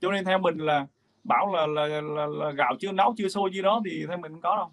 [0.00, 0.86] Cho nên theo mình là
[1.28, 4.32] bảo là, là, là, là gạo chưa nấu chưa sôi gì đó thì theo mình
[4.32, 4.72] không có đâu.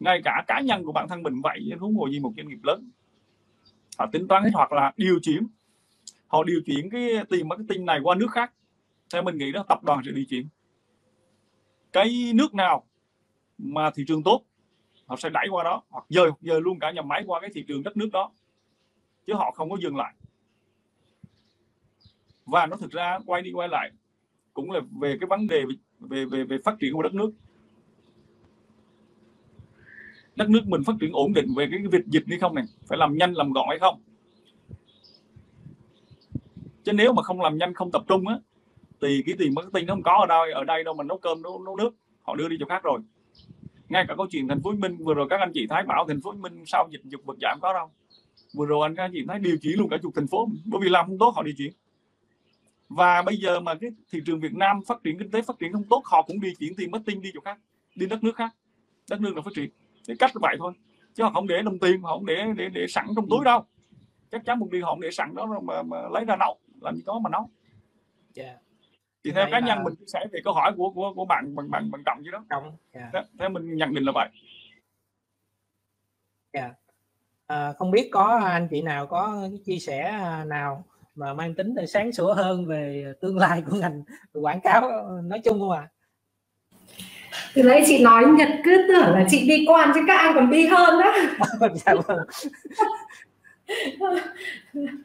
[0.00, 2.58] Ngay cả cá nhân của bản thân mình vậy huống hồ gì một doanh nghiệp
[2.62, 2.90] lớn.
[3.98, 5.46] Họ tính toán hết hoặc là điều chuyển.
[6.26, 8.52] Họ điều chuyển cái tiền marketing này qua nước khác.
[9.12, 10.48] Theo mình nghĩ đó tập đoàn sẽ điều chuyển.
[11.92, 12.86] Cái nước nào
[13.58, 14.44] mà thị trường tốt
[15.06, 17.64] họ sẽ đẩy qua đó hoặc dời dời luôn cả nhà máy qua cái thị
[17.68, 18.32] trường đất nước đó.
[19.26, 20.14] Chứ họ không có dừng lại.
[22.46, 23.90] Và nó thực ra quay đi quay lại
[24.54, 25.64] cũng là về cái vấn đề
[26.00, 27.30] về về về phát triển của đất nước.
[30.36, 32.98] Đất nước mình phát triển ổn định về cái việc dịch hay không này phải
[32.98, 34.00] làm nhanh làm gọn hay không?
[36.84, 38.38] Chứ nếu mà không làm nhanh không tập trung á
[39.00, 41.42] thì cái tiền marketing nó không có ở đây ở đây đâu mà nấu cơm
[41.42, 43.00] nấu, nấu nước họ đưa đi chỗ khác rồi.
[43.88, 45.82] Ngay cả câu chuyện thành phố Hồ Chí Minh vừa rồi các anh chị thấy
[45.82, 47.90] bảo thành phố Hồ Chí Minh sau dịch dục vật giảm có đâu.
[48.54, 50.80] Vừa rồi anh các anh chị thấy điều chỉ luôn cả chục thành phố bởi
[50.84, 51.72] vì làm không tốt họ điều chuyển
[52.90, 55.72] và bây giờ mà cái thị trường Việt Nam phát triển kinh tế phát triển
[55.72, 57.58] không tốt họ cũng đi chuyển tiền marketing đi chỗ khác
[57.94, 58.50] đi đất nước khác.
[59.10, 59.70] Đất nước là phát triển?
[60.06, 60.72] Cái cách vậy thôi.
[61.14, 63.64] Chứ họ không để đồng tiền họ không để để để sẵn trong túi đâu.
[64.30, 66.96] Chắc chắn một điều họ không để sẵn đó mà, mà lấy ra nấu làm
[66.96, 67.50] gì có mà nấu.
[68.34, 68.56] Yeah.
[69.24, 69.84] thì theo cá nhân là...
[69.84, 72.30] mình chia sẻ về câu hỏi của của của bạn bằng bằng bằng trọng chứ
[72.30, 72.44] đó.
[72.50, 73.26] Trọng yeah.
[73.38, 74.28] theo mình nhận định là vậy.
[76.52, 76.72] Yeah.
[77.46, 80.12] à, không biết có anh chị nào có chia sẻ
[80.46, 80.84] nào
[81.20, 84.02] mà mang tính để sáng sủa hơn về tương lai của ngành
[84.32, 84.90] quảng cáo
[85.24, 85.80] nói chung không ạ?
[85.80, 85.88] À?
[87.54, 90.50] từ nãy chị nói nhật cứ tưởng là chị bi quan chứ các anh còn
[90.50, 91.12] bi hơn đó
[91.74, 92.18] dạ vâng.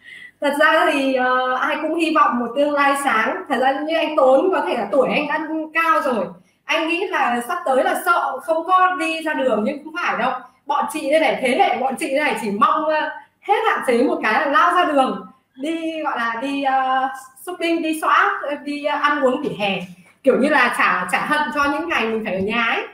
[0.42, 3.44] thật ra thì uh, ai cũng hy vọng một tương lai sáng.
[3.50, 6.26] Thật ra như anh tốn có thể là tuổi anh đã cao rồi.
[6.64, 10.18] Anh nghĩ là sắp tới là sợ không có đi ra đường nhưng không phải
[10.20, 10.32] đâu.
[10.66, 12.94] Bọn chị đây này thế hệ bọn chị đây này chỉ mong uh,
[13.42, 15.25] hết hạn chế một cái là lao ra đường
[15.56, 17.12] đi gọi là đi uh,
[17.46, 19.82] shopping đi xóa đi uh, ăn uống nghỉ hè.
[20.24, 22.88] Kiểu như là trả trả hận cho những ngày mình phải ở nhà ấy.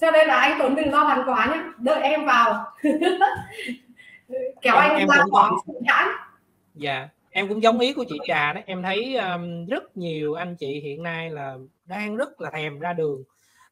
[0.00, 2.64] Cho nên là anh Tuấn đừng lo lắng quá nhé đợi em vào.
[4.62, 5.50] Kéo anh em ra bỏ
[5.86, 6.08] hãn
[6.74, 8.60] dạ em cũng giống ý của chị trà đó.
[8.66, 11.54] Em thấy um, rất nhiều anh chị hiện nay là
[11.84, 13.22] đang rất là thèm ra đường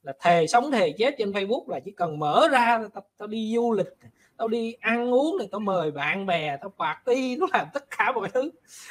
[0.02, 3.52] là thề sống thề chết trên Facebook là chỉ cần mở ra tao, tao đi
[3.54, 3.86] du lịch
[4.36, 8.12] tao đi ăn uống này tao mời bạn bè tao party nó làm tất cả
[8.12, 8.50] mọi thứ.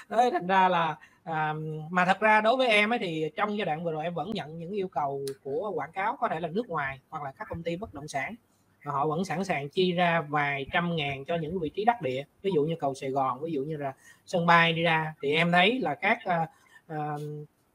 [0.09, 1.53] Đấy thành ra là à,
[1.89, 4.31] mà thật ra đối với em ấy thì trong giai đoạn vừa rồi em vẫn
[4.33, 7.47] nhận những yêu cầu của quảng cáo có thể là nước ngoài hoặc là các
[7.49, 8.35] công ty bất động sản.
[8.83, 12.01] Và họ vẫn sẵn sàng chi ra vài trăm ngàn cho những vị trí đắc
[12.01, 13.93] địa ví dụ như cầu Sài Gòn ví dụ như là
[14.25, 15.13] sân bay đi ra.
[15.21, 16.49] Thì em thấy là các uh,
[16.93, 17.21] uh,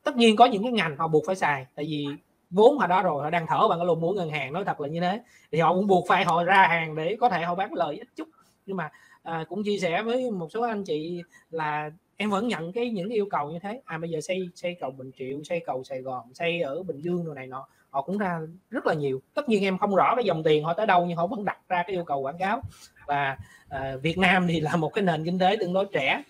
[0.05, 2.07] tất nhiên có những cái ngành họ buộc phải xài tại vì
[2.51, 4.81] vốn họ đó rồi họ đang thở bằng cái lùm mũi ngân hàng nói thật
[4.81, 5.21] là như thế.
[5.53, 8.09] Thì họ cũng buộc phải họ ra hàng để có thể họ bán lời ít
[8.17, 8.29] chút.
[8.67, 8.91] Nhưng mà
[9.23, 13.09] à, cũng chia sẻ với một số anh chị là em vẫn nhận cái những
[13.09, 13.81] yêu cầu như thế.
[13.85, 17.01] À bây giờ xây xây cầu Bình Triệu xây cầu Sài Gòn xây ở Bình
[17.01, 18.41] Dương rồi này nọ họ cũng ra
[18.71, 19.21] rất là nhiều.
[19.35, 21.59] Tất nhiên em không rõ cái dòng tiền họ tới đâu nhưng họ vẫn đặt
[21.69, 22.63] ra cái yêu cầu quảng cáo.
[23.07, 23.37] Và
[23.69, 26.23] à, Việt Nam thì là một cái nền kinh tế tương đối trẻ.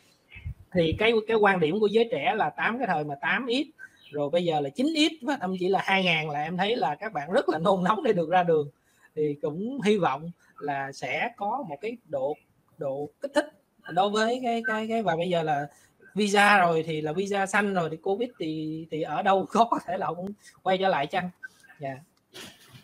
[0.72, 3.70] Thì cái cái quan điểm của giới trẻ là tám cái thời mà 8 ít
[4.10, 6.76] rồi bây giờ là 9 ít và thậm chí là 2 ngàn là em thấy
[6.76, 8.70] là các bạn rất là nôn nóng để được ra đường.
[9.16, 12.36] Thì cũng hy vọng là sẽ có một cái độ
[12.78, 13.46] độ kích thích.
[13.92, 15.66] Đối với cái cái cái, và bây giờ là
[16.14, 19.98] visa rồi thì là visa xanh rồi thì covid thì thì ở đâu có thể
[19.98, 20.32] là cũng
[20.62, 21.30] quay trở lại chăng?
[21.78, 21.88] Dạ.
[21.88, 21.98] Yeah.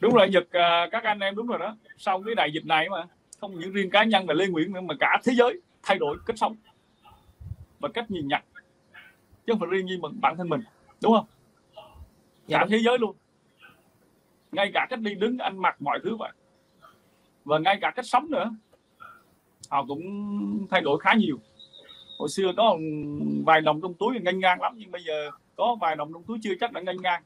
[0.00, 1.76] đúng rồi, nhật à, các anh em đúng rồi đó.
[1.98, 3.06] Sau cái đại dịch này mà,
[3.40, 6.16] không những riêng cá nhân và lê nguyễn nữa, mà cả thế giới thay đổi
[6.26, 6.56] cách sống.
[7.80, 8.42] Và cách nhìn nhận,
[9.46, 10.60] chứ không phải riêng như bản thân mình
[11.03, 11.26] đúng không?
[12.47, 13.16] Dạ cả thế giới luôn.
[14.53, 16.32] Ngay cả cách đi đứng ăn mặc mọi thứ vậy.
[17.45, 18.51] Và ngay cả cách sống nữa.
[19.70, 21.38] Họ cũng thay đổi khá nhiều.
[22.18, 22.78] Hồi xưa có
[23.47, 26.38] vài đồng trong túi nganh ngang lắm nhưng bây giờ có vài đồng trong túi
[26.42, 27.22] chưa chắc đã nganh ngang.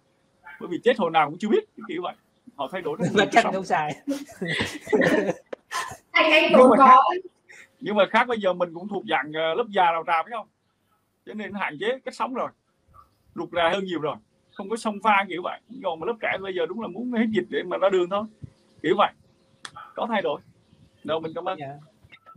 [0.60, 2.14] Bởi vì chết hồi nào cũng chưa biết kiểu vậy.
[2.56, 3.96] Họ thay đổi rất nhiều chắc không xài.
[6.10, 7.04] Anh anh cũng có.
[7.80, 10.32] Nhưng mà khác bây giờ mình cũng thuộc dạng ờ, lớp già đào trà phải
[10.32, 10.48] không?
[11.26, 12.48] Cho nên hạn chế cách sống rồi
[13.34, 14.16] rụt rè hơn nhiều rồi.
[14.54, 15.60] Không có song pha kiểu vậy.
[15.84, 18.10] Còn mà lớp trẻ bây giờ đúng là muốn hết dịch để mà ra đường
[18.10, 18.24] thôi.
[18.82, 19.12] Kiểu vậy.
[19.94, 20.40] Có thay đổi.
[21.04, 21.58] Đâu mình cảm ơn.
[21.58, 21.66] Dạ.
[21.66, 21.80] Yeah.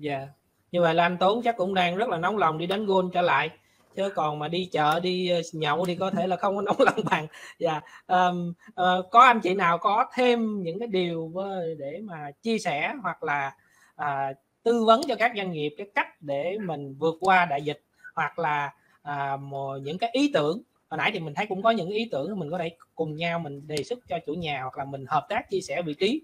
[0.03, 0.29] yeah
[0.71, 3.09] như vậy là anh Tốn chắc cũng đang rất là nóng lòng đi đánh gôn
[3.13, 3.49] trở lại.
[3.95, 6.79] Chứ còn mà đi chợ đi ờ, nhậu thì có thể là không có nóng
[6.79, 7.27] lòng bằng
[7.59, 7.81] dạ.
[8.07, 11.33] Um, uh, có anh chị nào có thêm những cái điều
[11.79, 13.55] để mà chia sẻ hoặc là
[14.01, 17.81] uh, tư vấn cho các doanh nghiệp cái cách để mình vượt qua đại dịch
[18.15, 18.73] hoặc là
[19.09, 20.61] uh, những cái ý tưởng
[20.91, 23.39] hồi nãy thì mình thấy cũng có những ý tưởng mình có thể cùng nhau
[23.39, 26.21] mình đề xuất cho chủ nhà hoặc là mình hợp tác chia sẻ vị trí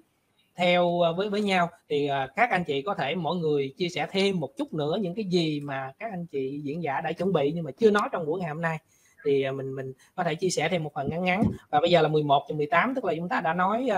[0.58, 1.70] theo ờ, với với nhau.
[1.90, 4.98] Thì ờ, các anh chị có thể mỗi người chia sẻ thêm một chút nữa
[5.02, 7.92] những cái gì mà các anh chị diễn giả đã chuẩn bị nhưng mà chưa
[7.92, 8.78] nói trong buổi ngày hôm nay.
[9.26, 11.44] Thì ờ, mình mình có thể chia sẻ thêm một phần ngắn ngắn.
[11.70, 13.90] Và bây giờ là 11 cho 18 tức là chúng ta đã nói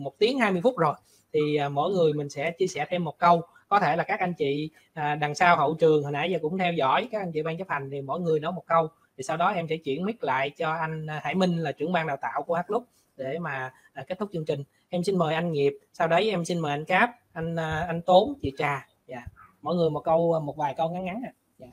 [0.00, 0.94] một tiếng 20 phút rồi.
[1.32, 3.42] Thì mỗi người mình sẽ chia sẻ thêm một câu.
[3.68, 6.58] Có thể là các anh chị à, đằng sau hậu trường hồi nãy giờ cũng
[6.58, 9.22] theo dõi, các anh chị ban chấp hành thì mỗi người nói một câu thì
[9.22, 12.06] sau đó em sẽ chuyển mic lại cho anh à, Hải Minh là trưởng ban
[12.06, 12.84] đào tạo của H lúc
[13.16, 14.62] để mà à, kết thúc chương trình.
[14.88, 18.02] Em xin mời anh nghiệp sau đấy em xin mời anh cáp anh à, anh
[18.02, 18.88] tốn chị trà.
[19.06, 19.26] Dạ.
[19.62, 21.32] Mọi người một câu à, một vài câu ngắn ngắn à.
[21.58, 21.66] dạ.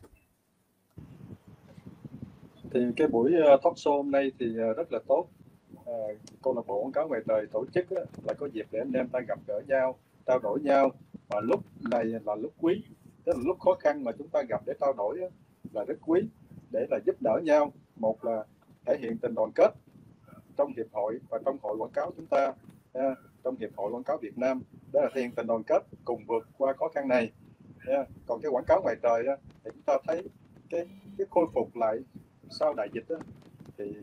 [2.72, 5.28] thì cái buổi à, talk show hôm nay thì rất là tốt.
[5.86, 5.94] À,
[6.44, 8.92] câu lạc bộ quảng cáo ngoài trời tổ chức á, là có dịp để anh
[8.92, 10.92] em ta gặp gỡ nhau trao đổi nhau.
[11.28, 12.84] Và lúc này là lúc quý
[13.24, 15.28] tức là lúc khó khăn mà chúng ta gặp để trao đổi á,
[15.74, 16.22] là rất quý
[16.74, 17.72] để là giúp đỡ nhau.
[17.96, 18.44] Một là
[18.86, 19.74] thể hiện tình đoàn kết
[20.58, 22.54] trong hiệp hội và trong hội quảng cáo chúng ta
[23.44, 24.62] trong hiệp hội quảng cáo Việt Nam.
[24.94, 27.32] Đó là thể hiện tình đoàn kết, cùng vượt qua khó khăn này
[28.28, 29.24] còn cái quảng cáo ngoài trời
[29.64, 30.24] thì chúng ta thấy
[30.70, 32.00] cái cái khôi phục lại
[32.50, 33.06] sau đại dịch
[33.78, 33.94] thì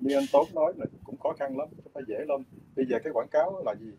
[0.00, 2.42] như anh Tốt nói là cũng khó khăn lắm chúng ta dễ lắm.
[2.76, 3.92] Bây giờ cái quảng cáo là gì?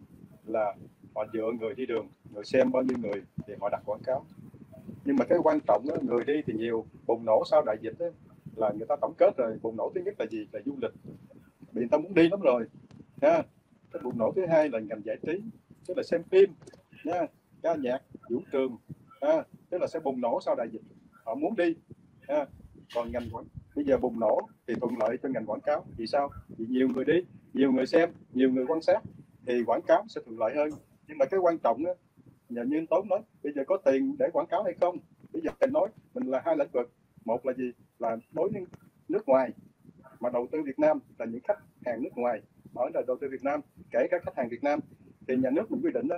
[0.46, 0.76] Là
[1.16, 4.26] họ dựa người đi đường, người xem bao nhiêu người thì họ đặt quảng cáo
[5.06, 6.86] nhưng mà cái quan trọng đó, người đi thì nhiều.
[7.08, 8.06] Bùng nổ sau đại dịch đó,
[8.56, 9.58] là người ta tổng kết rồi.
[9.62, 10.48] Bùng nổ thứ nhất là gì?
[10.52, 10.92] Là du lịch.
[11.72, 12.66] Vì người ta muốn đi lắm rồi
[13.22, 13.44] ha
[13.92, 15.42] cái bùng nổ thứ hai là ngành giải trí
[15.88, 16.50] tức là xem phim
[17.06, 17.28] nha.
[17.62, 18.78] Ca nhạc vũ trường
[19.22, 20.82] ha tức là sẽ bùng nổ sau đại dịch.
[21.12, 21.76] Họ muốn đi
[22.28, 22.46] ha
[22.96, 25.86] còn ngành quảng bây giờ bùng nổ thì thuận lợi cho ngành quảng cáo.
[25.98, 26.30] Vì sao?
[26.58, 29.02] Vì nhiều người đi nhiều người xem nhiều người quan sát
[29.48, 30.70] thì quảng cáo sẽ thuận lợi hơn.
[31.08, 31.92] Nhưng mà cái quan trọng đó,
[32.50, 34.98] nhà như anh Tốn nói, bây giờ có tiền để quảng cáo hay không?
[35.34, 36.92] Bây giờ mình nói, mình là hai lĩnh vực,
[37.26, 37.72] một là gì?
[38.00, 38.66] Là đối với
[39.10, 39.52] nước ngoài,
[40.20, 42.42] mà đầu tư Việt Nam là những khách hàng nước ngoài.
[42.76, 44.80] Ở là đầu tư Việt Nam, kể cả khách hàng Việt Nam,
[45.28, 46.18] thì nhà nước mình quy định đó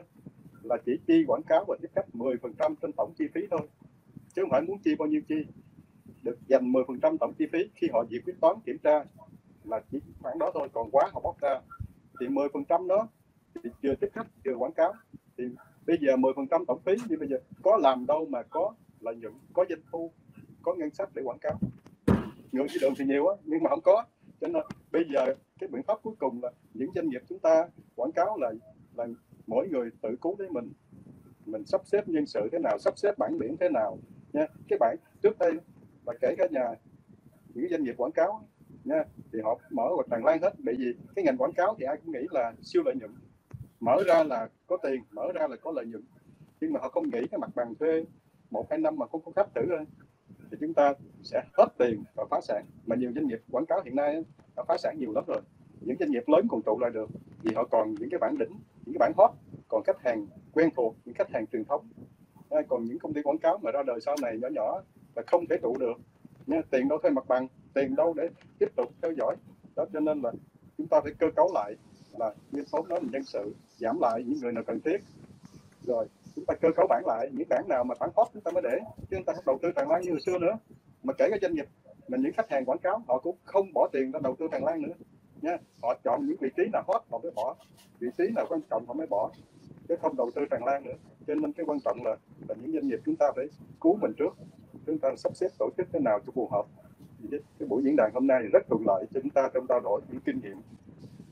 [0.64, 3.68] là chỉ chi quảng cáo và tiếp khách 10% trên tổng chi phí thôi,
[4.36, 5.36] chứ không phải muốn chi bao nhiêu chi.
[6.24, 9.04] Được dành 10% tổng chi phí khi họ duyệt quyết toán kiểm tra
[9.64, 11.60] là chỉ khoảng đó thôi, còn quá họ bóc ra.
[12.20, 13.08] Thì 10% đó
[13.64, 14.94] thì chưa tiếp khách, chưa quảng cáo,
[15.38, 15.44] thì
[15.88, 19.34] bây giờ 10% tổng phí như bây giờ có làm đâu mà có lợi nhuận,
[19.54, 20.12] có doanh thu,
[20.62, 21.60] có ngân sách để quảng cáo.
[22.52, 24.06] Người đi đường thì nhiều á, nhưng mà không có.
[24.42, 27.68] Cho nên bây giờ cái biện pháp cuối cùng là những doanh nghiệp chúng ta
[27.96, 28.54] quảng cáo là
[28.96, 29.08] là
[29.48, 30.72] mỗi người tự cứu lấy mình.
[31.46, 33.98] Mình sắp xếp nhân sự thế nào, sắp xếp bản biển thế nào,
[34.34, 34.48] nha.
[34.70, 35.52] Cái bản trước đây
[36.06, 36.76] là kể cả nhà,
[37.54, 38.48] những doanh nghiệp quảng cáo,
[38.84, 40.54] nha, thì họ mở hoặc tràn lan hết.
[40.58, 43.12] Bởi vì cái ngành quảng cáo thì ai cũng nghĩ là siêu lợi nhuận
[43.80, 46.04] mở ra là có tiền, mở ra là có lợi nhuận.
[46.62, 48.06] Nhưng mà họ không nghĩ cái mặt bằng thuê
[48.52, 49.86] một hai năm mà không có khách thử thôi.
[50.52, 52.66] Thì chúng ta sẽ hết tiền và phá sản.
[52.86, 54.24] Mà nhiều doanh nghiệp quảng cáo hiện nay
[54.56, 55.42] đã phá sản nhiều lắm rồi.
[55.82, 57.10] Những doanh nghiệp lớn còn trụ lại được
[57.42, 59.32] vì họ còn những cái bản đỉnh những cái bản hot,
[59.68, 61.90] còn khách hàng quen thuộc, những khách hàng truyền thống.
[62.70, 64.82] Còn những công ty quảng cáo mà ra đời sau này nhỏ nhỏ
[65.16, 65.94] là không thể trụ được.
[66.48, 69.36] Nha tiền đâu thuê mặt bằng, tiền đâu để tiếp tục theo dõi.
[69.76, 70.32] Đó, cho nên là
[70.78, 71.76] chúng ta phải cơ cấu lại
[72.20, 74.98] là như số nói mình nhân sự, giảm lại những người nào cần thiết.
[75.84, 76.06] Rồi,
[76.36, 78.62] chúng ta cơ cấu bản lại, những bản nào mà bản hot chúng ta mới
[78.62, 80.58] để, chứ chúng ta không đầu tư tràn lan như hồi xưa nữa.
[81.04, 81.66] Mà kể cả doanh nghiệp,
[82.08, 84.64] mà những khách hàng quảng cáo, họ cũng không bỏ tiền ra đầu tư tràn
[84.66, 84.94] lan nữa.
[85.42, 87.56] Nha, họ chọn những vị trí nào hot, họ mới bỏ.
[88.00, 89.32] Vị trí nào quan trọng, họ mới bỏ.
[89.88, 90.94] Chứ không đầu tư tràn lan nữa.
[91.28, 92.16] Cho nên cái quan trọng là
[92.48, 93.46] là những doanh nghiệp chúng ta phải
[93.82, 94.38] cứu mình trước.
[94.86, 96.66] Chúng ta sắp xếp tổ chức thế nào cho phù hợp.
[97.32, 100.02] Cái buổi diễn đàn hôm nay rất thuận lợi cho chúng ta trong trao đổi
[100.10, 100.58] những kinh nghiệm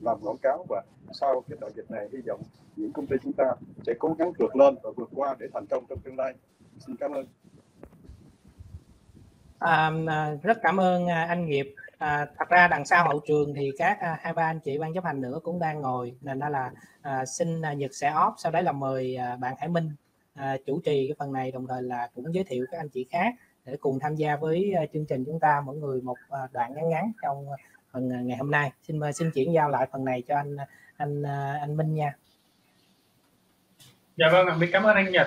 [0.06, 2.40] làm quảng cáo và sau cái đại dịch này hy vọng
[2.76, 3.44] những công ty chúng ta
[3.86, 6.34] sẽ cố gắng vượt lên và vượt qua để thành công trong tương lai.
[6.78, 7.26] Xin cảm ơn.
[9.58, 11.74] À, à rất cảm ơn à, anh nghiệp.
[11.98, 14.94] À, thật ra đằng sau hậu trường thì các à, hai ba anh chị ban
[14.94, 16.16] chấp hành nữa cũng đang ngồi.
[16.20, 16.72] Nên đó là
[17.02, 18.32] à, xin à, nhật sẽ off.
[18.38, 19.90] Sau đấy là mời à, bạn Hải Minh
[20.34, 23.06] à, chủ trì cái phần này đồng thời là cũng giới thiệu các anh chị
[23.10, 23.34] khác
[23.64, 25.62] để cùng tham gia với à, chương trình chúng ta.
[25.66, 27.46] Mỗi người một à, đoạn ngắn ngắn trong
[27.96, 28.72] phần uh, ngày hôm nay.
[28.82, 30.56] Xin mời xin chuyển giao lại phần này cho anh
[30.96, 32.12] anh uh, anh Minh nha.
[34.16, 35.26] Dạ vâng mình cảm ơn anh Nhật.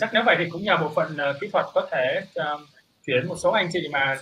[0.00, 2.60] Chắc nếu vậy thì cũng nhờ bộ phận kỹ thuật có thể uh,
[3.06, 4.16] chuyển một số anh chị mà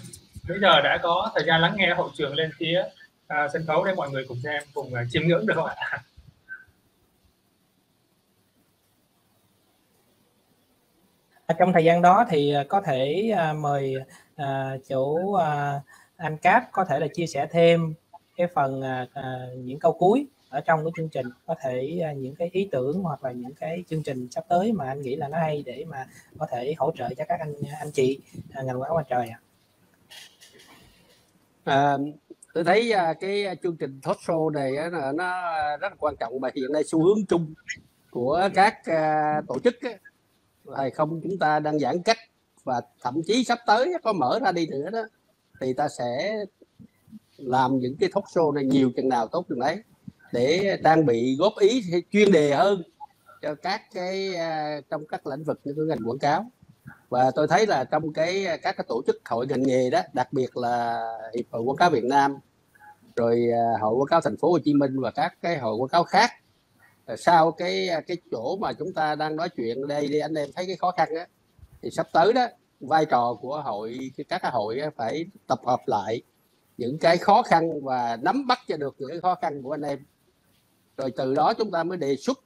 [0.48, 2.84] bây giờ đã có thời gian lắng nghe hậu trường lên phía
[3.24, 6.02] uh, sân khấu để mọi người cùng xem cùng uh, chiêm ngưỡng được không ạ?
[11.58, 13.94] Trong thời gian đó thì có thể mời
[14.42, 14.46] uh,
[14.88, 15.42] chủ uh,
[16.22, 17.94] anh Cáp có thể là chia sẻ thêm
[18.36, 22.12] cái phần à, à, những câu cuối ở trong cái chương trình có thể à,
[22.12, 25.16] những cái ý tưởng hoặc là những cái chương trình sắp tới mà anh nghĩ
[25.16, 26.06] là nó hay để mà
[26.38, 28.18] có thể hỗ trợ cho các anh anh chị
[28.52, 29.38] à, ngành quảng cáo trời ạ.
[31.64, 31.96] À,
[32.54, 35.42] tôi thấy à, cái chương trình talk show này uh, nó
[35.76, 37.54] rất là quan trọng và hiện nay xu hướng chung
[38.10, 39.74] của các à, tổ chức
[40.76, 42.18] hay không chúng ta đang giãn cách
[42.64, 45.02] và thậm chí sắp tới có mở ra đi nữa đó
[45.60, 46.44] thì ta sẽ
[47.36, 49.82] làm những cái talk show này nhiều chừng nào tốt chừng đấy,
[50.32, 52.82] để trang bị góp ý chuyên đề hơn
[53.42, 56.50] cho các cái à, trong các lĩnh vực như ngành quảng cáo.
[57.08, 60.00] Và tôi thấy là trong cái à, các cái tổ chức hội ngành nghề đó,
[60.12, 61.04] đặc biệt là
[61.36, 62.36] hiệp hội quảng cáo Việt Nam,
[63.16, 65.88] rồi à, hội quảng cáo thành phố Hồ Chí Minh và các cái hội quảng
[65.88, 66.30] cáo khác
[67.18, 70.66] sau cái cái chỗ mà chúng ta đang nói chuyện đây đi, anh em thấy
[70.66, 71.26] cái khó khăn á,
[71.82, 72.46] thì sắp tới đó
[72.82, 76.22] vai trò của hội các cái hội phải tập hợp lại
[76.76, 79.82] những cái khó khăn và nắm bắt cho được những cái khó khăn của anh
[79.82, 79.98] em.
[80.96, 82.38] Rồi từ đó chúng ta mới đề xuất,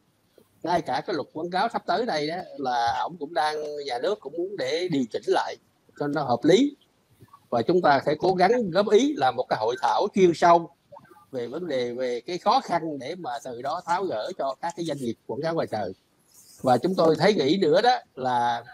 [0.63, 3.57] ngay cả cái luật quảng cáo sắp tới đây đó là ông cũng đang,
[3.87, 5.57] nhà nước cũng muốn để điều chỉnh lại
[5.99, 6.77] cho nó hợp lý.
[7.51, 10.71] Và chúng ta phải cố gắng góp ý là một cái hội thảo chuyên sâu
[11.31, 14.75] về vấn đề, về cái khó khăn để mà từ đó tháo gỡ cho các
[14.77, 15.93] cái doanh nghiệp quảng cáo ngoài trời.
[16.63, 18.65] Và chúng tôi thấy nghĩ nữa đó là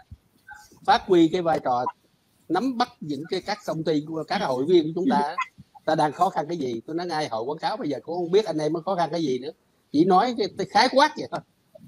[0.85, 1.85] phát huy cái vai trò
[2.49, 5.35] nắm bắt những cái các công ty của các hội viên của chúng ta.
[5.85, 6.81] Ta đang khó khăn cái gì?
[6.87, 8.95] Tôi nói ngay hội quảng cáo bây giờ cũng không biết anh em mới khó
[8.95, 9.51] khăn cái gì nữa.
[9.91, 11.39] Chỉ nói cái khái quát vậy thôi.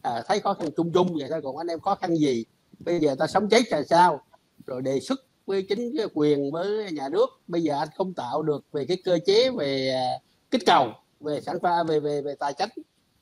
[0.02, 2.46] À, thấy khó khăn chung chung vậy thôi còn anh em khó khăn gì?
[2.80, 4.22] Bây giờ ta sống chết là sao?
[4.66, 7.30] Rồi đề xuất với chính cái quyền với nhà nước.
[7.48, 10.08] Bây giờ anh không tạo được về cái cơ chế về à,
[10.52, 10.88] kích cầu
[11.20, 12.70] về sản phẩm về về về tài chính.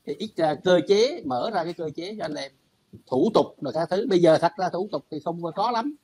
[0.06, 2.52] Thì ít ra cơ chế mở ra cái cơ chế cho anh em
[3.06, 4.06] thủ tục rồi các thứ.
[4.08, 5.96] Bây giờ thật ra thủ tục thì không có lắm.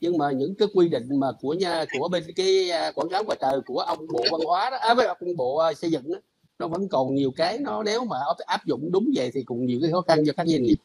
[0.00, 3.24] Nhưng mà những cái quy định mà của nhà của bên cái à, quảng cáo
[3.24, 6.12] ngoài trời của ông bộ văn hóa đó à, với ông bộ à, xây dựng
[6.12, 6.18] đó,
[6.58, 8.16] nó vẫn còn nhiều cái nó nếu mà
[8.46, 10.76] áp dụng đúng vậy thì cũng nhiều cái khó khăn cho các doanh nghiệp.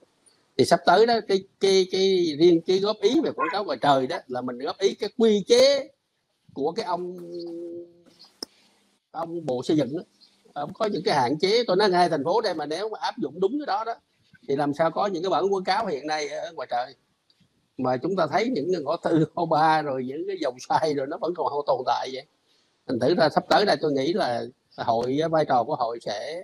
[0.57, 3.77] Thì sắp tới đó cái cái cái riêng cái góp ý về quảng cáo ngoài
[3.81, 5.89] trời đó là mình góp ý cái quy chế
[6.53, 7.17] của cái ông
[9.11, 10.03] ông bộ xây dựng đó.
[10.53, 12.97] Ông có những cái hạn chế tôi nói ngay thành phố đây mà nếu mà
[13.01, 13.93] áp dụng đúng cái đó đó
[14.47, 16.95] thì làm sao có những cái bản quảng cáo hiện nay ở ngoài trời?
[17.77, 20.93] Mà chúng ta thấy những cái ngõ tư ngõ ba rồi những cái dòng sai
[20.93, 22.25] rồi nó vẫn còn không tồn tại vậy.
[22.87, 24.43] Thành thử ra sắp tới đây tôi nghĩ là
[24.77, 26.43] hội vai trò của hội sẽ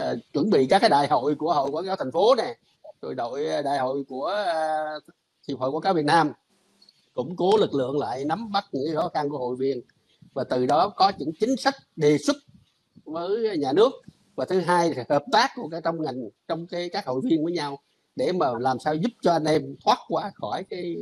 [0.00, 2.56] uh, chuẩn bị các cái đại hội của hội quảng cáo thành phố này
[3.02, 4.44] rồi đội ờ, đại hội của
[4.98, 5.02] uh,
[5.48, 6.32] hiệp hội quảng cáo Việt Nam.
[7.14, 9.80] Củng cố lực lượng lại nắm bắt những khó khăn của hội viên.
[10.34, 12.36] Và từ đó có những chính sách đề xuất
[13.04, 13.92] với nhà nước
[14.40, 17.44] và thứ hai là hợp tác của cái trong ngành trong cái các hội viên
[17.44, 17.78] với nhau
[18.16, 20.96] để mà làm sao giúp cho anh em thoát qua khỏi cái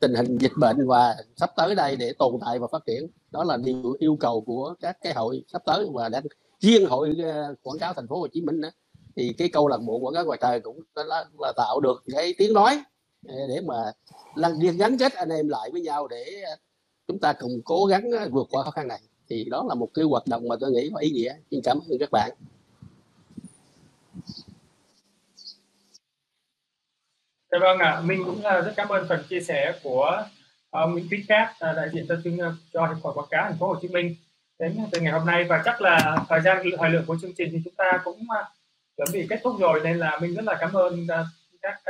[0.00, 3.06] tình hình dịch bệnh và sắp tới đây để tồn tại và phát triển.
[3.30, 6.22] Đó là điều yêu cầu của các cái hội sắp tới và đang
[6.60, 8.68] riêng hội ờ, quảng cáo thành phố Hồ Chí Minh đó
[9.16, 12.34] thì cái câu lạc bộ quảng cáo ngoài trời cũng là, là tạo được cái
[12.38, 12.82] tiếng nói
[13.28, 13.74] ờ, để mà
[14.34, 16.56] lần điên gắn kết anh em lại với nhau để ờ,
[17.08, 19.00] chúng ta cùng cố gắng vượt qua khó khăn này.
[19.28, 21.34] Thì đó là một cái hoạt động mà tôi nghĩ có ý nghĩa.
[21.50, 22.30] Xin cảm ơn các bạn.
[27.52, 30.24] Dạ vâng ạ, à, Minh cũng rất cảm ơn phần chia sẻ của
[30.70, 32.38] ông Nguyễn Quý Cát, uh, đại diện cho chương
[32.72, 34.16] cho hiệp hội quảng cáo thành phố Hồ Chí Minh
[34.58, 35.44] đến từ ngày hôm nay.
[35.44, 38.46] Và chắc là thời gian thời lượng của chương trình thì chúng ta cũng uh,
[38.96, 41.06] chuẩn bị kết thúc rồi nên là mình rất là cảm ơn
[41.62, 41.82] các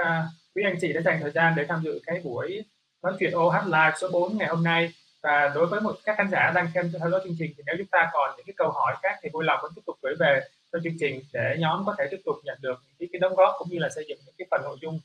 [0.55, 2.65] quý anh chị đã dành thời gian để tham dự cái buổi
[3.03, 4.93] nói chuyện OH Live số 4 ngày hôm nay.
[5.23, 7.75] Và đối với một các khán giả đang xem theo dõi chương trình thì nếu
[7.79, 10.15] chúng ta còn những cái câu hỏi khác thì vui lòng vẫn tiếp tục gửi
[10.19, 10.41] về
[10.73, 13.55] cho chương trình để nhóm có thể tiếp tục nhận được những cái đóng góp
[13.59, 15.01] cũng như là xây dựng những cái phần nội dung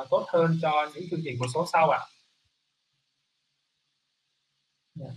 [0.00, 1.98] uh, tốt hơn cho những chương trình của số sau ạ.
[1.98, 2.06] À.
[5.00, 5.12] Yeah.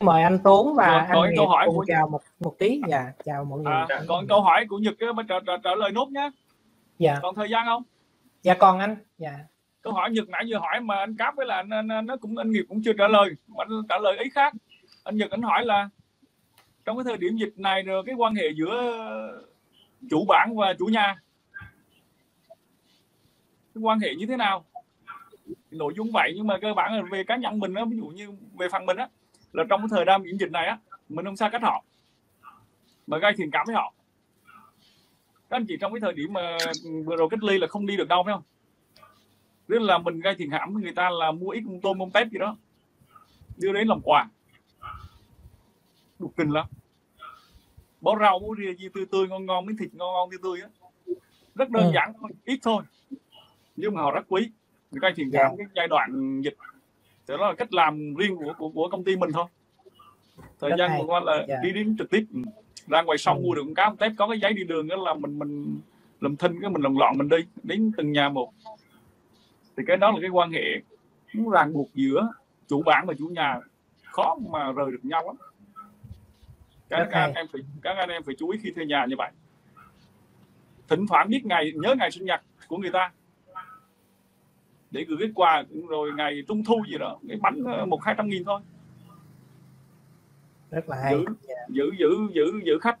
[0.00, 2.80] mời anh Tuấn và Rồi, anh có câu hỏi của chào một một tí.
[2.88, 3.72] Dạ chào mọi người.
[3.72, 4.94] À, còn câu hỏi của Nhật
[5.28, 6.30] trả, trả, trả lời nốt nhé
[6.98, 7.18] dạ.
[7.22, 7.82] Còn thời gian không?
[8.42, 8.96] Dạ còn anh.
[9.18, 9.38] Dạ.
[9.80, 12.16] Câu hỏi Nhật nãy giờ hỏi mà anh cáp với là anh, anh, anh nó
[12.16, 14.52] cũng anh nghiệp cũng chưa trả lời mà anh trả lời ý khác.
[15.04, 15.88] Anh Nhật anh hỏi là
[16.84, 19.42] trong cái thời điểm dịch này rồi, cái quan hệ giữa
[20.10, 21.16] chủ bản và chủ nhà,
[23.74, 24.64] cái quan hệ như thế nào?
[25.70, 28.06] Nội dung vậy, nhưng mà cơ bản là về cá nhân mình á, ví dụ
[28.06, 29.08] như về phần mình á,
[29.52, 30.78] là trong cái thời gian diễn dịch này á,
[31.08, 31.84] mình không xa cách họ,
[33.06, 33.94] mà gây thiện cảm với họ.
[35.50, 36.56] Các anh chị trong cái thời điểm mà
[37.04, 38.42] vừa rồi cách ly là không đi được đâu, phải không?
[39.68, 42.10] Tức là mình gây thiện cảm với người ta là mua ít con tôm con
[42.10, 42.56] tép gì đó,
[43.56, 44.28] đưa đến làm quà
[46.24, 46.66] đục kinh lắm.
[48.00, 50.60] Bó rau bó ria gì tươi tươi ngon ngon miếng thịt ngon ngon tươi tươi
[50.60, 50.68] á.
[51.54, 51.90] Rất đơn ừ.
[51.94, 52.82] giản thôi ít thôi.
[53.76, 54.50] Nhưng mà họ rất quý.
[54.90, 56.56] Người ta thiện cảm cái giai đoạn dịch.
[57.28, 59.46] Thì đó là cách làm riêng của của, của công ty mình thôi.
[60.60, 61.48] Thời rất gian vừa qua là yeah.
[61.48, 61.60] Dạ.
[61.62, 62.24] đi đến trực tiếp.
[62.86, 63.42] Ra ngoài sông ừ.
[63.42, 65.80] mua được con cá con tép có cái giấy đi đường đó là mình mình
[66.20, 68.52] làm thinh cái mình lòng lọn mình đi đến từng nhà một.
[69.76, 70.80] Thì cái đó là cái quan hệ
[71.52, 72.28] ràng buộc giữa
[72.68, 73.60] chủ bản và chủ nhà.
[74.04, 75.36] Khó mà rời được nhau lắm
[76.88, 79.16] các, các anh em phải các anh em phải chú ý khi thuê nhà như
[79.18, 79.30] vậy.
[80.88, 83.12] Thỉnh thoảng biết ngày nhớ ngày sinh nhật của người ta.
[84.90, 88.28] Để gửi kết quà rồi ngày trung thu gì đó cái bánh một hai trăm
[88.28, 88.60] nghìn thôi.
[90.70, 91.12] Rất là hay.
[91.12, 91.68] Giữ yeah.
[91.68, 92.98] Giữ giữ giữ giữ khách.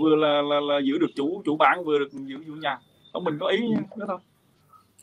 [0.00, 2.78] Vừa là, là là giữ được chủ chủ bản vừa được giữ chủ nhà.
[3.12, 3.58] Ông mình có ý
[3.96, 4.18] đó thôi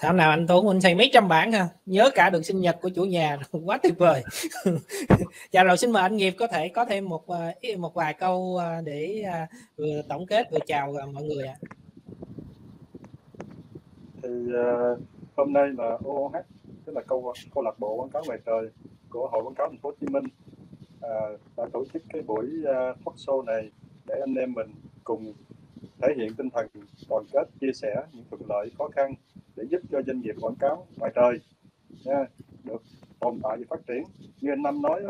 [0.02, 1.68] thảo nào anh Tuấn anh xây mấy trăm bản ha?
[1.86, 3.38] Nhớ cả được sinh nhật của chủ nhà.
[3.66, 4.24] Quá tuyệt vời.
[5.52, 8.58] Dạ rồi xin mời anh nghiệp có thể có thêm một à, một vài câu
[8.58, 9.48] à, để à,
[9.78, 11.56] vừa tổng kết vừa chào mọi người ạ.
[14.24, 15.00] Thì uh,
[15.36, 16.32] hôm nay là OOH
[16.86, 18.70] tức là câu câu lạc bộ quảng cáo ngoài trời
[19.10, 20.24] của hội quảng cáo thành phố Hồ Chí Minh
[20.96, 23.72] uh, đã tổ chức cái buổi uh, talk show này
[24.06, 24.74] để anh em mình
[25.04, 25.34] cùng
[26.02, 26.68] thể hiện tinh thần
[27.10, 29.14] đoàn kết chia sẻ những thuận lợi khó khăn
[29.56, 31.40] để giúp cho doanh nghiệp quảng cáo ngoài trời
[32.06, 32.26] nha,
[32.64, 32.84] được
[33.20, 34.04] tồn tại và phát triển.
[34.42, 35.02] Như anh Năm nói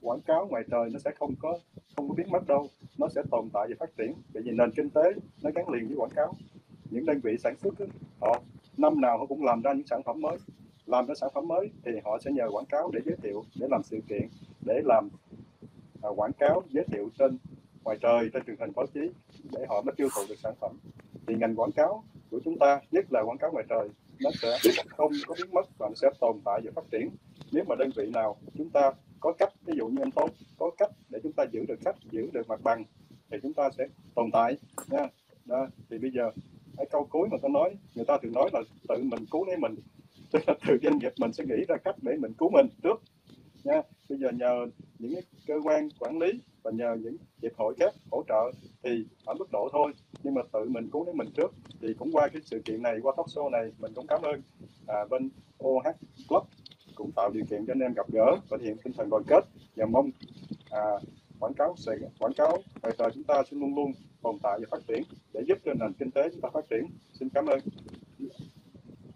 [0.00, 1.58] quảng cáo ngoài trời nó sẽ không có
[1.96, 2.68] không có biến mất đâu
[2.98, 4.14] nó sẽ tồn tại và phát triển.
[4.34, 5.02] Bởi vì nền kinh tế
[5.42, 6.34] nó gắn liền với quảng cáo.
[6.90, 7.74] Những đơn vị sản xuất
[8.20, 8.42] họ
[8.76, 10.38] năm nào họ cũng làm ra những sản phẩm mới.
[10.86, 13.66] Làm ra sản phẩm mới thì họ sẽ nhờ quảng cáo để giới thiệu để
[13.70, 14.28] làm sự kiện
[14.66, 15.08] để làm
[16.02, 17.38] à, quảng cáo giới thiệu trên
[17.84, 19.00] ngoài trời trên truyền hình báo chí
[19.52, 20.78] để họ mới tiêu thụ được sản phẩm.
[21.26, 23.88] Thì ngành quảng cáo của chúng ta, nhất là quảng cáo ngoài trời,
[24.20, 24.58] nó sẽ
[24.88, 27.08] không có biến mất và nó sẽ tồn tại và phát triển.
[27.52, 30.70] Nếu mà đơn vị nào chúng ta có cách, ví dụ như anh tốt có
[30.76, 32.84] cách để chúng ta giữ được khách, giữ được mặt bằng,
[33.30, 34.56] thì chúng ta sẽ tồn tại,
[34.90, 35.06] nha.
[35.44, 35.66] Đó.
[35.90, 36.30] thì bây giờ,
[36.76, 39.56] cái câu cuối mà tôi nói, người ta thường nói là tự mình cứu lấy
[39.56, 39.74] mình.
[40.32, 43.02] Tức là từ doanh nghiệp mình sẽ nghĩ ra cách để mình cứu mình trước
[43.68, 44.66] nha bây giờ nhờ
[44.98, 49.04] những cái cơ quan quản lý và nhờ những hiệp hội khác hỗ trợ thì
[49.24, 49.92] ở mức độ thôi.
[50.22, 52.98] Nhưng mà tự mình cứu lấy mình trước thì cũng qua cái sự kiện này
[53.02, 54.42] qua talk show này mình cũng cảm ơn
[54.86, 55.30] à, bên
[55.64, 55.86] OH
[56.28, 56.44] Club
[56.94, 59.22] cũng tạo điều kiện cho anh em gặp gỡ và thể hiện tinh thần đoàn
[59.26, 59.44] kết
[59.76, 60.10] và mong
[60.70, 60.80] à,
[61.40, 63.92] quảng cáo sẽ quảng cáo ngoài trời chúng ta sẽ luôn luôn
[64.22, 66.86] tồn tại và phát triển để giúp cho nền kinh tế chúng ta phát triển.
[67.12, 67.58] Xin cảm ơn.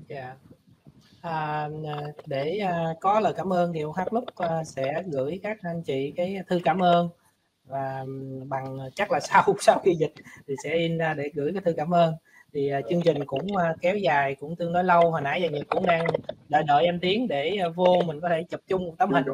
[0.09, 0.37] Yeah.
[1.23, 5.59] À, à, để à, có lời cảm ơn thì OH Club à, sẽ gửi các
[5.62, 7.09] anh chị cái thư cảm ơn.
[7.65, 8.05] Và
[8.49, 10.12] bằng à, chắc là sau sau khi dịch
[10.49, 12.15] thì sẽ in ra để gửi cái thư cảm ơn.
[12.53, 15.59] Thì à, chương trình cũng à, kéo dài cũng tương đối lâu hồi nãy giờ
[15.69, 16.07] cũng đang
[16.53, 19.24] đợi đợi em tiến để uh, vô mình có thể chụp chung một tấm hình.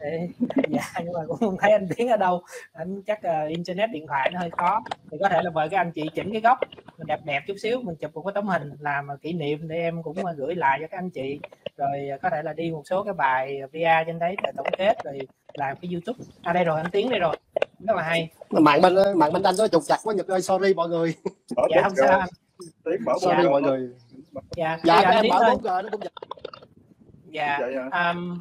[0.00, 0.28] Để,
[0.68, 2.42] dạ nhưng mà cũng không thấy anh tiến ở đâu.
[2.72, 4.82] Anh chắc uh, internet điện thoại nó hơi khó.
[5.10, 6.58] Thì có thể là mời các anh chị chỉnh cái góc
[7.06, 10.02] đẹp đẹp chút xíu mình chụp một cái tấm hình làm kỷ niệm để em
[10.02, 11.40] cũng uh, gửi lại cho các anh chị.
[11.76, 14.96] Rồi có thể là đi một số cái bài VR trên đấy để tổng kết
[15.04, 15.18] rồi
[15.54, 16.24] làm cái youtube.
[16.42, 17.36] À đây rồi anh tiến đây rồi.
[17.86, 18.30] Rất là hay.
[18.50, 21.14] Mạng bên mạng bên anh nó trục chặt quá nhật ơi sorry mọi người.
[21.74, 22.22] Dạ không sao.
[22.84, 23.88] tiếng bảo sorry mọi người.
[24.56, 25.56] Dạ dạ dạ em bảo thôi.
[25.62, 26.10] 4G nó cũng vậy
[27.34, 27.58] dạ.
[27.92, 28.10] Hả?
[28.10, 28.38] um,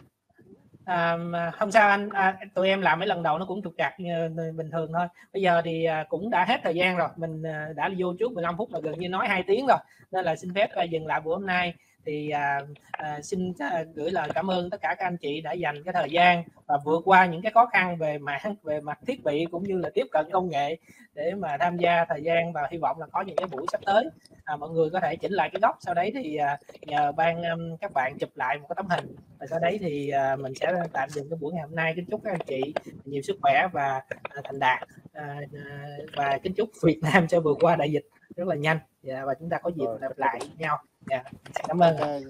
[0.86, 2.10] um, không sao anh.
[2.10, 5.08] À, tụi em làm mấy lần đầu nó cũng trục trặc như bình thường thôi.
[5.34, 7.10] Bây giờ thì à, cũng đã hết thời gian rồi.
[7.16, 9.78] Mình à, đã vô trước 15 phút là gần như nói hai tiếng rồi.
[10.12, 11.74] Nên là xin phép à, dừng lại buổi hôm nay
[12.06, 12.60] thì à,
[12.92, 15.94] à, xin à, gửi lời cảm ơn tất cả các anh chị đã dành cái
[15.94, 19.46] thời gian và vượt qua những cái khó khăn về mạng về mặt thiết bị
[19.52, 20.78] cũng như là tiếp cận công nghệ
[21.14, 23.82] để mà tham gia thời gian và hy vọng là có những cái buổi sắp
[23.86, 24.10] tới.
[24.44, 27.44] À, mọi người có thể chỉnh lại cái góc sau đấy thì à, nhờ ban
[27.44, 29.16] um, các bạn chụp lại một cái tấm hình.
[29.40, 31.94] Và sau đấy thì à, mình sẽ tạm dừng cái buổi ngày hôm nay.
[31.96, 32.74] Kính chúc các anh chị
[33.06, 34.80] nhiều sức khỏe và à, thành đạt.
[35.14, 38.06] À, à, và kính chúc Việt Nam sẽ vượt qua đại dịch
[38.36, 38.80] rất là nhanh.
[39.04, 41.24] Dạ, và chúng ta có dịp gặp lại nhau dạ
[41.68, 41.98] cảm ơn.
[41.98, 42.22] Ờ,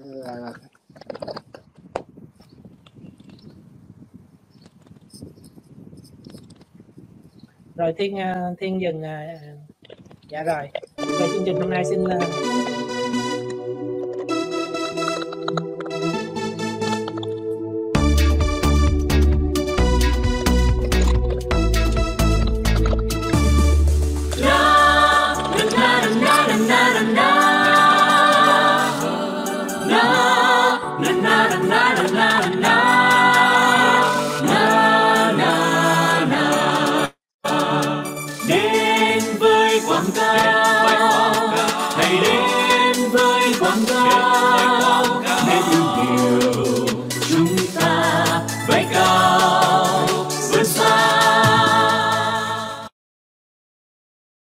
[7.76, 9.18] rồi thiên ờ, thiên dừng ờ,
[10.28, 10.68] dạ rồi.
[10.96, 12.04] Về chương trình hôm nay xin